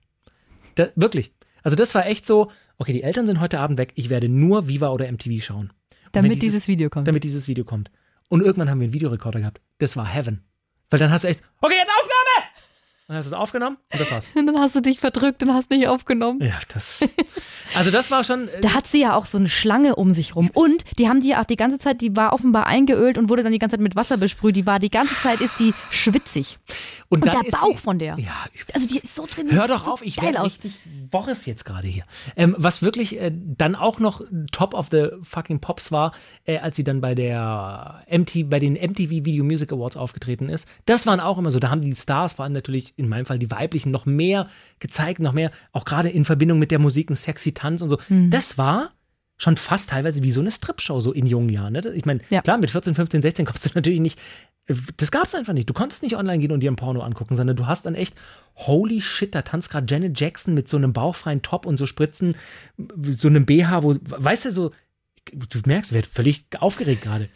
Da, 0.77 0.89
wirklich. 0.95 1.33
Also 1.63 1.75
das 1.75 1.95
war 1.97 2.07
echt 2.07 2.25
so, 2.25 2.51
okay, 2.79 2.93
die 2.93 3.03
Eltern 3.03 3.27
sind 3.27 3.41
heute 3.41 3.59
Abend 3.59 3.79
weg, 3.79 3.93
ich 3.97 4.11
werde 4.11 4.29
nur 4.29 4.69
Viva 4.69 4.91
oder 4.91 5.11
MTV 5.11 5.43
schauen. 5.43 5.73
Damit 6.17 6.33
wenn 6.33 6.39
dieses 6.41 6.69
Video 6.69 6.89
kommt. 6.89 7.07
Damit 7.07 7.25
dieses 7.25 7.49
Video 7.49 7.65
kommt. 7.65 7.91
Und 8.29 8.41
irgendwann 8.43 8.71
haben 8.71 8.81
wir 8.81 8.85
einen 8.85 8.95
Videorekorder 8.95 9.41
gehabt. 9.41 9.61
Das 9.79 9.97
war 9.97 10.07
Heaven. 10.07 10.45
Weil 10.91 10.99
dann 10.99 11.11
hast 11.11 11.25
du 11.25 11.29
echt, 11.29 11.43
okay, 11.61 11.75
jetzt 11.77 11.91
Aufnahme! 11.91 12.06
Und 13.09 13.13
dann 13.13 13.19
hast 13.19 13.31
du 13.31 13.35
es 13.37 13.41
aufgenommen 13.41 13.77
und 13.93 14.01
das 14.01 14.11
war's. 14.11 14.29
Und 14.35 14.47
dann 14.47 14.59
hast 14.59 14.75
du 14.75 14.81
dich 14.81 14.99
verdrückt 14.99 15.41
und 15.45 15.55
hast 15.55 15.71
nicht 15.71 15.87
aufgenommen. 15.87 16.41
Ja, 16.43 16.59
das. 16.73 17.01
Also 17.75 17.91
das 17.91 18.13
war 18.13 18.23
schon. 18.23 18.47
äh, 18.49 18.61
Da 18.63 18.75
hat 18.75 18.87
sie 18.87 19.01
ja 19.01 19.17
auch 19.17 19.27
so 19.27 19.37
eine 19.39 19.49
Schlange 19.49 19.97
um 19.97 20.15
sich 20.15 20.37
rum. 20.37 20.51
Und 20.55 20.85
die 20.99 21.09
haben 21.09 21.21
die 21.21 21.31
ja 21.31 21.41
auch 21.41 21.45
die 21.45 21.57
ganze 21.57 21.79
Zeit, 21.79 22.01
die 22.01 22.17
war 22.17 22.33
offenbar 22.33 22.67
eingeölt 22.67 23.19
und 23.19 23.29
wurde 23.29 23.43
dann 23.43 23.51
die 23.53 23.59
ganze 23.59 23.75
Zeit 23.75 23.83
mit 23.83 23.97
Wasser 23.97 24.17
besprüht. 24.17 24.55
Die 24.57 24.67
war 24.67 24.79
die 24.79 24.89
ganze 24.89 25.15
Zeit, 25.17 25.41
ist 25.41 25.59
die 25.59 25.75
schwitzig. 25.91 26.59
Und, 27.09 27.27
dann 27.27 27.43
der 27.43 27.51
Bauch 27.51 27.73
sie- 27.73 27.79
von 27.79 27.99
der. 27.99 28.17
Ja, 28.19 28.33
übel. 28.55 28.67
Also 28.73 28.87
die 28.87 28.99
ist 29.01 29.15
so 29.15 29.27
drin. 29.29 29.49
Hör 29.51 29.67
doch 29.69 29.85
so 29.85 29.93
auf, 29.95 30.03
ich 30.07 30.21
werde 30.23 30.43
richtig 30.45 30.75
Boris 31.11 31.45
jetzt 31.45 31.65
gerade 31.65 31.89
hier. 31.89 32.05
Ähm, 32.37 32.55
was 32.57 32.83
wirklich 32.83 33.21
äh, 33.21 33.33
dann 33.35 33.75
auch 33.75 33.99
noch 33.99 34.23
Top 34.53 34.73
of 34.73 34.89
the 34.93 35.09
fucking 35.23 35.61
Pops 35.61 35.91
war, 35.93 36.13
äh, 36.45 36.59
als 36.59 36.77
sie 36.77 36.85
dann 36.85 37.01
bei 37.01 37.15
der 37.17 38.05
MTV, 38.09 38.49
bei 38.49 38.61
den 38.61 38.75
MTV 38.75 39.11
Video 39.25 39.43
Music 39.45 39.73
Awards 39.73 39.97
aufgetreten 39.97 40.49
ist. 40.49 40.69
Das 40.87 41.05
waren 41.07 41.19
auch 41.21 41.37
immer 41.37 41.51
so, 41.51 41.59
da 41.59 41.69
haben 41.71 41.81
die 41.81 41.95
Stars, 41.97 42.35
vor 42.35 42.45
allem 42.45 42.53
natürlich 42.55 42.96
in 42.97 43.09
meinem 43.09 43.27
Fall 43.27 43.39
die 43.39 43.51
weiblichen, 43.51 43.91
noch 43.91 44.07
mehr 44.07 44.49
gezeigt, 44.79 45.21
noch 45.21 45.33
mehr, 45.33 45.51
auch 45.73 45.85
gerade 45.85 46.09
in 46.09 46.25
Verbindung 46.25 46.59
mit 46.59 46.71
der 46.71 46.79
Musik, 46.79 47.11
ein 47.11 47.17
sexy 47.17 47.53
Tanz 47.53 47.83
und 47.83 47.89
so. 47.91 47.99
Mhm. 48.09 48.31
Das 48.31 48.59
war 48.59 48.93
schon 49.39 49.57
fast 49.59 49.91
teilweise 49.91 50.23
wie 50.23 50.31
so 50.31 50.41
eine 50.41 50.51
Stripshow 50.51 50.99
so 51.01 51.13
in 51.13 51.27
jungen 51.27 51.51
Jahren. 51.51 51.75
Ne? 51.75 51.81
Ich 51.95 52.07
meine, 52.07 52.21
Ja. 52.31 52.41
klar, 52.41 52.57
mit 52.57 52.71
14, 52.71 52.95
15, 52.95 53.21
16 53.21 53.45
kommst 53.45 53.67
du 53.67 53.71
natürlich 53.75 54.01
nicht. 54.01 54.19
Das 54.97 55.11
gab's 55.13 55.35
einfach 55.35 55.53
nicht. 55.53 55.69
Du 55.69 55.75
konntest 55.75 56.03
nicht 56.03 56.17
online 56.17 56.39
gehen 56.39 56.51
und 56.53 56.61
dir 56.61 56.71
ein 56.73 56.77
Porno 56.77 57.01
angucken, 57.03 57.37
sondern 57.37 57.55
du 57.55 57.67
hast 57.67 57.85
dann 57.87 57.95
echt, 57.95 58.15
holy 58.57 59.01
shit, 59.01 59.35
da 59.35 59.43
tanzt 59.43 59.71
gerade 59.71 59.87
Janet 59.89 60.19
Jackson 60.19 60.55
mit 60.55 60.69
so 60.69 60.77
einem 60.79 60.93
bauchfreien 60.93 61.43
Top 61.43 61.67
und 61.67 61.77
so 61.77 61.87
Spritzen, 61.87 62.35
so 63.03 63.29
einem 63.29 63.45
BH, 63.47 63.83
wo, 63.83 63.95
weißt 64.03 64.47
du, 64.47 64.51
so, 64.51 64.71
du 65.33 65.61
merkst, 65.67 65.93
wer 65.93 66.03
völlig 66.03 66.45
aufgeregt 66.59 67.03
gerade. 67.03 67.29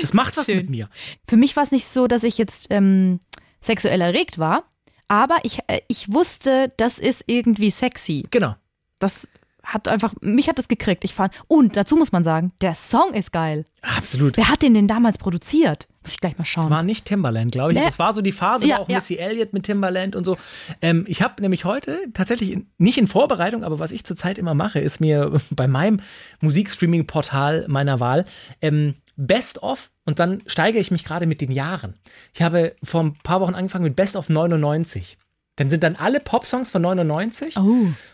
Das 0.00 0.14
macht 0.14 0.36
was 0.38 0.46
Schön. 0.46 0.56
mit 0.56 0.70
mir. 0.70 0.88
Für 1.28 1.36
mich 1.36 1.54
war 1.54 1.62
es 1.62 1.70
nicht 1.70 1.84
so, 1.86 2.06
dass 2.08 2.24
ich 2.24 2.38
jetzt 2.38 2.68
ähm, 2.70 3.20
sexuell 3.60 4.00
erregt 4.00 4.38
war, 4.38 4.64
aber 5.08 5.38
ich, 5.42 5.60
äh, 5.66 5.80
ich 5.88 6.12
wusste, 6.12 6.72
das 6.76 6.98
ist 6.98 7.24
irgendwie 7.26 7.70
sexy. 7.70 8.24
Genau. 8.30 8.54
Das 8.98 9.28
hat 9.66 9.88
einfach, 9.88 10.14
mich 10.20 10.48
hat 10.48 10.58
das 10.58 10.68
gekriegt. 10.68 11.04
Ich 11.04 11.12
fand, 11.14 11.34
und 11.48 11.76
dazu 11.76 11.96
muss 11.96 12.12
man 12.12 12.24
sagen, 12.24 12.52
der 12.60 12.74
Song 12.74 13.12
ist 13.14 13.32
geil. 13.32 13.64
Absolut. 13.82 14.36
Wer 14.36 14.48
hat 14.48 14.62
den 14.62 14.74
denn 14.74 14.86
damals 14.88 15.18
produziert? 15.18 15.88
Muss 16.02 16.12
ich 16.12 16.20
gleich 16.20 16.38
mal 16.38 16.42
Es 16.42 16.48
schauen. 16.48 16.70
war 16.70 16.84
nicht 16.84 17.04
Timbaland, 17.04 17.50
glaube 17.50 17.72
ich. 17.72 17.78
Nee. 17.78 17.84
Es 17.86 17.98
war 17.98 18.14
so 18.14 18.22
die 18.22 18.30
Phase, 18.32 18.66
Ja, 18.68 18.78
auch 18.78 18.88
ja. 18.88 18.94
Missy 18.96 19.16
Elliott 19.16 19.52
mit 19.52 19.64
Timbaland 19.64 20.14
und 20.14 20.22
so. 20.24 20.36
Ähm, 20.80 21.04
ich 21.08 21.20
habe 21.20 21.42
nämlich 21.42 21.64
heute 21.64 21.98
tatsächlich 22.14 22.52
in, 22.52 22.70
nicht 22.78 22.96
in 22.96 23.08
Vorbereitung, 23.08 23.64
aber 23.64 23.78
was 23.80 23.90
ich 23.90 24.04
zurzeit 24.04 24.38
immer 24.38 24.54
mache, 24.54 24.78
ist 24.78 25.00
mir 25.00 25.40
bei 25.50 25.66
meinem 25.66 26.00
Musikstreaming-Portal 26.40 27.66
meiner 27.68 28.00
Wahl 28.00 28.24
ähm, 28.62 28.94
Best 29.16 29.62
of 29.62 29.90
und 30.04 30.18
dann 30.18 30.42
steigere 30.46 30.80
ich 30.80 30.90
mich 30.90 31.02
gerade 31.04 31.26
mit 31.26 31.40
den 31.40 31.50
Jahren. 31.50 31.94
Ich 32.34 32.42
habe 32.42 32.76
vor 32.82 33.02
ein 33.02 33.14
paar 33.14 33.40
Wochen 33.40 33.54
angefangen 33.54 33.84
mit 33.84 33.96
Best 33.96 34.14
of 34.14 34.28
99. 34.28 35.16
Dann 35.56 35.70
sind 35.70 35.82
dann 35.82 35.96
alle 35.96 36.20
Popsongs 36.20 36.70
von 36.70 36.82
99 36.82 37.56
Oh. 37.56 37.60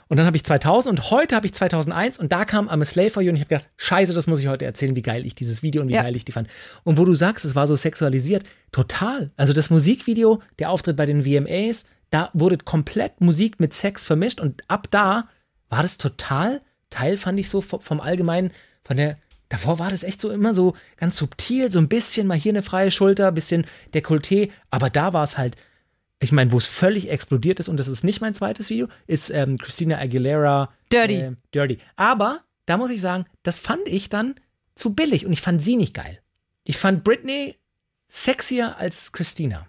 und 0.09 0.17
dann 0.17 0.27
habe 0.27 0.37
ich 0.37 0.45
2000 0.45 0.97
und 0.99 1.11
heute 1.11 1.35
habe 1.35 1.45
ich 1.47 1.53
2001 1.53 2.19
und 2.19 2.31
da 2.31 2.45
kam 2.45 2.69
I'm 2.69 2.81
a 2.81 2.85
Slave 2.85 3.11
for 3.11 3.23
You 3.23 3.31
und 3.31 3.37
ich 3.37 3.43
habe 3.43 3.49
gedacht, 3.49 3.69
scheiße, 3.77 4.15
das 4.15 4.27
muss 4.29 4.39
ich 4.39 4.47
heute 4.49 4.65
erzählen, 4.65 4.95
wie 4.95 5.03
geil 5.03 5.27
ich 5.27 5.35
dieses 5.35 5.63
Video 5.63 5.83
und 5.83 5.89
wie 5.89 5.95
Ja. 5.95 6.03
geil 6.03 6.15
ich 6.15 6.25
die 6.25 6.33
fand. 6.33 6.49
Und 6.85 6.99
wo 6.99 7.05
du 7.05 7.15
sagst, 7.15 7.45
es 7.45 7.55
war 7.57 7.67
so 7.67 7.75
sexualisiert, 7.75 8.45
total. 8.71 9.31
Also 9.37 9.53
das 9.53 9.71
Musikvideo, 9.71 10.41
der 10.61 10.71
Auftritt 10.71 10.97
bei 10.97 11.05
den 11.07 11.25
VMAs, 11.25 11.85
da 12.11 12.31
wurde 12.33 12.59
komplett 12.59 13.21
Musik 13.21 13.59
mit 13.59 13.75
Sex 13.75 14.05
vermischt 14.05 14.41
und 14.41 14.63
ab 14.69 14.87
da 14.91 15.29
war 15.69 15.83
das 15.83 15.99
total 15.99 16.61
Teil, 16.91 17.17
fand 17.17 17.41
ich 17.41 17.49
so 17.49 17.61
vom, 17.61 18.01
Allgemeinen, 18.01 18.51
von 18.85 18.99
der, 18.99 19.17
davor 19.49 19.79
war 19.79 19.91
das 19.91 20.03
echt 20.05 20.21
so 20.21 20.31
immer 20.31 20.53
so 20.55 20.75
ganz 20.99 21.17
subtil, 21.17 21.73
so 21.73 21.79
ein 21.79 21.89
bisschen 21.89 22.27
mal 22.27 22.37
hier 22.37 22.53
eine 22.53 22.63
freie 22.63 22.91
Schulter, 22.91 23.33
bisschen 23.33 23.67
Dekolleté, 23.95 24.51
aber 24.71 24.91
da 24.91 25.13
war 25.13 25.25
es 25.25 25.39
halt, 25.39 25.57
ich 26.23 26.31
meine, 26.31 26.53
wo 26.53 26.59
es 26.59 26.67
völlig 26.67 27.11
explodiert 27.11 27.59
ist, 27.59 27.69
und 27.69 27.79
das 27.79 27.89
ist 27.89 28.05
nicht 28.05 28.21
mein 28.21 28.33
zweites 28.33 28.71
Video, 28.71 28.87
ist 29.09 29.31
ähm, 29.31 29.59
Christina 29.59 29.99
Aguilera 29.99 30.73
Dirty. 30.93 31.15
Äh, 31.15 31.33
Dirty. 31.53 31.79
Aber 31.97 32.43
da 32.65 32.77
muss 32.77 32.91
ich 32.91 33.01
sagen, 33.01 33.25
das 33.43 33.59
fand 33.59 33.89
ich 33.89 34.09
dann 34.09 34.37
zu 34.77 34.95
billig 34.95 35.27
und 35.27 35.33
ich 35.33 35.41
fand 35.41 35.61
sie 35.61 35.75
nicht 35.75 35.95
geil. 35.95 36.21
Ich 36.65 36.77
fand 36.77 37.03
Britney 37.03 37.57
sexier 38.07 38.77
als 38.77 39.11
Christina. 39.11 39.67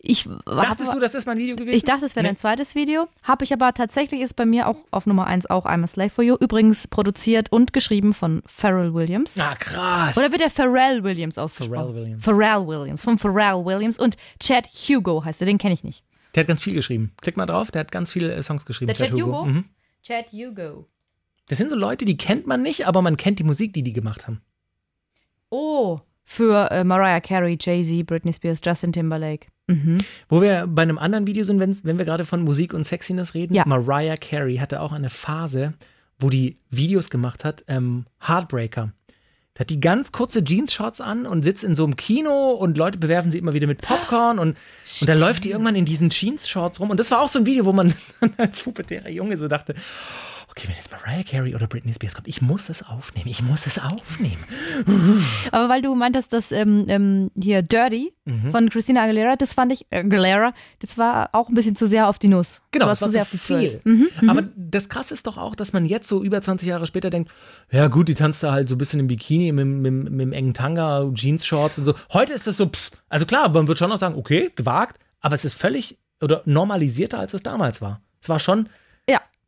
Ich 0.00 0.28
Dachtest 0.46 0.92
du, 0.92 1.00
das 1.00 1.14
ist 1.14 1.26
mein 1.26 1.38
Video 1.38 1.56
gewesen? 1.56 1.74
Ich 1.76 1.84
dachte, 1.84 2.04
es 2.04 2.14
wäre 2.16 2.24
Nee. 2.24 2.30
dein 2.30 2.36
zweites 2.36 2.74
Video. 2.74 3.08
Habe 3.22 3.44
ich 3.44 3.52
aber 3.52 3.72
tatsächlich 3.74 4.20
ist 4.20 4.34
bei 4.34 4.46
mir 4.46 4.68
auch 4.68 4.76
auf 4.90 5.06
Nummer 5.06 5.26
eins 5.26 5.46
auch 5.46 5.66
I'm 5.66 5.82
a 5.82 5.86
Slave 5.86 6.10
for 6.10 6.24
You. 6.24 6.36
Übrigens 6.40 6.86
produziert 6.88 7.50
und 7.52 7.72
geschrieben 7.72 8.14
von 8.14 8.42
Pharrell 8.46 8.94
Williams. 8.94 9.38
Ah, 9.38 9.54
krass. 9.54 10.16
Oder 10.16 10.30
wird 10.30 10.40
der 10.40 10.50
Pharrell 10.50 11.02
Williams 11.04 11.38
ausgesprochen? 11.38 11.78
Pharrell 11.78 11.94
Williams. 11.94 12.24
Pharrell 12.24 12.66
Williams. 12.66 13.02
Von 13.02 13.18
Pharrell 13.18 13.64
Williams. 13.64 13.98
Und 13.98 14.16
Chad 14.40 14.66
Hugo 14.68 15.24
heißt 15.24 15.40
er, 15.42 15.46
den 15.46 15.58
kenne 15.58 15.74
ich 15.74 15.84
nicht. 15.84 16.04
Der 16.34 16.42
hat 16.42 16.48
ganz 16.48 16.62
viel 16.62 16.74
geschrieben. 16.74 17.12
Klick 17.20 17.36
mal 17.36 17.46
drauf, 17.46 17.70
der 17.70 17.80
hat 17.80 17.92
ganz 17.92 18.10
viele 18.12 18.34
äh, 18.34 18.42
Songs 18.42 18.64
geschrieben. 18.64 18.86
Der 18.94 18.96
Chad 18.96 19.12
Hugo? 19.12 19.44
Mhm. 19.44 19.64
Chad 20.02 20.32
Hugo. 20.32 20.86
Das 21.48 21.58
sind 21.58 21.68
so 21.70 21.76
Leute, 21.76 22.04
die 22.04 22.16
kennt 22.16 22.46
man 22.46 22.62
nicht, 22.62 22.86
aber 22.86 23.02
man 23.02 23.16
kennt 23.16 23.38
die 23.38 23.44
Musik, 23.44 23.74
die 23.74 23.82
die 23.82 23.92
gemacht 23.92 24.26
haben. 24.26 24.40
Oh, 25.50 26.00
für 26.24 26.70
äh, 26.70 26.84
Mariah 26.84 27.20
Carey, 27.20 27.58
Jay-Z, 27.60 28.06
Britney 28.06 28.32
Spears, 28.32 28.60
Justin 28.64 28.92
Timberlake. 28.92 29.48
Mhm. 29.66 29.98
Wo 30.28 30.42
wir 30.42 30.66
bei 30.66 30.82
einem 30.82 30.98
anderen 30.98 31.26
Video 31.26 31.44
sind, 31.44 31.60
wenn, 31.60 31.76
wenn 31.84 31.98
wir 31.98 32.04
gerade 32.04 32.24
von 32.24 32.42
Musik 32.42 32.74
und 32.74 32.84
Sexiness 32.84 33.34
reden. 33.34 33.54
Ja. 33.54 33.64
Mariah 33.66 34.16
Carey 34.16 34.56
hatte 34.56 34.80
auch 34.80 34.92
eine 34.92 35.08
Phase, 35.08 35.74
wo 36.18 36.30
die 36.30 36.56
Videos 36.70 37.10
gemacht 37.10 37.44
hat, 37.44 37.64
ähm, 37.68 38.06
Heartbreaker. 38.26 38.92
hat 39.58 39.70
die 39.70 39.80
ganz 39.80 40.12
kurze 40.12 40.42
Jeans-Shorts 40.44 41.00
an 41.00 41.26
und 41.26 41.44
sitzt 41.44 41.64
in 41.64 41.74
so 41.74 41.84
einem 41.84 41.96
Kino 41.96 42.52
und 42.52 42.76
Leute 42.76 42.98
bewerfen 42.98 43.30
sie 43.30 43.38
immer 43.38 43.54
wieder 43.54 43.66
mit 43.66 43.82
Popcorn 43.82 44.38
und, 44.38 44.56
und 45.00 45.08
dann 45.08 45.18
läuft 45.18 45.44
die 45.44 45.50
irgendwann 45.50 45.76
in 45.76 45.84
diesen 45.84 46.10
Jeans-Shorts 46.10 46.80
rum. 46.80 46.90
Und 46.90 46.98
das 46.98 47.10
war 47.10 47.20
auch 47.20 47.28
so 47.28 47.38
ein 47.38 47.46
Video, 47.46 47.64
wo 47.64 47.72
man 47.72 47.94
als 48.36 48.62
pubertärer 48.62 49.10
Junge 49.10 49.36
so 49.36 49.48
dachte, 49.48 49.74
okay, 50.52 50.68
wenn 50.68 50.76
jetzt 50.76 50.90
Mariah 50.92 51.22
Carey 51.22 51.54
oder 51.54 51.66
Britney 51.66 51.92
Spears 51.94 52.14
kommt, 52.14 52.28
ich 52.28 52.42
muss 52.42 52.68
es 52.68 52.82
aufnehmen, 52.82 53.26
ich 53.26 53.42
muss 53.42 53.66
es 53.66 53.78
aufnehmen. 53.78 54.44
Aber 55.50 55.68
weil 55.68 55.80
du 55.80 55.94
meintest, 55.94 56.32
dass 56.32 56.52
ähm, 56.52 56.84
ähm, 56.88 57.30
hier 57.40 57.62
Dirty 57.62 58.12
von 58.50 58.70
Christina 58.70 59.02
Aguilera, 59.02 59.34
das 59.34 59.52
fand 59.52 59.72
ich, 59.72 59.86
Aguilera, 59.90 60.52
das 60.78 60.96
war 60.96 61.30
auch 61.32 61.48
ein 61.48 61.54
bisschen 61.54 61.74
zu 61.74 61.88
sehr 61.88 62.08
auf 62.08 62.18
die 62.18 62.28
Nuss. 62.28 62.60
Genau, 62.70 62.86
das 62.86 63.00
war 63.00 63.08
zu 63.08 63.12
sehr 63.12 63.26
zu 63.26 63.36
viel. 63.36 63.80
Zwölf. 63.80 64.28
Aber 64.28 64.44
das 64.56 64.88
Krasse 64.88 65.14
ist 65.14 65.26
doch 65.26 65.38
auch, 65.38 65.56
dass 65.56 65.72
man 65.72 65.86
jetzt 65.86 66.08
so 66.08 66.22
über 66.22 66.40
20 66.40 66.68
Jahre 66.68 66.86
später 66.86 67.10
denkt, 67.10 67.32
ja 67.70 67.88
gut, 67.88 68.08
die 68.08 68.14
tanzt 68.14 68.42
da 68.42 68.52
halt 68.52 68.68
so 68.68 68.74
ein 68.76 68.78
bisschen 68.78 69.00
im 69.00 69.08
Bikini, 69.08 69.50
mit, 69.52 69.66
mit, 69.66 70.10
mit 70.10 70.20
dem 70.20 70.32
engen 70.32 70.54
Tanga, 70.54 71.10
Jeans-Shorts 71.12 71.78
und 71.78 71.84
so. 71.86 71.94
Heute 72.12 72.32
ist 72.34 72.46
das 72.46 72.58
so, 72.58 72.66
pff, 72.66 72.90
also 73.08 73.26
klar, 73.26 73.48
man 73.48 73.66
wird 73.66 73.78
schon 73.78 73.88
noch 73.88 73.98
sagen, 73.98 74.14
okay, 74.14 74.52
gewagt, 74.54 74.98
aber 75.20 75.34
es 75.34 75.44
ist 75.44 75.54
völlig 75.54 75.98
oder 76.20 76.42
normalisierter, 76.44 77.18
als 77.18 77.34
es 77.34 77.42
damals 77.42 77.80
war. 77.80 78.00
Es 78.20 78.28
war 78.28 78.38
schon, 78.38 78.68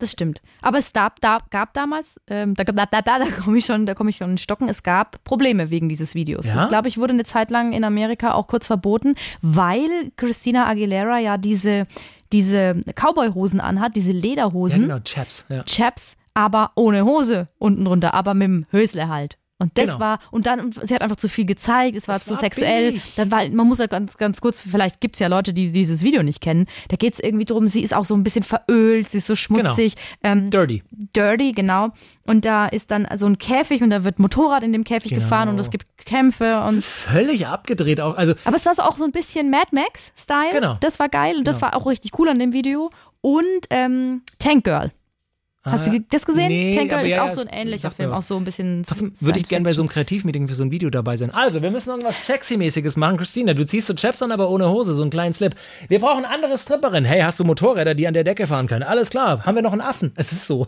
das 0.05 0.11
stimmt. 0.11 0.41
Aber 0.61 0.77
es 0.77 0.93
gab, 0.93 1.19
da, 1.19 1.39
gab 1.49 1.73
damals, 1.73 2.21
ähm, 2.27 2.53
da, 2.55 2.63
da, 2.63 2.85
da, 2.85 3.01
da, 3.01 3.25
komme 3.43 3.57
ich 3.57 3.65
schon, 3.65 3.85
da 3.85 3.93
komme 3.93 4.09
ich 4.09 4.17
schon 4.17 4.31
in 4.31 4.37
Stocken. 4.37 4.69
Es 4.69 4.83
gab 4.83 5.23
Probleme 5.23 5.69
wegen 5.71 5.89
dieses 5.89 6.15
Videos. 6.15 6.45
Ja? 6.45 6.53
Das, 6.53 6.69
glaube 6.69 6.87
ich, 6.87 6.97
wurde 6.97 7.13
eine 7.13 7.25
Zeit 7.25 7.51
lang 7.51 7.73
in 7.73 7.83
Amerika 7.83 8.33
auch 8.33 8.47
kurz 8.47 8.67
verboten, 8.67 9.15
weil 9.41 10.11
Christina 10.15 10.67
Aguilera 10.67 11.19
ja 11.19 11.37
diese, 11.37 11.87
diese 12.31 12.81
Cowboy-Hosen 12.95 13.59
anhat, 13.59 13.95
diese 13.95 14.11
ja 14.11 14.19
Lederhosen, 14.19 14.83
genau, 14.83 14.99
Chaps. 14.99 15.45
Ja. 15.49 15.63
Chaps, 15.63 16.15
aber 16.33 16.71
ohne 16.75 17.03
Hose 17.03 17.47
unten 17.57 17.85
drunter, 17.85 18.13
aber 18.13 18.33
mit 18.33 18.45
dem 18.45 18.65
Hösle 18.71 19.09
halt. 19.09 19.37
Und 19.57 19.77
das 19.77 19.85
Genau. 19.85 19.99
war, 19.99 20.19
und 20.31 20.47
dann, 20.47 20.73
sie 20.83 20.93
hat 20.93 21.01
einfach 21.01 21.15
zu 21.15 21.29
viel 21.29 21.45
gezeigt, 21.45 21.95
es 21.95 22.09
war 22.09 22.15
Das 22.15 22.25
zu 22.25 22.31
war 22.31 22.37
sexuell. 22.39 22.91
billig. 22.91 23.13
Dann 23.15 23.31
war, 23.31 23.47
man 23.49 23.65
muss 23.67 23.77
ja 23.77 23.87
ganz, 23.87 24.17
ganz 24.17 24.41
kurz, 24.41 24.59
vielleicht 24.61 24.99
gibt 24.99 25.15
es 25.15 25.21
ja 25.21 25.27
Leute, 25.27 25.53
die 25.53 25.71
dieses 25.71 26.03
Video 26.03 26.23
nicht 26.23 26.41
kennen. 26.41 26.65
Da 26.89 26.97
geht 26.97 27.13
es 27.13 27.19
irgendwie 27.21 27.45
drum, 27.45 27.67
sie 27.69 27.81
ist 27.81 27.93
auch 27.93 28.03
so 28.03 28.15
ein 28.15 28.23
bisschen 28.23 28.43
verölt, 28.43 29.09
sie 29.09 29.19
ist 29.19 29.27
so 29.27 29.35
schmutzig, 29.37 29.95
ähm, 30.23 30.49
Dirty. 30.49 30.83
dirty, 31.15 31.53
genau. 31.53 31.91
Und 32.27 32.43
da 32.43 32.65
ist 32.67 32.91
dann 32.91 33.07
so 33.17 33.27
ein 33.27 33.37
Käfig 33.37 33.81
und 33.81 33.91
da 33.91 34.03
wird 34.03 34.19
Motorrad 34.19 34.63
in 34.63 34.73
dem 34.73 34.83
Käfig 34.83 35.11
Genau. 35.11 35.21
gefahren 35.23 35.47
und 35.47 35.57
es 35.57 35.69
gibt 35.69 35.85
Kämpfe 36.05 36.43
Das 36.43 36.71
und 36.73 36.77
ist 36.79 36.89
völlig 36.89 37.47
abgedreht 37.47 38.01
auch. 38.01 38.17
Also, 38.17 38.33
aber 38.43 38.57
es 38.57 38.65
war 38.65 38.73
so 38.73 38.81
auch 38.81 38.97
so 38.97 39.05
ein 39.05 39.11
bisschen 39.13 39.49
Mad 39.49 39.67
Max-Style. 39.71 40.51
Genau. 40.51 40.75
Das 40.81 40.99
war 40.99 41.07
geil 41.07 41.37
und 41.37 41.47
das 41.47 41.57
Genau. 41.61 41.71
war 41.71 41.79
auch 41.79 41.85
richtig 41.87 42.11
cool 42.19 42.27
an 42.27 42.39
dem 42.39 42.51
Video. 42.51 42.89
Und 43.21 43.45
ähm, 43.69 44.21
Tank 44.37 44.65
Girl. 44.65 44.91
Hast 45.65 45.87
Ah, 45.87 45.91
du 45.91 45.99
das 46.11 46.25
gesehen? 46.25 46.47
nee, 46.47 46.75
Tank 46.75 46.89
Girl 46.89 47.03
ist 47.05 47.11
ja, 47.11 47.23
auch 47.25 47.31
so 47.31 47.41
ein 47.41 47.47
ähnlicher 47.47 47.89
Film, 47.89 48.11
auch 48.11 48.21
so 48.21 48.37
ein 48.37 48.43
bisschen. 48.43 48.83
Trotzdem 48.87 49.13
würde 49.19 49.39
ich 49.39 49.47
gerne 49.49 49.63
bei 49.63 49.73
so 49.73 49.81
einem 49.81 49.89
Kreativmeeting 49.89 50.47
für 50.47 50.53
so 50.53 50.63
ein 50.63 50.69
Video 50.69 50.91
dabei 50.91 51.17
sein. 51.17 51.31
Also, 51.31 51.61
wir 51.63 51.71
müssen 51.71 51.89
irgendwas 51.89 52.27
Sexy-mäßiges 52.27 52.97
machen. 52.97 53.17
Christina, 53.17 53.53
du 53.55 53.65
ziehst 53.65 53.87
so 53.87 53.93
Chaps 53.95 54.21
an, 54.21 54.31
aber 54.31 54.49
ohne 54.51 54.69
Hose, 54.69 54.93
so 54.93 55.01
einen 55.01 55.09
kleinen 55.09 55.33
Slip. 55.33 55.55
Wir 55.87 55.99
brauchen 55.99 56.23
andere 56.23 56.57
Stripperin. 56.57 57.03
Hey, 57.03 57.21
hast 57.21 57.39
du 57.39 57.43
Motorräder, 57.43 57.95
die 57.95 58.07
an 58.07 58.13
der 58.13 58.23
Decke 58.23 58.45
fahren 58.45 58.67
können? 58.67 58.83
Alles 58.83 59.09
klar. 59.09 59.43
Haben 59.45 59.55
wir 59.55 59.63
noch 59.63 59.71
einen 59.71 59.81
Affen? 59.81 60.11
Es 60.15 60.31
ist 60.31 60.45
so. 60.45 60.67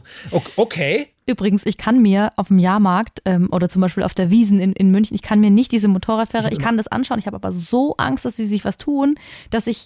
Okay. 0.55 1.07
Übrigens, 1.27 1.63
ich 1.65 1.77
kann 1.77 2.01
mir 2.01 2.31
auf 2.38 2.47
dem 2.47 2.57
Jahrmarkt 2.57 3.21
ähm, 3.25 3.49
oder 3.51 3.69
zum 3.69 3.81
Beispiel 3.81 4.03
auf 4.03 4.13
der 4.13 4.31
Wiesen 4.31 4.60
in, 4.60 4.71
in 4.73 4.89
München, 4.91 5.13
ich 5.13 5.21
kann 5.21 5.39
mir 5.41 5.49
nicht 5.51 5.71
diese 5.73 5.89
Motorradfahrer, 5.89 6.51
ich 6.53 6.60
kann 6.60 6.77
das 6.77 6.88
anschauen. 6.88 7.19
Ich 7.19 7.27
habe 7.27 7.36
aber 7.36 7.51
so 7.51 7.95
Angst, 7.97 8.23
dass 8.25 8.38
sie 8.38 8.45
sich 8.45 8.65
was 8.65 8.77
tun, 8.77 9.15
dass 9.51 9.67
ich. 9.67 9.86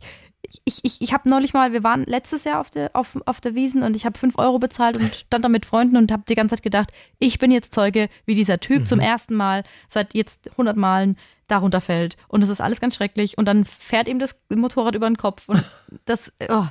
Ich, 0.66 0.80
ich, 0.84 1.02
ich 1.02 1.14
habe 1.14 1.30
neulich 1.30 1.54
mal, 1.54 1.72
wir 1.72 1.84
waren 1.84 2.04
letztes 2.06 2.44
Jahr 2.44 2.60
auf 2.60 2.70
der, 2.70 2.90
auf, 2.94 3.18
auf 3.26 3.42
der 3.42 3.56
Wiesen 3.56 3.84
und 3.84 3.96
ich 3.96 4.06
habe 4.06 4.18
5 4.18 4.38
Euro 4.38 4.60
bezahlt 4.60 4.98
und 4.98 5.14
stand 5.14 5.46
da 5.46 5.50
mit 5.50 5.66
Freunden 5.66 5.98
und 5.98 6.12
habe 6.12 6.24
die 6.28 6.36
ganze 6.36 6.56
Zeit 6.56 6.64
gedacht, 6.64 6.92
ich 7.20 7.40
bin 7.40 7.52
jetzt 7.52 7.74
Zeuge, 7.74 8.10
wie 8.26 8.36
dieser 8.36 8.60
Typ 8.60 8.88
zum 8.88 9.00
ersten 9.00 9.36
Mal 9.36 9.64
seit 9.88 10.14
jetzt 10.14 10.50
100 10.52 10.76
Malen 10.78 11.18
da 11.48 11.58
runterfällt. 11.58 12.18
Und 12.28 12.42
es 12.42 12.50
ist 12.50 12.62
alles 12.62 12.82
ganz 12.82 12.96
schrecklich. 12.96 13.38
Und 13.38 13.46
dann 13.46 13.66
fährt 13.66 14.08
ihm 14.08 14.20
das 14.20 14.40
Motorrad 14.50 14.96
über 14.96 15.08
den 15.08 15.18
Kopf. 15.18 15.48
Und 15.48 15.64
das, 16.06 16.32
oh, 16.50 16.66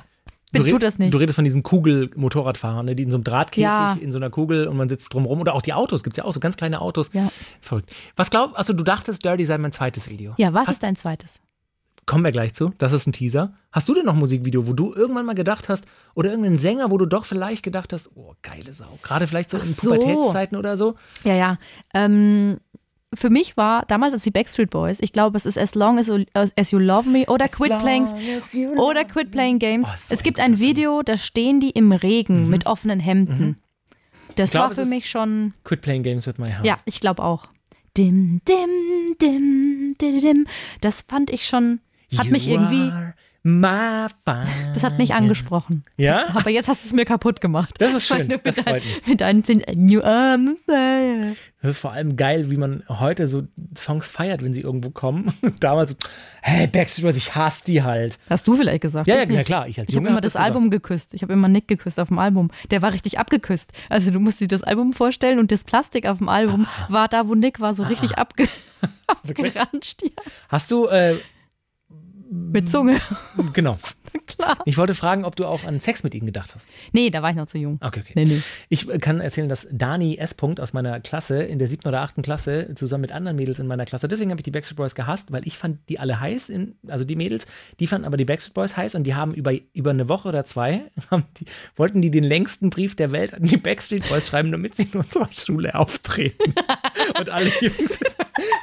bitte 0.51 0.65
du, 0.65 0.71
tut 0.71 0.83
das 0.83 0.97
nicht. 0.99 1.13
Du 1.13 1.17
redest 1.17 1.35
von 1.35 1.43
diesen 1.45 1.63
Kugel-Motorradfahrern, 1.63 2.85
ne, 2.85 2.95
die 2.95 3.03
in 3.03 3.11
so 3.11 3.17
einem 3.17 3.23
Drahtkäfig, 3.23 3.63
Ja. 3.63 3.97
in 4.01 4.11
so 4.11 4.17
einer 4.17 4.29
Kugel 4.29 4.67
und 4.67 4.77
man 4.77 4.89
sitzt 4.89 5.13
drumrum. 5.13 5.39
Oder 5.39 5.53
auch 5.53 5.61
die 5.61 5.73
Autos, 5.73 6.03
gibt 6.03 6.13
es 6.13 6.17
ja 6.17 6.25
auch 6.25 6.33
so 6.33 6.39
ganz 6.39 6.57
kleine 6.57 6.81
Autos. 6.81 7.11
Ja. 7.13 7.29
Verrückt. 7.61 7.93
Was 8.15 8.31
glaubst 8.31 8.57
also 8.57 8.73
du 8.73 8.83
dachtest, 8.83 9.23
Dirty 9.23 9.45
sei 9.45 9.57
mein 9.57 9.71
zweites 9.71 10.09
Video. 10.09 10.33
Ja, 10.37 10.53
was 10.53 10.67
Hast, 10.67 10.75
ist 10.75 10.83
dein 10.83 10.95
zweites? 10.95 11.39
Kommen 12.11 12.25
wir 12.25 12.31
gleich 12.31 12.53
zu. 12.53 12.73
Das 12.77 12.91
ist 12.91 13.07
ein 13.07 13.13
Teaser. 13.13 13.53
Hast 13.71 13.87
du 13.87 13.93
denn 13.93 14.03
noch 14.05 14.13
ein 14.13 14.19
Musikvideo, 14.19 14.67
wo 14.67 14.73
du 14.73 14.93
irgendwann 14.93 15.25
mal 15.25 15.33
gedacht 15.33 15.69
hast, 15.69 15.85
oder 16.13 16.29
irgendeinen 16.29 16.59
Sänger, 16.59 16.91
wo 16.91 16.97
du 16.97 17.05
doch 17.05 17.23
vielleicht 17.23 17.63
gedacht 17.63 17.93
hast, 17.93 18.09
oh, 18.15 18.33
geile 18.41 18.73
Sau. 18.73 18.99
Gerade 19.01 19.27
vielleicht 19.27 19.49
so 19.49 19.57
Ach 19.57 19.63
in 19.63 19.69
so. 19.69 19.89
Pubertätszeiten 19.91 20.57
oder 20.57 20.75
so. 20.75 20.95
Ja, 21.23 21.35
ja. 21.35 21.57
Ähm, 21.93 22.57
für 23.13 23.29
mich 23.29 23.55
war 23.55 23.85
damals 23.87 24.13
als 24.13 24.23
die 24.23 24.31
Backstreet 24.31 24.69
Boys, 24.69 24.97
ich 24.99 25.13
glaube, 25.13 25.37
es 25.37 25.45
ist 25.45 25.57
As 25.57 25.73
Long 25.73 25.99
as, 25.99 26.07
You- 26.07 26.25
as 26.33 26.71
You 26.71 26.79
Love 26.79 27.09
Me 27.09 27.25
oder 27.27 27.47
Quit 27.47 27.77
Playing 27.79 28.07
oder 28.77 29.05
Quit 29.05 29.31
Playing 29.31 29.59
Games. 29.59 29.87
Oh, 29.89 29.95
so 29.97 30.13
es 30.13 30.21
gibt 30.23 30.39
ein 30.41 30.59
Video, 30.59 31.03
da 31.03 31.15
stehen 31.15 31.61
die 31.61 31.69
im 31.71 31.93
Regen 31.93 32.49
mit 32.49 32.65
offenen 32.65 32.99
Hemden. 32.99 33.57
Das 34.35 34.49
Ich 34.49 34.51
glaub, 34.51 34.67
war 34.67 34.73
für 34.73 34.85
mich 34.85 35.09
schon, 35.09 35.53
Quit 35.63 35.81
playing 35.81 36.03
games 36.03 36.27
with 36.27 36.37
my 36.37 36.47
heart. 36.49 36.65
ja, 36.65 36.77
ich 36.85 36.99
glaube 36.99 37.23
auch. 37.23 37.47
Dim, 37.97 38.41
dim, 38.47 39.15
dim, 39.21 39.95
dim, 39.99 40.19
dim. 40.19 40.47
Das 40.79 41.03
fand 41.07 41.29
ich 41.29 41.45
schon, 41.45 41.81
hat 42.17 42.27
mich 42.27 42.45
You 42.47 42.53
irgendwie, 42.53 42.91
My 43.43 44.05
fire. 44.23 44.45
das 44.75 44.83
hat 44.83 44.99
mich 44.99 45.15
angesprochen. 45.15 45.83
Ja? 45.97 46.27
Aber 46.35 46.51
jetzt 46.51 46.67
hast 46.67 46.83
du 46.83 46.87
es 46.87 46.93
mir 46.93 47.05
kaputt 47.05 47.41
gemacht. 47.41 47.73
Das 47.79 47.91
ist 47.91 48.05
schön, 48.05 48.27
das 48.43 48.59
freut 48.59 48.83
mich. 48.83 49.07
mit 49.07 49.21
deinen 49.21 49.43
fire. 49.43 51.35
Das 51.61 51.71
ist 51.71 51.77
vor 51.79 51.91
allem 51.91 52.17
geil, 52.17 52.51
wie 52.51 52.57
man 52.57 52.83
heute 52.87 53.27
so 53.27 53.47
Songs 53.75 54.07
feiert, 54.07 54.43
wenn 54.43 54.53
sie 54.53 54.61
irgendwo 54.61 54.91
kommen. 54.91 55.33
Damals, 55.59 55.95
hey, 56.43 56.67
Backstreet 56.67 57.05
Boys, 57.05 57.17
ich 57.17 57.33
hasse 57.33 57.63
die 57.65 57.81
halt. 57.81 58.19
Hast 58.29 58.47
du 58.47 58.55
vielleicht 58.55 58.81
gesagt? 58.81 59.07
Ja, 59.07 59.17
ja, 59.17 59.25
nicht. 59.25 59.45
klar, 59.47 59.67
ich 59.67 59.79
Ich 59.79 59.95
habe 59.95 60.07
immer 60.07 60.17
hab 60.17 60.21
das 60.21 60.33
das. 60.33 60.41
Album 60.43 60.69
geküsst. 60.69 61.15
Ich 61.15 61.23
habe 61.23 61.33
immer 61.33 61.47
Nick 61.47 61.67
geküsst 61.67 61.99
auf 61.99 62.09
dem 62.09 62.19
Album. 62.19 62.51
Der 62.69 62.83
war 62.83 62.93
richtig 62.93 63.17
abgeküsst. 63.17 63.71
Also 63.89 64.11
du 64.11 64.19
musst 64.19 64.39
dir 64.39 64.47
das 64.47 64.61
Album 64.61 64.93
vorstellen 64.93 65.39
und 65.39 65.51
das 65.51 65.63
Plastik 65.63 66.07
auf 66.07 66.19
dem 66.19 66.29
Album 66.29 66.67
war 66.89 67.07
da, 67.07 67.27
wo 67.27 67.33
Nick 67.33 67.59
war, 67.59 67.73
so 67.73 67.81
richtig 67.83 68.19
abge 68.19 68.47
abgeranscht. 69.07 70.03
Ja. 70.03 70.09
Hast 70.49 70.71
du, 70.71 70.87
äh, 70.87 71.15
Mit 72.33 72.71
Zunge. 72.71 72.97
genau. 73.53 73.77
Klar. 74.25 74.57
Ich 74.63 74.77
wollte 74.77 74.95
fragen, 74.95 75.25
ob 75.25 75.35
du 75.35 75.45
auch 75.45 75.65
an 75.65 75.81
Sex 75.81 76.03
mit 76.03 76.15
ihnen 76.15 76.25
gedacht 76.25 76.55
hast. 76.55 76.69
Nee, 76.93 77.09
da 77.09 77.21
war 77.21 77.31
ich 77.31 77.35
noch 77.35 77.45
zu 77.45 77.57
jung. 77.57 77.77
Okay, 77.81 78.01
okay. 78.01 78.13
Nee, 78.15 78.23
nee. 78.23 78.41
Ich 78.69 78.89
äh, 78.89 78.97
kann 78.99 79.19
erzählen, 79.19 79.49
dass 79.49 79.67
Dani 79.69 80.15
S. 80.15 80.33
Punkt 80.33 80.61
aus 80.61 80.71
meiner 80.71 81.01
Klasse 81.01 81.43
in 81.43 81.59
der 81.59 81.67
siebten 81.67 81.89
oder 81.89 81.99
achten 82.01 82.21
Klasse 82.21 82.73
zusammen 82.75 83.01
mit 83.01 83.11
anderen 83.11 83.35
Mädels 83.35 83.59
in 83.59 83.67
meiner 83.67 83.85
Klasse, 83.85 84.07
deswegen 84.07 84.31
habe 84.31 84.39
ich 84.39 84.43
die 84.43 84.51
Backstreet 84.51 84.77
Boys 84.77 84.95
gehasst, 84.95 85.31
weil 85.33 85.45
ich 85.45 85.57
fand 85.57 85.79
die 85.89 85.99
alle 85.99 86.21
heiß, 86.21 86.47
in, 86.49 86.75
also 86.87 87.03
die 87.03 87.17
Mädels, 87.17 87.47
die 87.79 87.87
fanden 87.87 88.05
aber 88.05 88.15
die 88.15 88.25
Backstreet 88.25 88.53
Boys 88.53 88.77
heiß 88.77 88.95
und 88.95 89.03
die 89.03 89.15
haben 89.15 89.33
über, 89.33 89.51
über 89.73 89.89
eine 89.89 90.07
Woche 90.07 90.29
oder 90.29 90.45
zwei, 90.45 90.83
die, 91.39 91.45
wollten 91.75 92.01
die 92.01 92.11
den 92.11 92.23
längsten 92.23 92.69
Brief 92.69 92.95
der 92.95 93.11
Welt 93.11 93.33
an 93.33 93.43
die 93.43 93.57
Backstreet 93.57 94.07
Boys 94.07 94.27
schreiben, 94.27 94.51
damit 94.51 94.75
sie 94.75 94.87
in 94.91 94.99
unserer 94.99 95.29
Schule 95.33 95.75
auftreten. 95.75 96.53
und 97.19 97.29
alle 97.29 97.51
Jungs, 97.61 97.99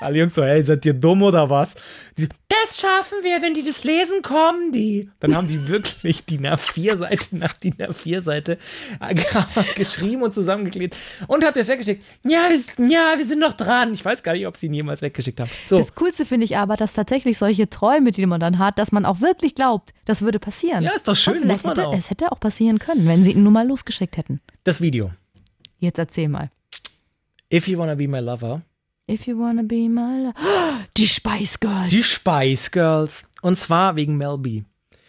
alle 0.00 0.18
Jungs 0.18 0.34
so, 0.34 0.42
hey, 0.42 0.62
seid 0.62 0.84
ihr 0.84 0.94
dumm 0.94 1.22
oder 1.22 1.48
was? 1.48 1.74
Die 2.16 2.28
das 2.48 2.80
schaffen 2.80 3.18
wir, 3.22 3.40
wenn 3.42 3.54
die 3.54 3.62
das 3.62 3.84
lesen, 3.84 4.22
kommen 4.22 4.72
die. 4.72 5.08
Dann 5.20 5.36
haben 5.36 5.48
die 5.48 5.68
wirklich 5.68 6.24
die 6.24 6.38
A4-Seite 6.38 7.36
nach 7.36 7.52
die 7.52 7.72
A4-Seite 7.72 8.58
geschrieben 9.76 10.22
und 10.22 10.34
zusammengeklebt 10.34 10.96
und 11.28 11.44
habt 11.44 11.56
das 11.56 11.68
weggeschickt. 11.68 12.02
Ja, 12.24 12.48
wir, 12.50 12.88
ja, 12.88 13.14
wir 13.16 13.24
sind 13.24 13.38
noch 13.38 13.52
dran. 13.52 13.94
Ich 13.94 14.04
weiß 14.04 14.22
gar 14.22 14.32
nicht, 14.32 14.46
ob 14.46 14.56
sie 14.56 14.66
ihn 14.66 14.74
jemals 14.74 15.02
weggeschickt 15.02 15.40
haben. 15.40 15.50
So, 15.64 15.78
Das 15.78 15.94
Coolste 15.94 16.26
finde 16.26 16.44
ich 16.44 16.56
aber, 16.56 16.76
dass 16.76 16.94
tatsächlich 16.94 17.38
solche 17.38 17.68
Träume, 17.68 18.12
die 18.12 18.26
man 18.26 18.40
dann 18.40 18.58
hat, 18.58 18.78
dass 18.78 18.92
man 18.92 19.04
auch 19.04 19.20
wirklich 19.20 19.54
glaubt, 19.54 19.92
das 20.04 20.22
würde 20.22 20.38
passieren. 20.38 20.82
Ja, 20.82 20.92
ist 20.92 21.06
doch 21.06 21.16
schön, 21.16 21.46
muss 21.46 21.62
man 21.62 21.76
hätte, 21.76 21.86
auch. 21.88 21.96
Es 21.96 22.10
hätte 22.10 22.32
auch 22.32 22.40
passieren 22.40 22.78
können, 22.78 23.06
wenn 23.06 23.22
sie 23.22 23.32
ihn 23.32 23.42
nur 23.42 23.52
mal 23.52 23.66
losgeschickt 23.66 24.16
hätten. 24.16 24.40
das 24.64 24.80
Video. 24.80 25.10
Jetzt 25.78 25.98
erzähl 25.98 26.28
mal. 26.28 26.50
If 27.52 27.68
you 27.68 27.78
wanna 27.78 27.96
be 27.96 28.06
my 28.06 28.20
lover. 28.20 28.62
If 29.08 29.26
you 29.26 29.38
wanna 29.38 29.62
be 29.62 29.88
my 29.88 30.24
love. 30.26 30.34
Die 30.96 31.06
Spice 31.08 31.58
Girls. 31.60 31.88
Die 31.88 32.02
Spice 32.02 32.70
Girls. 32.70 33.24
Und 33.42 33.56
zwar 33.56 33.96
wegen 33.96 34.16
Mel 34.18 34.36
B. 34.38 34.62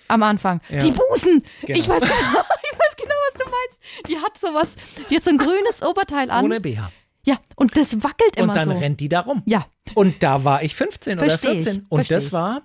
Am 0.07 0.23
Anfang. 0.23 0.61
Ja. 0.69 0.79
Die 0.79 0.91
Busen. 0.91 1.43
Genau. 1.61 1.79
Ich, 1.79 1.87
weiß 1.87 2.01
genau, 2.01 2.11
ich 2.11 2.79
weiß 2.79 2.95
genau, 2.97 3.15
was 3.33 3.43
du 3.43 3.51
meinst. 3.51 4.07
Die 4.07 4.17
hat 4.17 4.37
sowas. 4.37 4.69
Die 5.09 5.15
hat 5.15 5.23
so 5.23 5.29
ein 5.31 5.37
grünes 5.37 5.83
Oberteil 5.83 6.31
an. 6.31 6.45
Ohne 6.45 6.59
BH. 6.61 6.91
ja, 7.25 7.37
und 7.55 7.75
das 7.77 8.01
wackelt 8.01 8.37
Und 8.37 8.43
immer 8.45 8.53
dann 8.55 8.65
so. 8.65 8.71
rennt 8.71 8.99
die 9.01 9.09
da 9.09 9.19
rum. 9.21 9.43
Ja. 9.45 9.65
Und 9.95 10.23
da 10.23 10.43
war 10.45 10.63
ich 10.63 10.75
15 10.75 11.17
Versteh 11.19 11.47
oder 11.47 11.57
ich, 11.57 11.63
14. 11.65 11.85
Und 11.89 11.97
versteh 11.97 12.13
das 12.15 12.25
ich. 12.27 12.33
war 12.33 12.61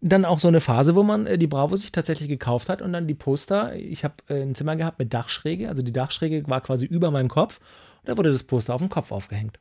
dann 0.00 0.24
auch 0.24 0.38
so 0.38 0.48
eine 0.48 0.60
Phase, 0.60 0.94
wo 0.94 1.02
man 1.02 1.26
äh, 1.26 1.38
die 1.38 1.46
Bravo 1.46 1.74
sich 1.76 1.90
tatsächlich 1.92 2.28
gekauft 2.28 2.68
hat 2.68 2.82
und 2.82 2.92
dann 2.92 3.06
die 3.06 3.14
Poster. 3.14 3.74
Ich 3.74 4.04
habe 4.04 4.14
äh, 4.28 4.42
ein 4.42 4.54
Zimmer 4.54 4.76
gehabt 4.76 4.98
mit 4.98 5.12
Dachschräge. 5.12 5.68
Also 5.68 5.82
die 5.82 5.92
Dachschräge 5.92 6.44
war 6.48 6.60
quasi 6.60 6.86
über 6.86 7.10
meinem 7.10 7.28
Kopf. 7.28 7.58
Und 8.02 8.08
da 8.10 8.16
wurde 8.16 8.30
das 8.30 8.44
Poster 8.44 8.74
auf 8.74 8.80
dem 8.80 8.90
Kopf 8.90 9.10
aufgehängt. 9.10 9.58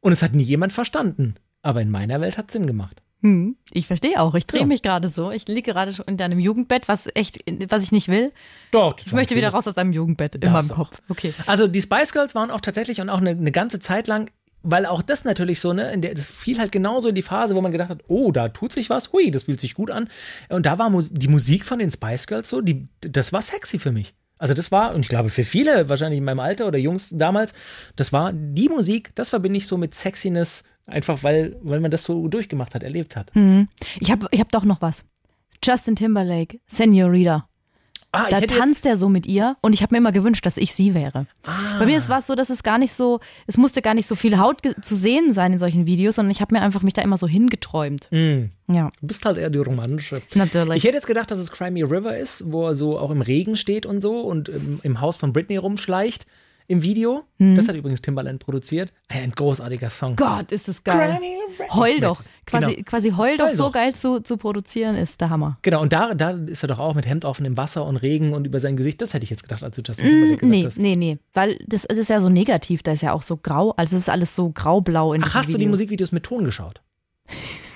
Und 0.00 0.12
es 0.12 0.22
hat 0.22 0.34
nie 0.34 0.42
jemand 0.42 0.72
verstanden. 0.72 1.34
Aber 1.60 1.80
in 1.80 1.90
meiner 1.90 2.20
Welt 2.20 2.38
hat 2.38 2.50
Sinn 2.50 2.66
gemacht. 2.66 3.02
Hm, 3.20 3.56
ich 3.70 3.86
verstehe 3.86 4.20
auch. 4.20 4.34
Ich 4.34 4.46
drehe 4.48 4.62
Ja. 4.62 4.66
mich 4.66 4.82
gerade 4.82 5.08
so. 5.08 5.30
Ich 5.30 5.46
liege 5.46 5.70
gerade 5.72 5.92
schon 5.92 6.06
in 6.06 6.16
deinem 6.16 6.40
Jugendbett, 6.40 6.88
was 6.88 7.08
echt, 7.14 7.38
was 7.68 7.84
ich 7.84 7.92
nicht 7.92 8.08
will. 8.08 8.32
Doch. 8.72 8.96
Ich 8.98 9.12
möchte 9.12 9.36
wieder 9.36 9.50
raus 9.50 9.68
aus 9.68 9.74
deinem 9.74 9.92
Jugendbett 9.92 10.34
in 10.34 10.50
meinem 10.52 10.68
Kopf. 10.68 11.00
Okay. 11.08 11.32
Also 11.46 11.68
die 11.68 11.80
Spice 11.80 12.12
Girls 12.12 12.34
waren 12.34 12.50
auch 12.50 12.60
tatsächlich 12.60 13.00
und 13.00 13.10
auch 13.10 13.20
eine, 13.20 13.30
eine 13.30 13.52
ganze 13.52 13.78
Zeit 13.78 14.08
lang 14.08 14.30
weil 14.62 14.86
auch 14.86 15.02
das 15.02 15.24
natürlich 15.24 15.60
so, 15.60 15.72
ne, 15.72 15.96
der, 15.98 16.14
das 16.14 16.26
fiel 16.26 16.58
halt 16.58 16.72
genauso 16.72 17.08
in 17.08 17.14
die 17.14 17.22
Phase, 17.22 17.54
wo 17.54 17.60
man 17.60 17.72
gedacht 17.72 17.90
hat, 17.90 18.00
oh, 18.08 18.32
da 18.32 18.48
tut 18.48 18.72
sich 18.72 18.90
was, 18.90 19.12
hui, 19.12 19.30
das 19.30 19.44
fühlt 19.44 19.60
sich 19.60 19.74
gut 19.74 19.90
an. 19.90 20.08
Und 20.48 20.66
da 20.66 20.78
war 20.78 20.90
Mus 20.90 21.10
die 21.12 21.28
Musik 21.28 21.64
von 21.64 21.78
den 21.78 21.90
Spice 21.90 22.26
Girls 22.26 22.48
so, 22.48 22.60
die, 22.60 22.88
das 23.00 23.32
war 23.32 23.42
sexy 23.42 23.78
für 23.78 23.92
mich. 23.92 24.14
Also 24.38 24.54
das 24.54 24.72
war, 24.72 24.94
und 24.94 25.02
ich 25.02 25.08
glaube 25.08 25.28
für 25.28 25.44
viele, 25.44 25.88
wahrscheinlich 25.88 26.18
in 26.18 26.24
meinem 26.24 26.40
Alter 26.40 26.66
oder 26.66 26.78
Jungs 26.78 27.10
damals, 27.12 27.54
das 27.94 28.12
war 28.12 28.32
die 28.32 28.68
Musik, 28.68 29.12
das 29.14 29.28
verbinde 29.28 29.58
ich 29.58 29.66
so 29.66 29.76
mit 29.76 29.94
Sexiness, 29.94 30.64
einfach 30.86 31.22
weil, 31.22 31.56
weil 31.62 31.78
man 31.78 31.92
das 31.92 32.04
so 32.04 32.26
durchgemacht 32.26 32.74
hat, 32.74 32.82
erlebt 32.82 33.14
hat. 33.14 33.30
Ich 34.00 34.10
habe 34.10 34.26
ich 34.32 34.40
hab 34.40 34.50
doch 34.50 34.64
noch 34.64 34.82
was. 34.82 35.04
Justin 35.64 35.94
Timberlake, 35.94 36.58
Senorita. 36.66 37.48
Ah, 38.14 38.28
Da 38.28 38.40
tanzt 38.42 38.84
er 38.84 38.98
so 38.98 39.08
mit 39.08 39.24
ihr 39.26 39.56
und 39.62 39.72
ich 39.72 39.82
habe 39.82 39.94
mir 39.94 39.98
immer 39.98 40.12
gewünscht, 40.12 40.44
dass 40.44 40.58
ich 40.58 40.74
sie 40.74 40.94
wäre. 40.94 41.26
Ah. 41.46 41.78
Bei 41.78 41.86
mir 41.86 42.08
war 42.10 42.18
es 42.18 42.26
so, 42.26 42.34
dass 42.34 42.50
es 42.50 42.62
gar 42.62 42.76
nicht 42.76 42.92
so, 42.92 43.20
es 43.46 43.56
musste 43.56 43.80
gar 43.80 43.94
nicht 43.94 44.06
so 44.06 44.14
viel 44.16 44.38
Haut 44.38 44.60
zu 44.82 44.94
sehen 44.94 45.32
sein 45.32 45.54
in 45.54 45.58
solchen 45.58 45.86
Videos, 45.86 46.16
sondern 46.16 46.30
ich 46.30 46.42
habe 46.42 46.54
mir 46.54 46.60
einfach 46.60 46.82
mich 46.82 46.92
da 46.92 47.00
immer 47.00 47.16
so 47.16 47.26
hingeträumt. 47.26 48.08
Mm. 48.12 48.50
Ja, 48.70 48.90
du 49.00 49.06
bist 49.06 49.24
halt 49.24 49.38
eher 49.38 49.48
die 49.50 49.58
romantische. 49.58 50.20
natürlich. 50.34 50.76
Ich 50.76 50.84
hätte 50.84 50.96
jetzt 50.96 51.06
gedacht, 51.06 51.30
dass 51.30 51.38
es 51.38 51.50
Crimea 51.50 51.86
River 51.86 52.16
ist, 52.16 52.44
wo 52.52 52.66
er 52.66 52.74
so 52.74 52.98
auch 52.98 53.10
im 53.10 53.22
Regen 53.22 53.56
steht 53.56 53.86
und 53.86 54.02
so 54.02 54.20
und 54.20 54.50
im, 54.50 54.80
im 54.82 55.00
Haus 55.00 55.16
von 55.16 55.32
Britney 55.32 55.56
rumschleicht 55.56 56.26
im 56.68 56.82
Video. 56.82 57.24
Das 57.38 57.66
hat 57.68 57.74
übrigens 57.74 58.00
Timbaland 58.02 58.38
produziert. 58.38 58.92
Ein 59.08 59.32
großartiger 59.32 59.90
Song. 59.90 60.14
Gott, 60.16 60.52
ist 60.52 60.68
das 60.68 60.84
geil. 60.84 61.18
River. 61.20 61.74
Heul 61.74 62.00
doch. 62.00 62.22
Quasi, 62.46 62.72
Genau. 62.74 62.82
quasi 62.84 63.10
heul 63.10 63.36
doch 63.36 63.46
Heul 63.46 63.50
so 63.50 63.64
doch. 63.64 63.72
geil 63.72 63.94
zu, 63.94 64.20
zu 64.20 64.36
produzieren 64.36 64.96
ist 64.96 65.20
der 65.20 65.30
Hammer. 65.30 65.58
Genau, 65.62 65.80
und 65.82 65.92
da, 65.92 66.14
da 66.14 66.30
ist 66.30 66.62
er 66.62 66.68
doch 66.68 66.78
auch 66.78 66.94
mit 66.94 67.06
Hemd 67.06 67.24
offen 67.24 67.44
im 67.46 67.56
Wasser 67.56 67.84
und 67.86 67.96
Regen 67.96 68.32
und 68.32 68.46
über 68.46 68.60
sein 68.60 68.76
Gesicht. 68.76 69.02
Das 69.02 69.12
hätte 69.14 69.24
ich 69.24 69.30
jetzt 69.30 69.42
gedacht, 69.42 69.62
als 69.64 69.74
du 69.76 69.82
Justin 69.84 70.06
Timberlake 70.06 70.36
gesagt 70.38 70.50
Nee, 70.50 70.64
hast. 70.64 70.78
nee, 70.78 70.96
nee. 70.96 71.18
Weil 71.34 71.58
das, 71.66 71.82
das 71.82 71.98
ist 71.98 72.10
ja 72.10 72.20
so 72.20 72.28
negativ, 72.28 72.82
da 72.82 72.92
ist 72.92 73.02
ja 73.02 73.12
auch 73.12 73.22
so 73.22 73.36
grau. 73.36 73.72
Also 73.76 73.96
es 73.96 74.02
ist 74.02 74.08
alles 74.08 74.36
so 74.36 74.50
graublau 74.50 75.12
in 75.12 75.22
Ach, 75.24 75.34
hast 75.34 75.48
du 75.48 75.52
die 75.54 75.58
Video. 75.60 75.70
Musikvideos 75.70 76.12
mit 76.12 76.22
Ton 76.24 76.44
geschaut? 76.44 76.80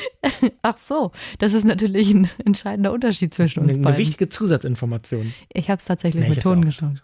Ach 0.62 0.78
so, 0.78 1.12
das 1.38 1.52
ist 1.52 1.64
natürlich 1.64 2.10
ein 2.10 2.28
entscheidender 2.44 2.92
Unterschied 2.92 3.34
zwischen 3.34 3.60
uns 3.60 3.70
Eine, 3.70 3.78
eine 3.78 3.84
beiden. 3.84 3.98
wichtige 3.98 4.28
Zusatzinformation. 4.28 5.32
Ich 5.52 5.70
habe 5.70 5.78
es 5.78 5.84
tatsächlich 5.84 6.22
Nee, 6.24 6.30
mit 6.30 6.42
Ton 6.42 6.64
geschaut. 6.64 7.00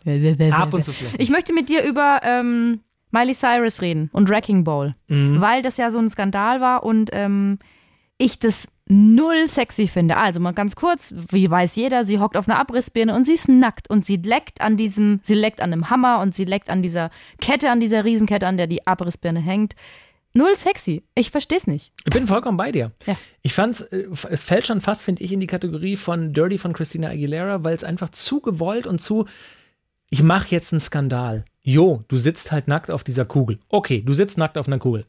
Ab 0.53 0.75
und 0.75 0.85
zu 0.85 0.93
vielleicht. 0.93 1.21
Ich 1.21 1.31
möchte 1.31 1.53
mit 1.53 1.69
dir 1.69 1.83
über 1.85 2.21
ähm, 2.23 2.81
Miley 3.11 3.35
Cyrus 3.35 3.81
reden 3.83 4.11
und 4.13 4.29
Wrecking 4.29 4.65
Ball, 4.65 4.95
Mhm. 5.09 5.41
weil 5.41 5.63
das 5.63 5.77
ja 5.77 5.91
so 5.91 5.99
ein 5.99 6.09
Skandal 6.09 6.61
war 6.61 6.83
und 6.85 7.11
ähm, 7.13 7.59
ich 8.19 8.39
das 8.39 8.69
null 8.91 9.47
sexy 9.49 9.87
finde. 9.87 10.17
Also 10.17 10.41
mal 10.41 10.53
ganz 10.53 10.75
kurz, 10.75 11.13
wie 11.31 11.51
weiß 11.51 11.77
jeder, 11.77 12.05
sie 12.05 12.19
hockt 12.19 12.37
auf 12.39 12.49
einer 12.49 12.59
Abrissbirne 12.59 13.15
und 13.15 13.27
sie 13.27 13.35
ist 13.35 13.49
nackt 13.49 13.91
und 13.91 14.07
sie 14.07 14.17
leckt 14.17 14.61
an 14.63 14.77
diesem, 14.79 15.21
sie 15.23 15.35
leckt 15.35 15.61
an 15.61 15.73
einem 15.73 15.91
Hammer 15.91 16.21
und 16.21 16.35
sie 16.35 16.45
leckt 16.47 16.71
an 16.71 16.83
dieser 16.83 17.11
Kette, 17.41 17.71
an 17.71 17.81
dieser 17.81 18.05
Riesenkette, 18.05 18.47
an 18.47 18.57
der 18.57 18.67
die 18.67 18.87
Abrissbirne 18.87 19.41
hängt. 19.41 19.75
Null 20.35 20.57
sexy. 20.57 21.05
Ich 21.15 21.31
verstehe 21.31 21.59
es 21.59 21.67
nicht. 21.67 21.93
Ich 22.05 22.13
bin 22.13 22.27
vollkommen 22.27 22.57
bei 22.57 22.71
dir. 22.71 22.93
Ja. 23.07 23.17
Ich 23.43 23.55
fand, 23.55 23.81
es 23.91 24.43
fällt 24.43 24.67
schon 24.67 24.81
fast, 24.81 25.03
finde 25.03 25.23
ich, 25.23 25.33
in 25.33 25.41
die 25.41 25.47
Kategorie 25.47 25.97
von 25.97 26.33
Dirty 26.33 26.59
von 26.59 26.73
Christina 26.75 27.09
Aguilera, 27.09 27.65
weil 27.65 27.75
es 27.75 27.85
einfach 27.85 28.11
zu 28.11 28.41
gewollt 28.41 28.87
und 28.87 29.01
zu, 29.01 29.27
ich 30.11 30.23
mache 30.23 30.49
jetzt 30.51 30.73
einen 30.73 30.81
Skandal. 30.81 31.45
Jo, 31.63 32.05
du 32.09 32.19
sitzt 32.19 32.53
halt 32.53 32.69
nackt 32.69 32.91
auf 32.91 33.05
dieser 33.05 33.25
Kugel. 33.25 33.59
Okay, 33.69 34.03
du 34.03 34.15
sitzt 34.15 34.39
nackt 34.39 34.59
auf 34.59 34.67
einer 34.67 34.79
Kugel. 34.79 35.07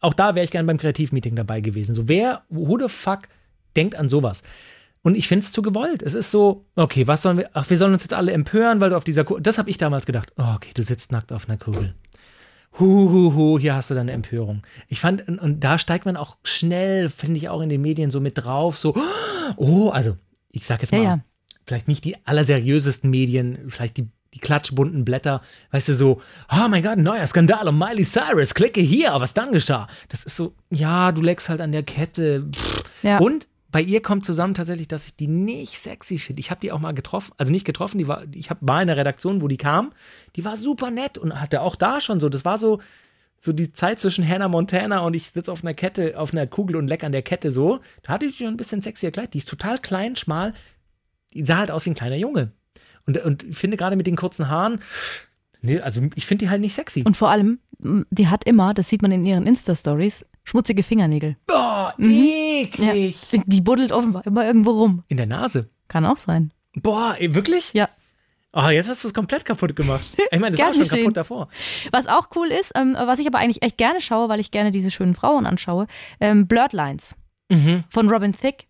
Auch 0.00 0.14
da 0.14 0.34
wäre 0.34 0.44
ich 0.44 0.50
gern 0.50 0.66
beim 0.66 0.76
Kreativmeeting 0.76 1.34
dabei 1.34 1.60
gewesen. 1.60 1.94
So, 1.94 2.08
wer, 2.08 2.42
who 2.48 2.78
the 2.78 2.88
fuck 2.88 3.28
denkt 3.76 3.96
an 3.96 4.08
sowas? 4.08 4.42
Und 5.02 5.14
ich 5.14 5.28
finde 5.28 5.44
es 5.44 5.52
zu 5.52 5.62
gewollt. 5.62 6.02
Es 6.02 6.14
ist 6.14 6.30
so, 6.30 6.66
okay, 6.74 7.06
was 7.06 7.22
sollen 7.22 7.38
wir, 7.38 7.50
ach, 7.54 7.70
wir 7.70 7.78
sollen 7.78 7.92
uns 7.92 8.02
jetzt 8.02 8.14
alle 8.14 8.32
empören, 8.32 8.80
weil 8.80 8.90
du 8.90 8.96
auf 8.96 9.04
dieser 9.04 9.24
Kugel, 9.24 9.42
das 9.42 9.56
habe 9.56 9.70
ich 9.70 9.78
damals 9.78 10.06
gedacht. 10.06 10.32
Oh, 10.36 10.54
okay, 10.54 10.70
du 10.74 10.82
sitzt 10.82 11.12
nackt 11.12 11.32
auf 11.32 11.48
einer 11.48 11.58
Kugel. 11.58 11.94
Hu, 12.72 13.10
hu, 13.10 13.34
hu, 13.34 13.58
hier 13.58 13.74
hast 13.74 13.90
du 13.90 13.94
deine 13.94 14.12
Empörung. 14.12 14.62
Ich 14.88 15.00
fand, 15.00 15.26
und, 15.28 15.60
da 15.60 15.78
steigt 15.78 16.04
man 16.06 16.16
auch 16.16 16.36
schnell, 16.44 17.08
finde 17.08 17.38
ich 17.38 17.48
auch 17.48 17.60
in 17.60 17.68
den 17.68 17.80
Medien 17.80 18.10
so 18.10 18.20
mit 18.20 18.38
drauf, 18.38 18.78
so, 18.78 18.94
oh, 19.56 19.88
also, 19.90 20.16
ich 20.50 20.66
sag 20.66 20.80
jetzt 20.82 20.92
Ja, 20.92 20.98
mal, 20.98 21.04
ja. 21.04 21.20
vielleicht 21.66 21.88
nicht 21.88 22.04
die 22.04 22.16
allerseriösesten 22.24 23.10
Medien, 23.10 23.58
vielleicht 23.68 23.96
die, 23.96 24.08
die 24.34 24.38
klatschbunten 24.38 25.04
Blätter, 25.04 25.40
weißt 25.72 25.88
du, 25.88 25.94
so, 25.94 26.20
oh 26.52 26.68
mein 26.68 26.82
Gott, 26.82 26.98
neuer 26.98 27.26
Skandal 27.26 27.66
um 27.66 27.78
Miley 27.78 28.04
Cyrus, 28.04 28.54
klicke 28.54 28.80
hier, 28.80 29.12
was 29.14 29.34
dann 29.34 29.50
geschah. 29.52 29.88
Das 30.08 30.22
ist 30.22 30.36
so, 30.36 30.54
ja, 30.70 31.10
du 31.10 31.22
leckst 31.22 31.48
halt 31.48 31.60
an 31.60 31.72
der 31.72 31.82
Kette. 31.82 32.46
Pff. 32.54 32.84
Ja. 33.02 33.18
Und 33.18 33.48
bei 33.70 33.82
ihr 33.82 34.00
kommt 34.00 34.24
zusammen 34.24 34.54
tatsächlich, 34.54 34.88
dass 34.88 35.06
ich 35.06 35.16
die 35.16 35.26
nicht 35.26 35.78
sexy 35.78 36.18
finde. 36.18 36.40
Ich 36.40 36.50
habe 36.50 36.60
die 36.60 36.72
auch 36.72 36.78
mal 36.78 36.92
getroffen, 36.92 37.32
also 37.36 37.52
nicht 37.52 37.66
getroffen, 37.66 37.98
die 37.98 38.08
war, 38.08 38.24
ich 38.32 38.50
hab, 38.50 38.58
war 38.60 38.80
in 38.80 38.88
der 38.88 38.96
Redaktion, 38.96 39.42
wo 39.42 39.48
die 39.48 39.58
kam. 39.58 39.92
Die 40.36 40.44
war 40.44 40.56
super 40.56 40.90
nett 40.90 41.18
und 41.18 41.38
hatte 41.38 41.60
auch 41.60 41.76
da 41.76 42.00
schon 42.00 42.18
so, 42.18 42.28
das 42.28 42.44
war 42.44 42.58
so, 42.58 42.80
so 43.38 43.52
die 43.52 43.72
Zeit 43.72 44.00
zwischen 44.00 44.26
Hannah 44.26 44.48
Montana 44.48 45.00
und 45.00 45.14
ich 45.14 45.30
sitze 45.30 45.52
auf 45.52 45.62
einer 45.62 45.74
Kette, 45.74 46.18
auf 46.18 46.32
einer 46.32 46.46
Kugel 46.46 46.76
und 46.76 46.88
leck 46.88 47.04
an 47.04 47.12
der 47.12 47.22
Kette 47.22 47.52
so. 47.52 47.80
Da 48.02 48.14
hatte 48.14 48.26
ich 48.26 48.38
schon 48.38 48.48
ein 48.48 48.56
bisschen 48.56 48.82
sexier 48.82 49.10
Kleid. 49.10 49.34
Die 49.34 49.38
ist 49.38 49.48
total 49.48 49.78
klein, 49.78 50.16
schmal. 50.16 50.54
Die 51.34 51.44
sah 51.44 51.58
halt 51.58 51.70
aus 51.70 51.84
wie 51.84 51.90
ein 51.90 51.94
kleiner 51.94 52.16
Junge. 52.16 52.50
Und, 53.06 53.22
und 53.24 53.44
ich 53.44 53.56
finde 53.56 53.76
gerade 53.76 53.96
mit 53.96 54.06
den 54.06 54.16
kurzen 54.16 54.48
Haaren, 54.48 54.80
nee, 55.60 55.78
also 55.78 56.02
ich 56.14 56.26
finde 56.26 56.44
die 56.44 56.50
halt 56.50 56.60
nicht 56.60 56.74
sexy. 56.74 57.02
Und 57.04 57.16
vor 57.16 57.30
allem, 57.30 57.60
die 57.78 58.28
hat 58.28 58.44
immer, 58.44 58.74
das 58.74 58.88
sieht 58.88 59.02
man 59.02 59.12
in 59.12 59.24
ihren 59.24 59.46
Insta-Stories, 59.46 60.26
schmutzige 60.44 60.82
Fingernägel. 60.82 61.36
Boah, 61.96 62.04
Ja. 62.06 62.92
eklig. 62.92 63.16
Die, 63.32 63.42
die 63.46 63.60
buddelt 63.60 63.92
offenbar 63.92 64.26
immer 64.26 64.44
irgendwo 64.44 64.70
rum. 64.72 65.04
In 65.08 65.16
der 65.16 65.26
Nase. 65.26 65.68
Kann 65.88 66.04
auch 66.04 66.16
sein. 66.18 66.52
Boah, 66.76 67.16
ey, 67.18 67.34
wirklich? 67.34 67.72
Ja. 67.72 67.88
Oh, 68.52 68.68
jetzt 68.68 68.88
hast 68.88 69.04
du 69.04 69.08
es 69.08 69.14
komplett 69.14 69.44
kaputt 69.44 69.76
gemacht. 69.76 70.04
Ich 70.30 70.40
meine, 70.40 70.56
das 70.56 70.66
war 70.66 70.72
schon 70.74 70.82
geschehen. 70.82 70.98
kaputt 71.00 71.16
davor. 71.16 71.48
Was 71.92 72.06
auch 72.06 72.28
cool 72.36 72.48
ist, 72.48 72.72
ähm, 72.74 72.96
was 72.98 73.18
ich 73.18 73.26
aber 73.26 73.38
eigentlich 73.38 73.62
echt 73.62 73.76
gerne 73.78 74.00
schaue, 74.00 74.28
weil 74.28 74.40
ich 74.40 74.50
gerne 74.50 74.70
diese 74.70 74.90
schönen 74.90 75.14
Frauen 75.14 75.46
anschaue, 75.46 75.86
ähm, 76.20 76.46
Blurred 76.46 76.72
Lines 76.72 77.14
Mhm. 77.50 77.84
von 77.88 78.08
Robin 78.10 78.32
Thicke. 78.32 78.64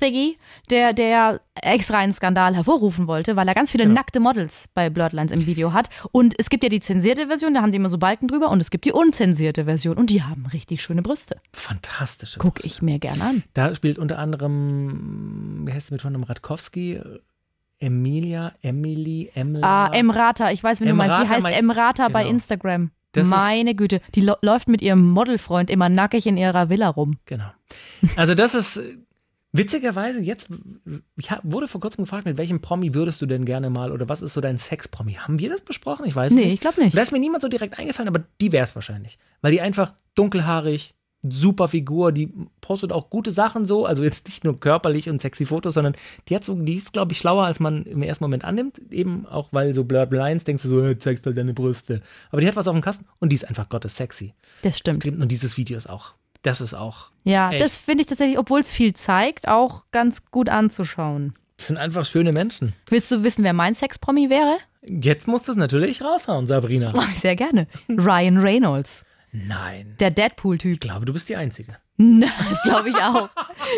Thiggy, 0.00 0.38
der, 0.70 0.92
der 0.92 1.40
extra 1.62 1.98
einen 1.98 2.12
Skandal 2.12 2.54
hervorrufen 2.54 3.06
wollte, 3.06 3.34
weil 3.36 3.48
er 3.48 3.54
ganz 3.54 3.70
viele 3.70 3.84
Genau. 3.84 3.94
nackte 3.94 4.20
Models 4.20 4.68
bei 4.74 4.90
Blurred 4.90 5.12
Lines 5.12 5.32
im 5.32 5.46
Video 5.46 5.72
hat. 5.72 5.88
Und 6.12 6.34
es 6.38 6.50
gibt 6.50 6.62
ja 6.64 6.68
die 6.70 6.80
zensierte 6.80 7.26
Version, 7.26 7.54
da 7.54 7.62
haben 7.62 7.72
die 7.72 7.76
immer 7.76 7.88
so 7.88 7.98
Balken 7.98 8.28
drüber, 8.28 8.50
und 8.50 8.60
es 8.60 8.70
gibt 8.70 8.84
die 8.84 8.92
unzensierte 8.92 9.64
Version 9.64 9.96
und 9.96 10.10
die 10.10 10.22
haben 10.22 10.46
richtig 10.46 10.82
schöne 10.82 11.02
Brüste. 11.02 11.36
Fantastische. 11.52 12.38
Guck 12.38 12.54
Brust. 12.54 12.66
ich 12.66 12.82
mir 12.82 12.98
gerne 12.98 13.22
an. 13.24 13.42
Da 13.54 13.74
spielt 13.74 13.98
unter 13.98 14.18
anderem, 14.18 15.62
wie 15.66 15.72
heißt 15.72 15.88
sie 15.88 15.94
mit 15.94 16.02
von 16.02 16.14
einem 16.14 16.22
Radkowski? 16.24 17.00
Emilia, 17.80 18.52
Emily, 18.62 19.30
Emla. 19.34 19.86
Ah, 19.86 19.92
Emrata, 19.94 20.50
ich 20.50 20.62
weiß, 20.64 20.80
wie 20.80 20.86
du 20.86 20.94
meinst. 20.94 21.16
Sie 21.20 21.28
heißt 21.28 21.46
Emrata 21.46 22.08
bei 22.08 22.22
genau. 22.22 22.34
Instagram. 22.34 22.90
Das 23.12 23.28
Meine 23.28 23.74
Güte, 23.74 24.00
die 24.14 24.28
läuft 24.42 24.68
mit 24.68 24.82
ihrem 24.82 25.08
Modelfreund 25.10 25.70
immer 25.70 25.88
nackig 25.88 26.26
in 26.26 26.36
ihrer 26.36 26.68
Villa 26.68 26.88
rum. 26.88 27.18
Genau. 27.24 27.50
Also 28.16 28.34
das 28.34 28.54
ist 28.54 28.80
witzigerweise 29.52 30.20
jetzt, 30.20 30.48
ich 31.16 31.30
wurde 31.42 31.68
vor 31.68 31.80
kurzem 31.80 32.04
gefragt, 32.04 32.26
mit 32.26 32.36
welchem 32.36 32.60
Promi 32.60 32.94
würdest 32.94 33.20
du 33.22 33.26
denn 33.26 33.44
gerne 33.44 33.70
mal 33.70 33.92
oder 33.92 34.08
was 34.08 34.22
ist 34.22 34.34
so 34.34 34.40
dein 34.40 34.58
Sex-Promi? 34.58 35.14
Haben 35.14 35.38
wir 35.38 35.48
das 35.50 35.62
besprochen? 35.62 36.06
Ich 36.06 36.14
weiß 36.14 36.32
Nee, 36.32 36.44
nicht. 36.44 36.54
ich 36.54 36.60
glaub 36.60 36.76
nicht. 36.78 36.96
Da 36.96 37.00
ist 37.02 37.12
mir 37.12 37.18
niemand 37.20 37.42
so 37.42 37.48
direkt 37.48 37.78
eingefallen, 37.78 38.08
aber 38.08 38.24
die 38.40 38.52
wäre 38.52 38.64
es 38.64 38.74
wahrscheinlich. 38.74 39.18
Weil 39.40 39.52
die 39.52 39.60
einfach 39.60 39.94
dunkelhaarig, 40.14 40.94
super 41.22 41.66
Figur, 41.66 42.12
die 42.12 42.32
postet 42.60 42.92
auch 42.92 43.10
gute 43.10 43.32
Sachen 43.32 43.66
so, 43.66 43.86
also 43.86 44.04
jetzt 44.04 44.26
nicht 44.26 44.44
nur 44.44 44.60
körperlich 44.60 45.08
und 45.08 45.20
sexy 45.20 45.46
Fotos, 45.46 45.74
sondern 45.74 45.96
die 46.28 46.36
hat 46.36 46.44
so, 46.44 46.54
die 46.54 46.74
ist, 46.74 46.92
glaube 46.92 47.10
ich, 47.12 47.18
schlauer, 47.18 47.44
als 47.44 47.58
man 47.58 47.84
im 47.86 48.02
ersten 48.02 48.22
Moment 48.22 48.44
annimmt. 48.44 48.80
Eben 48.90 49.26
auch, 49.26 49.48
weil 49.52 49.74
so 49.74 49.82
Blurred 49.82 50.12
Lines 50.12 50.44
denkst 50.44 50.62
du 50.62 50.68
so, 50.68 50.84
äh, 50.84 50.98
zeigst 50.98 51.26
halt 51.26 51.36
deine 51.36 51.54
Brüste. 51.54 52.02
Aber 52.30 52.40
die 52.40 52.46
hat 52.46 52.54
was 52.54 52.68
auf 52.68 52.74
dem 52.74 52.82
Kasten 52.82 53.04
und 53.18 53.30
die 53.30 53.34
ist 53.36 53.48
einfach 53.48 53.68
Gottes 53.68 53.96
sexy. 53.96 54.34
Das 54.62 54.78
stimmt. 54.78 55.04
Und 55.06 55.28
dieses 55.28 55.56
Video 55.56 55.76
ist 55.76 55.88
auch, 55.88 56.14
das 56.42 56.60
ist 56.60 56.74
auch 56.74 57.10
Ja, 57.24 57.50
Echt. 57.50 57.62
das 57.62 57.76
finde 57.76 58.02
ich 58.02 58.06
tatsächlich, 58.06 58.38
obwohl 58.38 58.60
es 58.60 58.72
viel 58.72 58.92
zeigt, 58.94 59.48
auch 59.48 59.84
ganz 59.90 60.30
gut 60.30 60.48
anzuschauen. 60.48 61.34
Das 61.56 61.66
sind 61.68 61.76
einfach 61.76 62.04
schöne 62.04 62.32
Menschen. 62.32 62.74
Willst 62.88 63.10
du 63.10 63.24
wissen, 63.24 63.42
wer 63.44 63.52
mein 63.52 63.74
Sexpromi 63.74 64.30
wäre? 64.30 64.58
Jetzt 64.82 65.26
musst 65.26 65.48
du 65.48 65.52
es 65.52 65.56
natürlich 65.58 66.02
raushauen, 66.02 66.46
Sabrina. 66.46 66.92
Mach 66.94 67.10
ich 67.12 67.18
sehr 67.18 67.34
gerne. 67.36 67.66
Ryan 67.88 68.38
Reynolds, 68.38 69.04
Nein. 69.32 69.96
der 69.98 70.10
Deadpool-Typ. 70.12 70.72
Ich 70.74 70.80
glaube, 70.80 71.04
du 71.04 71.12
bist 71.12 71.28
die 71.28 71.36
Einzige. 71.36 71.76
Das 71.98 72.62
glaube 72.62 72.90
ich 72.90 72.96
auch. 72.96 73.28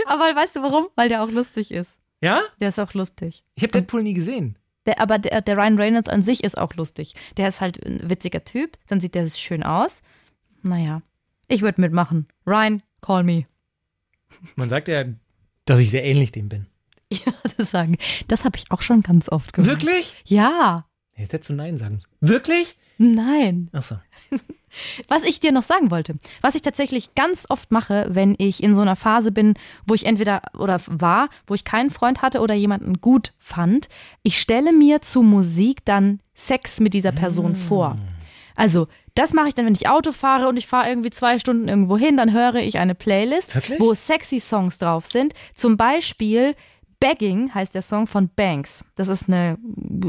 Aber 0.06 0.24
weißt 0.36 0.56
du 0.56 0.62
warum? 0.62 0.88
Weil 0.94 1.08
der 1.08 1.22
auch 1.22 1.30
lustig 1.30 1.70
ist. 1.72 1.96
Ja? 2.20 2.42
Der 2.60 2.68
ist 2.68 2.78
auch 2.78 2.92
lustig. 2.92 3.44
Ich 3.54 3.62
habe 3.62 3.72
Deadpool 3.72 4.02
nie 4.02 4.12
gesehen. 4.12 4.58
Der, 4.84 5.00
aber 5.00 5.16
der, 5.18 5.40
der 5.40 5.56
Ryan 5.56 5.78
Reynolds 5.78 6.08
an 6.08 6.20
sich 6.22 6.44
ist 6.44 6.58
auch 6.58 6.74
lustig. 6.74 7.14
Der 7.38 7.48
ist 7.48 7.62
halt 7.62 7.82
ein 7.84 8.08
witziger 8.10 8.44
Typ, 8.44 8.76
dann 8.88 9.00
sieht 9.00 9.14
der 9.14 9.26
schön 9.30 9.62
aus. 9.62 10.02
Naja, 10.62 11.00
ich 11.50 11.62
würde 11.62 11.80
mitmachen. 11.80 12.26
Ryan, 12.46 12.82
call 13.00 13.24
me. 13.24 13.44
Man 14.54 14.68
sagt 14.68 14.88
ja, 14.88 15.04
dass 15.64 15.80
ich 15.80 15.90
sehr 15.90 16.04
ähnlich 16.04 16.32
dem 16.32 16.48
bin. 16.48 16.66
Ja, 17.12 17.32
das 17.56 17.72
sagen. 17.72 17.96
Das 18.28 18.44
habe 18.44 18.56
ich 18.56 18.70
auch 18.70 18.82
schon 18.82 19.02
ganz 19.02 19.28
oft 19.28 19.52
gemacht. 19.52 19.68
Wirklich? 19.68 20.14
Ja. 20.26 20.86
Jetzt 21.16 21.32
hättest 21.32 21.50
du 21.50 21.54
Nein 21.54 21.76
sagen 21.76 21.96
müssen. 21.96 22.08
Wirklich? 22.20 22.76
Nein. 22.98 23.68
Achso. 23.72 23.96
Was 25.08 25.24
ich 25.24 25.40
dir 25.40 25.50
noch 25.50 25.64
sagen 25.64 25.90
wollte, 25.90 26.14
was 26.42 26.54
ich 26.54 26.62
tatsächlich 26.62 27.16
ganz 27.16 27.46
oft 27.48 27.72
mache, 27.72 28.06
wenn 28.10 28.36
ich 28.38 28.62
in 28.62 28.76
so 28.76 28.82
einer 28.82 28.94
Phase 28.94 29.32
bin, 29.32 29.54
wo 29.84 29.94
ich 29.94 30.06
entweder 30.06 30.42
oder 30.56 30.80
war, 30.86 31.28
wo 31.48 31.54
ich 31.54 31.64
keinen 31.64 31.90
Freund 31.90 32.22
hatte 32.22 32.38
oder 32.38 32.54
jemanden 32.54 33.00
gut 33.00 33.32
fand, 33.38 33.88
ich 34.22 34.40
stelle 34.40 34.72
mir 34.72 35.02
zu 35.02 35.22
Musik 35.22 35.84
dann 35.84 36.20
Sex 36.34 36.78
mit 36.78 36.94
dieser 36.94 37.10
Person 37.10 37.56
vor. 37.56 37.98
Also, 38.54 38.86
Das 39.20 39.34
mache 39.34 39.48
ich 39.48 39.54
dann, 39.54 39.66
wenn 39.66 39.74
ich 39.74 39.86
Auto 39.86 40.12
fahre 40.12 40.48
und 40.48 40.56
ich 40.56 40.66
fahre 40.66 40.88
irgendwie 40.88 41.10
zwei 41.10 41.38
Stunden 41.38 41.68
irgendwo 41.68 41.98
hin, 41.98 42.16
dann 42.16 42.32
höre 42.32 42.54
ich 42.54 42.78
eine 42.78 42.94
Playlist, 42.94 43.54
Wirklich? 43.54 43.78
wo 43.78 43.92
sexy 43.92 44.40
Songs 44.40 44.78
drauf 44.78 45.04
sind. 45.04 45.34
Zum 45.54 45.76
Beispiel 45.76 46.54
Begging 47.00 47.52
heißt 47.52 47.74
der 47.74 47.82
Song 47.82 48.06
von 48.06 48.30
Banks. 48.34 48.82
Das 48.94 49.08
ist 49.08 49.28
eine 49.28 49.58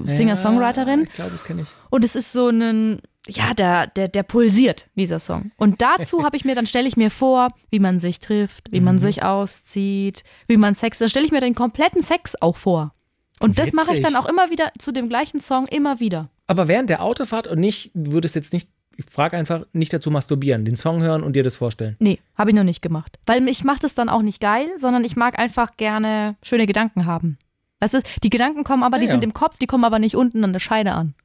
Singer-Songwriterin. 0.06 1.02
Ja, 1.02 1.06
ich 1.08 1.14
glaube, 1.14 1.32
das 1.32 1.44
kenne 1.44 1.64
ich. 1.64 1.68
Und 1.90 2.06
es 2.06 2.16
ist 2.16 2.32
so 2.32 2.48
ein, 2.48 3.02
ja, 3.28 3.54
der, 3.54 3.88
der, 3.88 4.08
der 4.08 4.24
pulsiert, 4.24 4.88
dieser 4.96 5.20
Song. 5.20 5.52
Und 5.58 5.82
dazu 5.82 6.24
habe 6.24 6.38
ich 6.38 6.46
mir, 6.46 6.56
dann 6.56 6.66
stelle 6.68 6.88
ich 6.88 6.96
mir 6.98 7.12
vor, 7.12 7.50
wie 7.70 7.80
man 7.80 8.00
sich 8.00 8.20
trifft, 8.20 8.72
wie 8.72 8.80
Mhm. 8.80 8.86
man 8.86 9.00
sich 9.00 9.24
auszieht, 9.24 10.24
wie 10.48 10.58
man 10.58 10.74
Sex, 10.76 11.00
dann 11.00 11.10
stelle 11.10 11.26
ich 11.26 11.32
mir 11.32 11.42
den 11.42 11.56
kompletten 11.56 12.02
Sex 12.02 12.42
auch 12.42 12.56
vor. 12.58 12.94
Und 13.42 13.58
das 13.58 13.74
mache 13.74 13.88
ich 13.94 14.00
Witzig. 14.00 14.06
dann 14.06 14.16
auch 14.16 14.28
immer 14.30 14.52
wieder 14.52 14.72
zu 14.78 14.92
dem 14.92 15.10
gleichen 15.10 15.40
Song, 15.40 15.66
immer 15.68 16.00
wieder. 16.00 16.30
Aber 16.48 16.68
während 16.68 16.90
der 16.90 17.02
Autofahrt 17.02 17.48
und 17.48 17.60
nicht, 17.60 17.92
würdest 17.94 18.36
jetzt 18.36 18.54
nicht, 18.54 18.70
ich 18.98 19.06
frage 19.06 19.38
einfach, 19.38 19.64
nicht 19.74 19.94
dazu 19.94 20.12
masturbieren, 20.12 20.66
den 20.66 20.76
Song 20.76 21.02
hören 21.02 21.24
und 21.24 21.36
dir 21.36 21.44
das 21.44 21.58
vorstellen. 21.58 21.96
Nee, 22.00 22.20
habe 22.38 22.52
ich 22.52 22.56
noch 22.56 22.64
nicht 22.64 22.82
gemacht. 22.82 23.18
Weil 23.26 23.48
ich 23.48 23.64
mache 23.64 23.80
das 23.82 23.96
dann 23.96 24.10
auch 24.10 24.22
nicht 24.22 24.42
geil, 24.42 24.68
sondern 24.78 25.04
ich 25.04 25.16
mag 25.16 25.40
einfach 25.40 25.78
gerne 25.78 26.36
schöne 26.44 26.68
Gedanken 26.68 27.06
haben. 27.06 27.38
Weißt 27.80 27.94
du, 27.96 28.00
die 28.24 28.30
Gedanken 28.30 28.64
kommen 28.64 28.84
aber, 28.84 28.98
die 28.98 29.06
Ja, 29.06 29.10
ja. 29.10 29.12
sind 29.14 29.24
im 29.24 29.34
Kopf, 29.34 29.58
die 29.58 29.66
kommen 29.66 29.84
aber 29.86 29.98
nicht 30.00 30.16
unten 30.16 30.44
an 30.44 30.54
der 30.54 30.60
Scheide 30.60 30.92
an. 30.92 31.16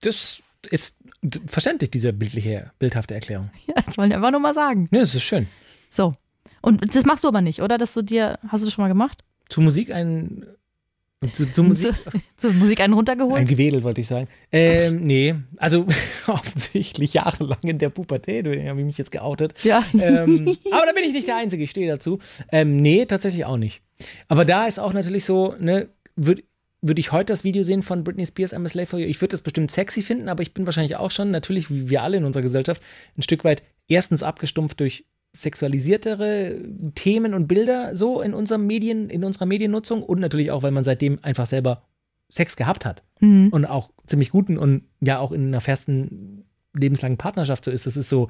Das 0.00 0.42
ist 0.70 0.96
verständlich, 1.46 1.90
diese 1.90 2.12
bildliche, 2.12 2.72
bildhafte 2.78 3.14
Erklärung. 3.14 3.50
Ja, 3.66 3.74
das 3.86 3.96
wollte 3.98 4.10
ich 4.10 4.16
einfach 4.16 4.30
nur 4.32 4.40
mal 4.40 4.54
sagen. 4.54 4.88
Ne, 4.90 5.00
das 5.00 5.14
ist 5.14 5.22
schön. 5.22 5.46
So. 5.88 6.14
Und 6.62 6.94
das 6.94 7.04
machst 7.04 7.24
du 7.24 7.28
aber 7.28 7.40
nicht, 7.40 7.62
oder? 7.62 7.78
Dass 7.78 7.94
du 7.94 8.02
dir, 8.02 8.38
hast 8.48 8.62
du 8.62 8.66
das 8.66 8.74
schon 8.74 8.82
mal 8.82 8.88
gemacht? 8.88 9.24
Zu 9.48 9.60
Musik 9.60 9.90
ein, 11.22 11.34
zu, 11.34 11.50
zu 11.50 11.62
Musik, 11.62 11.94
So, 12.38 12.48
so 12.48 12.54
Musik 12.54 12.80
einen 12.80 12.94
runtergeholt? 12.94 13.40
ein 13.40 13.46
Gewedel, 13.46 13.82
wollte 13.82 14.00
ich 14.00 14.06
sagen. 14.06 14.26
Ähm, 14.50 15.06
nee, 15.06 15.34
also 15.58 15.86
offensichtlich 16.26 17.12
jahrelang 17.14 17.60
in 17.62 17.78
der 17.78 17.90
Pubertät, 17.90 18.46
habe 18.46 18.80
ich 18.80 18.86
mich 18.86 18.98
jetzt 18.98 19.10
geoutet. 19.10 19.54
Ja. 19.62 19.84
ähm, 19.92 20.56
aber 20.72 20.86
da 20.86 20.92
bin 20.92 21.04
ich 21.04 21.12
nicht 21.12 21.28
der 21.28 21.36
Einzige, 21.36 21.62
ich 21.62 21.70
stehe 21.70 21.88
dazu. 21.88 22.18
Ähm, 22.50 22.80
nee, 22.80 23.04
tatsächlich 23.04 23.44
auch 23.44 23.58
nicht. 23.58 23.82
Aber 24.28 24.46
da 24.46 24.66
ist 24.66 24.78
auch 24.78 24.94
natürlich 24.94 25.24
so, 25.26 25.54
ne, 25.58 25.88
würde 26.16 26.42
würd 26.82 26.98
ich 26.98 27.12
heute 27.12 27.26
das 27.26 27.44
Video 27.44 27.62
sehen 27.62 27.82
von 27.82 28.04
Britney 28.04 28.24
Spears, 28.24 28.54
I'm 28.54 28.64
a 28.64 28.68
Slave 28.68 28.86
for 28.86 28.98
You, 28.98 29.06
ich 29.06 29.20
würde 29.20 29.32
das 29.32 29.42
bestimmt 29.42 29.70
sexy 29.70 30.00
finden, 30.00 30.30
aber 30.30 30.42
ich 30.42 30.54
bin 30.54 30.64
wahrscheinlich 30.64 30.96
auch 30.96 31.10
schon, 31.10 31.30
natürlich 31.30 31.70
wie 31.70 31.90
wir 31.90 32.02
alle 32.02 32.16
in 32.16 32.24
unserer 32.24 32.42
Gesellschaft, 32.42 32.82
ein 33.18 33.22
Stück 33.22 33.44
weit 33.44 33.62
erstens 33.86 34.22
abgestumpft 34.22 34.80
durch 34.80 35.04
sexualisiertere 35.32 36.58
Themen 36.94 37.34
und 37.34 37.46
Bilder 37.46 37.94
so 37.94 38.20
in 38.20 38.34
unserem 38.34 38.66
Medien, 38.66 39.08
in 39.10 39.24
unserer 39.24 39.46
Mediennutzung 39.46 40.02
und 40.02 40.20
natürlich 40.20 40.50
auch, 40.50 40.62
weil 40.62 40.70
man 40.72 40.84
seitdem 40.84 41.18
einfach 41.22 41.46
selber 41.46 41.82
Sex 42.28 42.56
gehabt 42.56 42.84
hat 42.84 43.02
Mhm. 43.20 43.48
und 43.52 43.66
auch 43.66 43.90
ziemlich 44.06 44.30
guten 44.30 44.56
und 44.56 44.84
ja 45.00 45.18
auch 45.18 45.32
in 45.32 45.48
einer 45.48 45.60
festen 45.60 46.44
lebenslangen 46.74 47.18
Partnerschaft 47.18 47.64
so 47.64 47.70
ist. 47.70 47.86
Das 47.86 47.96
ist 47.96 48.08
so, 48.08 48.28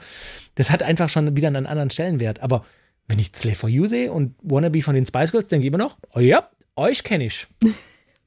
das 0.56 0.70
hat 0.70 0.82
einfach 0.82 1.08
schon 1.08 1.36
wieder 1.36 1.48
einen 1.48 1.66
anderen 1.66 1.90
Stellenwert. 1.90 2.40
Aber 2.40 2.64
wenn 3.08 3.18
ich 3.18 3.30
Slave 3.34 3.54
for 3.54 3.68
You 3.68 3.86
sehe 3.86 4.10
und 4.12 4.34
Wannabe 4.42 4.82
von 4.82 4.94
den 4.94 5.06
Spice 5.06 5.30
Girls, 5.32 5.48
denke 5.48 5.66
ich 5.66 5.68
immer 5.68 5.78
noch, 5.78 5.98
oh 6.14 6.20
ja, 6.20 6.48
euch 6.76 7.04
kenne 7.04 7.26
ich. 7.26 7.46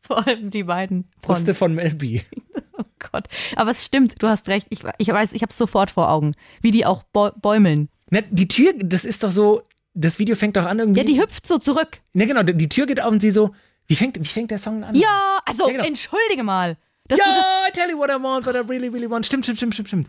Vor 0.01 0.27
allem 0.27 0.49
die 0.49 0.63
beiden. 0.63 1.07
Brüste 1.21 1.53
von 1.53 1.73
Mel 1.73 1.93
B. 1.95 2.19
oh 2.77 2.83
Gott. 3.11 3.25
Aber 3.55 3.71
es 3.71 3.85
stimmt, 3.85 4.21
du 4.21 4.27
hast 4.27 4.49
recht. 4.49 4.67
Ich, 4.69 4.81
ich 4.97 5.07
weiß, 5.07 5.31
ich 5.31 5.41
habe 5.41 5.49
es 5.51 5.57
sofort 5.57 5.91
vor 5.91 6.11
Augen. 6.11 6.33
Wie 6.61 6.71
die 6.71 6.85
auch 6.85 7.03
bäu- 7.13 7.31
bäumeln. 7.41 7.87
Ne, 8.09 8.23
die 8.29 8.47
Tür, 8.47 8.73
das 8.77 9.05
ist 9.05 9.23
doch 9.23 9.31
so, 9.31 9.61
das 9.93 10.19
Video 10.19 10.35
fängt 10.35 10.55
doch 10.55 10.65
an 10.65 10.79
irgendwie. 10.79 10.99
Ja, 11.01 11.05
die 11.05 11.19
hüpft 11.21 11.47
so 11.47 11.57
zurück. 11.57 11.99
Ne, 12.13 12.25
genau, 12.27 12.43
die 12.43 12.69
Tür 12.69 12.85
geht 12.85 13.01
auf 13.01 13.11
und 13.11 13.19
sie 13.21 13.31
so, 13.31 13.51
wie 13.87 13.95
fängt, 13.95 14.19
wie 14.19 14.27
fängt 14.27 14.51
der 14.51 14.59
Song 14.59 14.83
an? 14.83 14.95
Ja, 14.95 15.39
also, 15.45 15.67
Ja, 15.67 15.73
genau. 15.73 15.85
entschuldige 15.85 16.43
mal. 16.43 16.77
Dass 17.07 17.19
Ja, 17.19 17.25
I 17.67 17.71
tell 17.73 17.89
you 17.89 17.97
what 17.97 18.09
I 18.09 18.13
want, 18.21 18.45
what 18.45 18.55
I 18.55 18.59
really, 18.59 18.87
really 18.87 19.09
want. 19.09 19.25
Stimmt, 19.25 19.43
stimmt, 19.45 19.57
stimmt, 19.57 19.73
stimmt, 19.73 19.87
stimmt. 19.89 20.07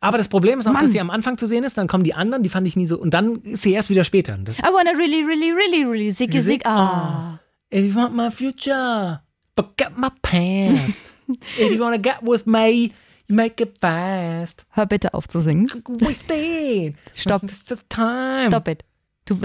Aber 0.00 0.18
das 0.18 0.28
Problem 0.28 0.60
ist 0.60 0.66
auch, 0.66 0.72
Mann. 0.72 0.82
dass 0.82 0.92
sie 0.92 1.00
am 1.00 1.08
Anfang 1.10 1.38
zu 1.38 1.46
sehen 1.46 1.64
ist, 1.64 1.78
dann 1.78 1.88
kommen 1.88 2.04
die 2.04 2.12
anderen, 2.12 2.42
die 2.42 2.50
fand 2.50 2.66
ich 2.66 2.76
nie 2.76 2.86
so, 2.86 2.98
und 2.98 3.14
dann 3.14 3.36
ist 3.42 3.62
sie 3.62 3.72
erst 3.72 3.88
wieder 3.88 4.04
später. 4.04 4.36
Das, 4.36 4.58
I 4.58 4.62
wanna 4.70 4.90
really, 4.90 5.22
really, 5.24 5.50
really, 5.52 5.84
really 5.84 6.12
ziggy 6.12 6.40
zig. 6.40 6.66
Ah. 6.66 7.38
If 7.72 7.84
you 7.86 7.94
want 7.94 8.14
my 8.14 8.30
future, 8.30 9.22
forget 9.56 9.96
my 9.96 10.08
past. 10.20 10.96
If 11.58 11.72
you 11.72 11.80
wanna 11.80 11.96
get 11.98 12.16
with 12.22 12.44
me, 12.46 12.90
make 13.28 13.62
it 13.62 13.78
fast. 13.80 14.64
Hör 14.70 14.86
bitte 14.86 15.14
auf 15.14 15.28
zu 15.28 15.40
singen. 15.40 15.68
Wasted. 16.00 16.96
Stopp. 17.14 17.42
It's 17.44 17.62
just 17.68 17.88
time. 17.88 18.46
Stop 18.48 18.68
it. 18.68 18.84
Du, 19.24 19.36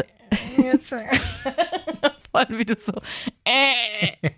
voll 2.31 2.45
wie 2.49 2.65
du 2.65 2.75
so. 2.77 2.93
Äh. 3.43 4.29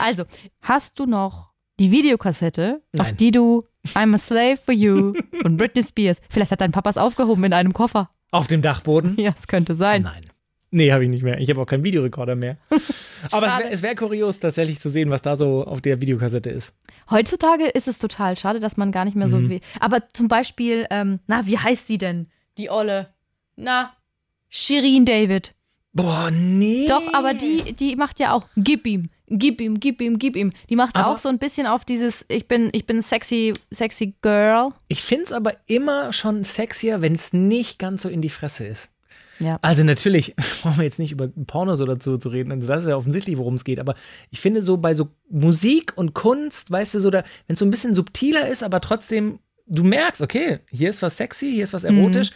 Also, 0.00 0.24
hast 0.62 0.98
du 0.98 1.06
noch 1.06 1.50
die 1.78 1.90
Videokassette, 1.90 2.82
auf 2.98 3.06
Nein. 3.06 3.16
die 3.16 3.30
du 3.30 3.64
I'm 3.94 4.14
a 4.14 4.18
Slave 4.18 4.56
for 4.56 4.74
You 4.74 5.14
von 5.40 5.56
Britney 5.56 5.82
Spears. 5.82 6.20
Vielleicht 6.28 6.50
hat 6.50 6.60
dein 6.60 6.72
Papa 6.72 6.90
es 6.90 6.98
aufgehoben 6.98 7.44
in 7.44 7.52
einem 7.52 7.72
Koffer. 7.72 8.10
Auf 8.32 8.46
dem 8.46 8.62
Dachboden? 8.62 9.16
Ja, 9.18 9.32
es 9.36 9.46
könnte 9.46 9.74
sein. 9.74 10.02
Nein. 10.02 10.24
Nee, 10.72 10.92
habe 10.92 11.02
ich 11.04 11.10
nicht 11.10 11.22
mehr. 11.24 11.40
Ich 11.40 11.50
habe 11.50 11.60
auch 11.60 11.66
keinen 11.66 11.82
Videorekorder 11.82 12.36
mehr. 12.36 12.56
Aber 13.32 13.46
es 13.70 13.82
wäre 13.82 13.82
wär 13.82 13.96
kurios, 13.96 14.38
tatsächlich 14.38 14.78
zu 14.78 14.88
sehen, 14.88 15.10
was 15.10 15.20
da 15.22 15.34
so 15.36 15.64
auf 15.64 15.80
der 15.80 16.00
Videokassette 16.00 16.48
ist. 16.50 16.74
Heutzutage 17.10 17.66
ist 17.66 17.88
es 17.88 17.98
total 17.98 18.36
schade, 18.36 18.60
dass 18.60 18.76
man 18.76 18.92
gar 18.92 19.04
nicht 19.04 19.16
mehr 19.16 19.26
Mhm. 19.26 19.30
so 19.30 19.48
wie. 19.50 19.60
Aber 19.80 20.08
zum 20.12 20.28
Beispiel, 20.28 20.86
ähm, 20.90 21.18
na, 21.26 21.44
wie 21.46 21.58
heißt 21.58 21.88
sie 21.88 21.98
denn? 21.98 22.28
Die 22.56 22.70
Olle. 22.70 23.08
Na, 23.56 23.92
Shirin 24.48 25.04
David. 25.04 25.54
Boah, 25.92 26.30
nee. 26.30 26.86
Doch, 26.88 27.12
aber 27.14 27.34
die, 27.34 27.72
die 27.72 27.96
macht 27.96 28.20
ja 28.20 28.32
auch 28.32 28.44
Gib 28.56 28.86
ihm, 28.86 29.10
gib 29.28 29.60
ihm, 29.60 29.80
gib 29.80 30.00
ihm, 30.00 30.20
gib 30.20 30.36
ihm. 30.36 30.52
Die 30.68 30.76
macht 30.76 30.94
Aber- 30.94 31.08
auch 31.08 31.18
so 31.18 31.28
ein 31.28 31.38
bisschen 31.38 31.66
auf 31.66 31.84
dieses 31.84 32.24
Ich 32.28 32.46
bin, 32.46 32.70
ich 32.72 32.86
bin 32.86 33.02
sexy, 33.02 33.52
sexy 33.72 34.14
Girl. 34.22 34.70
Ich 34.86 35.02
finde 35.02 35.24
es 35.24 35.32
aber 35.32 35.54
immer 35.66 36.12
schon 36.12 36.44
sexier, 36.44 37.02
wenn 37.02 37.14
es 37.14 37.32
nicht 37.32 37.80
ganz 37.80 38.02
so 38.02 38.08
in 38.08 38.22
die 38.22 38.28
Fresse 38.28 38.68
ist. 38.68 38.88
Ja. 39.40 39.58
Also 39.62 39.82
natürlich 39.84 40.34
brauchen 40.62 40.78
wir 40.78 40.84
jetzt 40.84 40.98
nicht 40.98 41.12
über 41.12 41.28
Pornos 41.28 41.80
oder 41.80 41.96
so 42.00 42.16
zu 42.16 42.28
reden, 42.28 42.52
also 42.52 42.66
das 42.66 42.84
ist 42.84 42.88
ja 42.88 42.96
offensichtlich, 42.96 43.36
worum 43.38 43.54
es 43.54 43.64
geht, 43.64 43.80
aber 43.80 43.94
ich 44.30 44.40
finde 44.40 44.62
so 44.62 44.76
bei 44.76 44.94
so 44.94 45.08
Musik 45.30 45.92
und 45.96 46.14
Kunst, 46.14 46.70
weißt 46.70 46.94
du, 46.94 47.00
so 47.00 47.10
da, 47.10 47.24
wenn 47.46 47.54
es 47.54 47.58
so 47.58 47.64
ein 47.64 47.70
bisschen 47.70 47.94
subtiler 47.94 48.46
ist, 48.46 48.62
aber 48.62 48.80
trotzdem, 48.80 49.40
du 49.66 49.82
merkst, 49.82 50.20
okay, 50.22 50.60
hier 50.70 50.90
ist 50.90 51.02
was 51.02 51.16
sexy, 51.16 51.50
hier 51.52 51.64
ist 51.64 51.72
was 51.72 51.84
erotisch. 51.84 52.30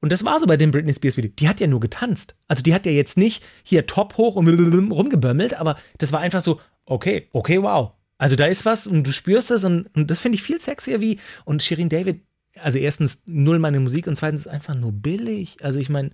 Und 0.00 0.12
das 0.12 0.22
war 0.22 0.38
so 0.38 0.44
bei 0.44 0.58
dem 0.58 0.70
Britney 0.70 0.92
Spears 0.92 1.16
Video. 1.16 1.30
Die 1.38 1.48
hat 1.48 1.60
ja 1.60 1.66
nur 1.66 1.80
getanzt. 1.80 2.36
Also 2.46 2.62
die 2.62 2.74
hat 2.74 2.84
ja 2.84 2.92
jetzt 2.92 3.16
nicht 3.16 3.42
hier 3.62 3.86
Top 3.86 4.18
hoch 4.18 4.36
und 4.36 4.46
rumgebömmelt, 4.46 5.54
aber 5.54 5.76
das 5.96 6.12
war 6.12 6.20
einfach 6.20 6.42
so, 6.42 6.60
okay, 6.84 7.28
okay, 7.32 7.62
wow. 7.62 7.92
Also 8.18 8.36
da 8.36 8.44
ist 8.44 8.66
was 8.66 8.86
und 8.86 9.06
du 9.06 9.12
spürst 9.12 9.50
es 9.50 9.64
und, 9.64 9.86
und 9.96 10.10
das 10.10 10.20
finde 10.20 10.36
ich 10.36 10.42
viel 10.42 10.60
sexier 10.60 11.00
wie, 11.00 11.18
und 11.46 11.62
Shirin 11.62 11.88
David, 11.88 12.20
also 12.64 12.78
erstens 12.78 13.22
null 13.26 13.58
meine 13.58 13.78
Musik 13.80 14.06
und 14.06 14.16
zweitens 14.16 14.46
einfach 14.46 14.74
nur 14.74 14.92
billig. 14.92 15.58
Also 15.62 15.78
ich 15.78 15.88
meine, 15.90 16.10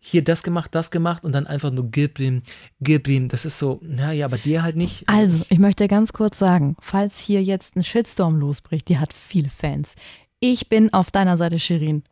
hier 0.00 0.22
das 0.22 0.42
gemacht, 0.44 0.74
das 0.76 0.90
gemacht 0.92 1.24
und 1.24 1.32
dann 1.32 1.46
einfach 1.48 1.72
nur 1.72 1.90
gib 1.90 2.20
ihm, 2.20 2.42
gib 2.80 3.08
ihm. 3.08 3.28
Das 3.28 3.44
ist 3.44 3.58
so, 3.58 3.80
naja, 3.82 4.28
bei 4.28 4.38
dir 4.38 4.62
halt 4.62 4.76
nicht. 4.76 5.08
Also, 5.08 5.40
ich 5.48 5.58
möchte 5.58 5.88
ganz 5.88 6.12
kurz 6.12 6.38
sagen, 6.38 6.76
falls 6.80 7.18
hier 7.18 7.42
jetzt 7.42 7.74
ein 7.74 7.82
Shitstorm 7.82 8.36
losbricht, 8.38 8.88
die 8.88 8.98
hat 8.98 9.12
viele 9.12 9.50
Fans. 9.50 9.96
Ich 10.38 10.68
bin 10.68 10.92
auf 10.92 11.10
deiner 11.10 11.36
Seite, 11.36 11.58
Shirin. 11.58 12.04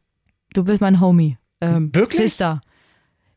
Du 0.53 0.65
bist 0.65 0.81
mein 0.81 1.01
Homie. 1.01 1.39
Ähm, 1.61 1.95
Wirklich? 1.95 2.23
Sister. 2.23 2.61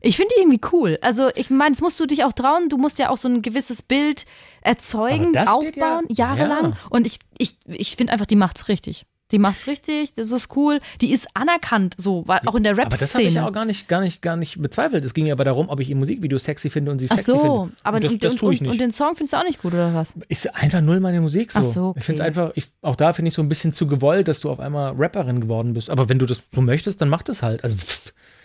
Ich 0.00 0.16
finde 0.16 0.34
die 0.36 0.40
irgendwie 0.42 0.60
cool. 0.72 0.98
Also, 1.00 1.28
ich 1.36 1.48
meine, 1.50 1.74
jetzt 1.74 1.80
musst 1.82 2.00
du 2.00 2.06
dich 2.06 2.24
auch 2.24 2.32
trauen. 2.32 2.68
Du 2.68 2.76
musst 2.76 2.98
ja 2.98 3.10
auch 3.10 3.18
so 3.18 3.28
ein 3.28 3.42
gewisses 3.42 3.82
Bild 3.82 4.26
erzeugen, 4.62 5.26
Aber 5.36 5.44
das 5.44 5.56
steht 5.58 5.76
ja- 5.76 5.98
aufbauen, 5.98 6.06
jahrelang. 6.10 6.70
ja. 6.72 6.76
Und 6.90 7.06
ich, 7.06 7.20
ich, 7.38 7.56
ich 7.66 7.94
finde 7.94 8.12
einfach, 8.12 8.26
die 8.26 8.34
macht's 8.36 8.66
richtig. 8.66 9.06
Die 9.32 9.38
macht's 9.38 9.66
richtig, 9.66 10.12
das 10.14 10.30
ist 10.30 10.56
cool. 10.56 10.80
Die 11.00 11.12
ist 11.12 11.28
anerkannt, 11.34 11.94
so, 11.98 12.24
auch 12.46 12.54
in 12.54 12.62
der 12.64 12.72
aber 12.72 12.84
das 12.86 13.14
habe 13.14 13.22
ich 13.22 13.28
Rap-Szene. 13.28 13.46
auch 13.46 13.52
gar 13.52 13.64
nicht, 13.64 13.88
gar, 13.88 14.00
nicht, 14.00 14.22
gar 14.22 14.36
nicht 14.36 14.60
bezweifelt. 14.60 15.04
Es 15.04 15.14
ging 15.14 15.26
ja 15.26 15.34
aber 15.34 15.44
darum, 15.44 15.68
ob 15.68 15.80
ich 15.80 15.88
ihr 15.90 15.96
Musikvideo 15.96 16.38
sexy 16.38 16.70
finde 16.70 16.90
und 16.90 16.98
sie 16.98 17.06
Ach 17.10 17.16
sexy 17.16 17.30
so, 17.32 17.38
finde. 17.38 17.72
aber 17.82 17.96
und 17.96 18.04
das, 18.04 18.12
und, 18.12 18.24
das 18.24 18.34
tue 18.36 18.54
ich 18.54 18.60
nicht. 18.60 18.70
und 18.70 18.80
den 18.80 18.90
Song 18.90 19.14
findest 19.16 19.32
du 19.32 19.36
auch 19.38 19.44
nicht 19.44 19.62
gut, 19.62 19.72
oder 19.74 19.94
was? 19.94 20.14
ist 20.28 20.54
einfach 20.54 20.80
null 20.80 21.00
meine 21.00 21.20
Musik 21.20 21.52
so. 21.52 21.60
Ach 21.60 21.64
so, 21.64 21.86
okay. 21.88 21.98
Ich 22.00 22.04
finde 22.04 22.22
es 22.22 22.26
einfach, 22.26 22.50
ich, 22.54 22.70
auch 22.82 22.96
da 22.96 23.12
finde 23.12 23.28
ich 23.28 23.34
so 23.34 23.42
ein 23.42 23.48
bisschen 23.48 23.72
zu 23.72 23.86
gewollt, 23.86 24.28
dass 24.28 24.40
du 24.40 24.50
auf 24.50 24.60
einmal 24.60 24.94
Rapperin 24.96 25.40
geworden 25.40 25.74
bist. 25.74 25.90
Aber 25.90 26.08
wenn 26.08 26.18
du 26.18 26.26
das 26.26 26.40
so 26.52 26.60
möchtest, 26.60 27.00
dann 27.00 27.08
mach 27.08 27.22
das 27.22 27.42
halt. 27.42 27.62
Also 27.64 27.76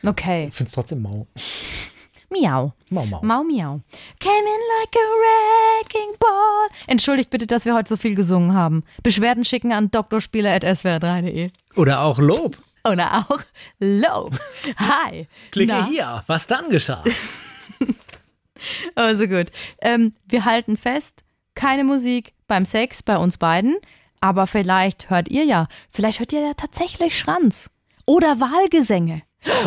Okay. 0.06 0.46
ich 0.50 0.54
finde 0.54 0.68
es 0.70 0.74
trotzdem 0.74 1.02
mau. 1.02 1.26
Miau. 2.40 2.74
Mau, 2.90 3.06
mau. 3.06 3.22
Mau 3.24 3.44
Miau. 3.44 3.82
Came 4.20 4.46
in 4.46 4.62
like 4.80 4.96
a 4.96 5.08
wrecking 5.22 6.16
ball. 6.20 6.70
Entschuldigt 6.88 7.30
bitte, 7.30 7.48
dass 7.48 7.66
wir 7.66 7.74
heute 7.74 7.90
so 7.90 7.98
viel 7.98 8.16
gesungen 8.16 8.54
haben. 8.54 8.84
Beschwerden 9.04 9.46
schicken 9.46 9.72
an 9.72 9.90
drspieler.swr3.de. 9.92 11.50
Oder 11.76 12.02
auch 12.02 12.20
Lob. 12.20 12.58
Oder 12.90 13.26
auch 13.28 13.40
Lob. 13.80 14.38
Hi. 14.78 15.28
Klicke 15.52 15.74
Na, 15.74 15.86
hier, 15.88 16.24
was 16.28 16.48
dann 16.48 16.70
geschah. 16.70 17.04
Also 18.96 19.28
gut. 19.28 19.48
Ähm, 19.82 20.14
wir 20.28 20.46
halten 20.46 20.78
fest, 20.78 21.24
keine 21.56 21.84
Musik 21.84 22.34
beim 22.48 22.66
Sex 22.66 23.04
bei 23.04 23.18
uns 23.18 23.38
beiden. 23.38 23.78
Aber 24.22 24.48
vielleicht 24.48 25.10
hört 25.10 25.28
ihr 25.28 25.44
ja, 25.44 25.68
vielleicht 25.92 26.20
hört 26.20 26.34
ihr 26.34 26.42
ja 26.42 26.54
tatsächlich 26.54 27.20
Schranz. 27.20 27.70
Oder 28.06 28.40
Wahlgesänge. 28.40 29.24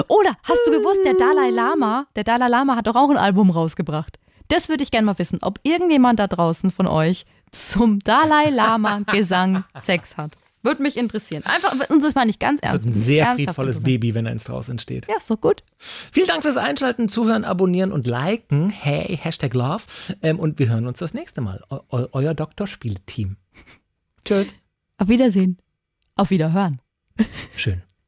Oder 0.08 0.34
hast 0.42 0.60
du 0.66 0.70
gewusst, 0.70 1.00
der 1.04 1.14
Dalai 1.14 1.50
Lama, 1.50 2.06
der 2.16 2.24
Dalai 2.24 2.48
Lama 2.48 2.76
hat 2.76 2.86
doch 2.86 2.96
auch 2.96 3.10
ein 3.10 3.16
Album 3.16 3.50
rausgebracht. 3.50 4.18
Das 4.48 4.68
würde 4.68 4.82
ich 4.82 4.90
gerne 4.90 5.04
mal 5.06 5.18
wissen, 5.18 5.38
ob 5.42 5.60
irgendjemand 5.62 6.18
da 6.18 6.26
draußen 6.26 6.70
von 6.70 6.86
euch 6.86 7.26
zum 7.52 7.98
Dalai 8.00 8.50
Lama 8.50 9.00
Gesang 9.12 9.64
Sex 9.78 10.16
hat. 10.16 10.32
Würde 10.62 10.82
mich 10.82 10.96
interessieren. 10.96 11.44
Einfach, 11.46 11.88
uns 11.88 12.02
ist 12.04 12.16
mal 12.16 12.24
nicht 12.24 12.40
ganz 12.40 12.60
Das 12.60 12.70
ernst. 12.72 12.84
wird 12.86 12.94
ein 12.94 12.98
sehr 13.00 13.26
friedvolles. 13.34 13.82
Baby, 13.84 14.14
wenn 14.16 14.26
eins 14.26 14.42
draus 14.44 14.68
entsteht. 14.68 15.06
Ja, 15.08 15.16
ist 15.18 15.30
doch 15.30 15.40
gut. 15.40 15.62
Vielen 15.78 16.26
Dank 16.26 16.42
fürs 16.42 16.56
Einschalten, 16.56 17.08
Zuhören, 17.08 17.44
Abonnieren 17.44 17.92
und 17.92 18.06
Liken. 18.08 18.68
Hey, 18.70 19.16
Hashtag 19.22 19.54
Love. 19.54 19.84
Ähm, 20.20 20.40
und 20.40 20.58
wir 20.58 20.68
hören 20.68 20.86
uns 20.88 20.98
das 20.98 21.14
nächste 21.14 21.40
Mal. 21.42 21.62
Eu 21.70 21.78
eu 21.92 22.06
euer 22.12 22.34
Doktorspiele-Team. 22.34 23.36
Tschüss. 24.24 24.48
Auf 24.98 25.08
Wiedersehen. 25.08 25.58
Auf 26.16 26.30
Wiederhören. 26.30 26.80
Schön. 27.56 27.84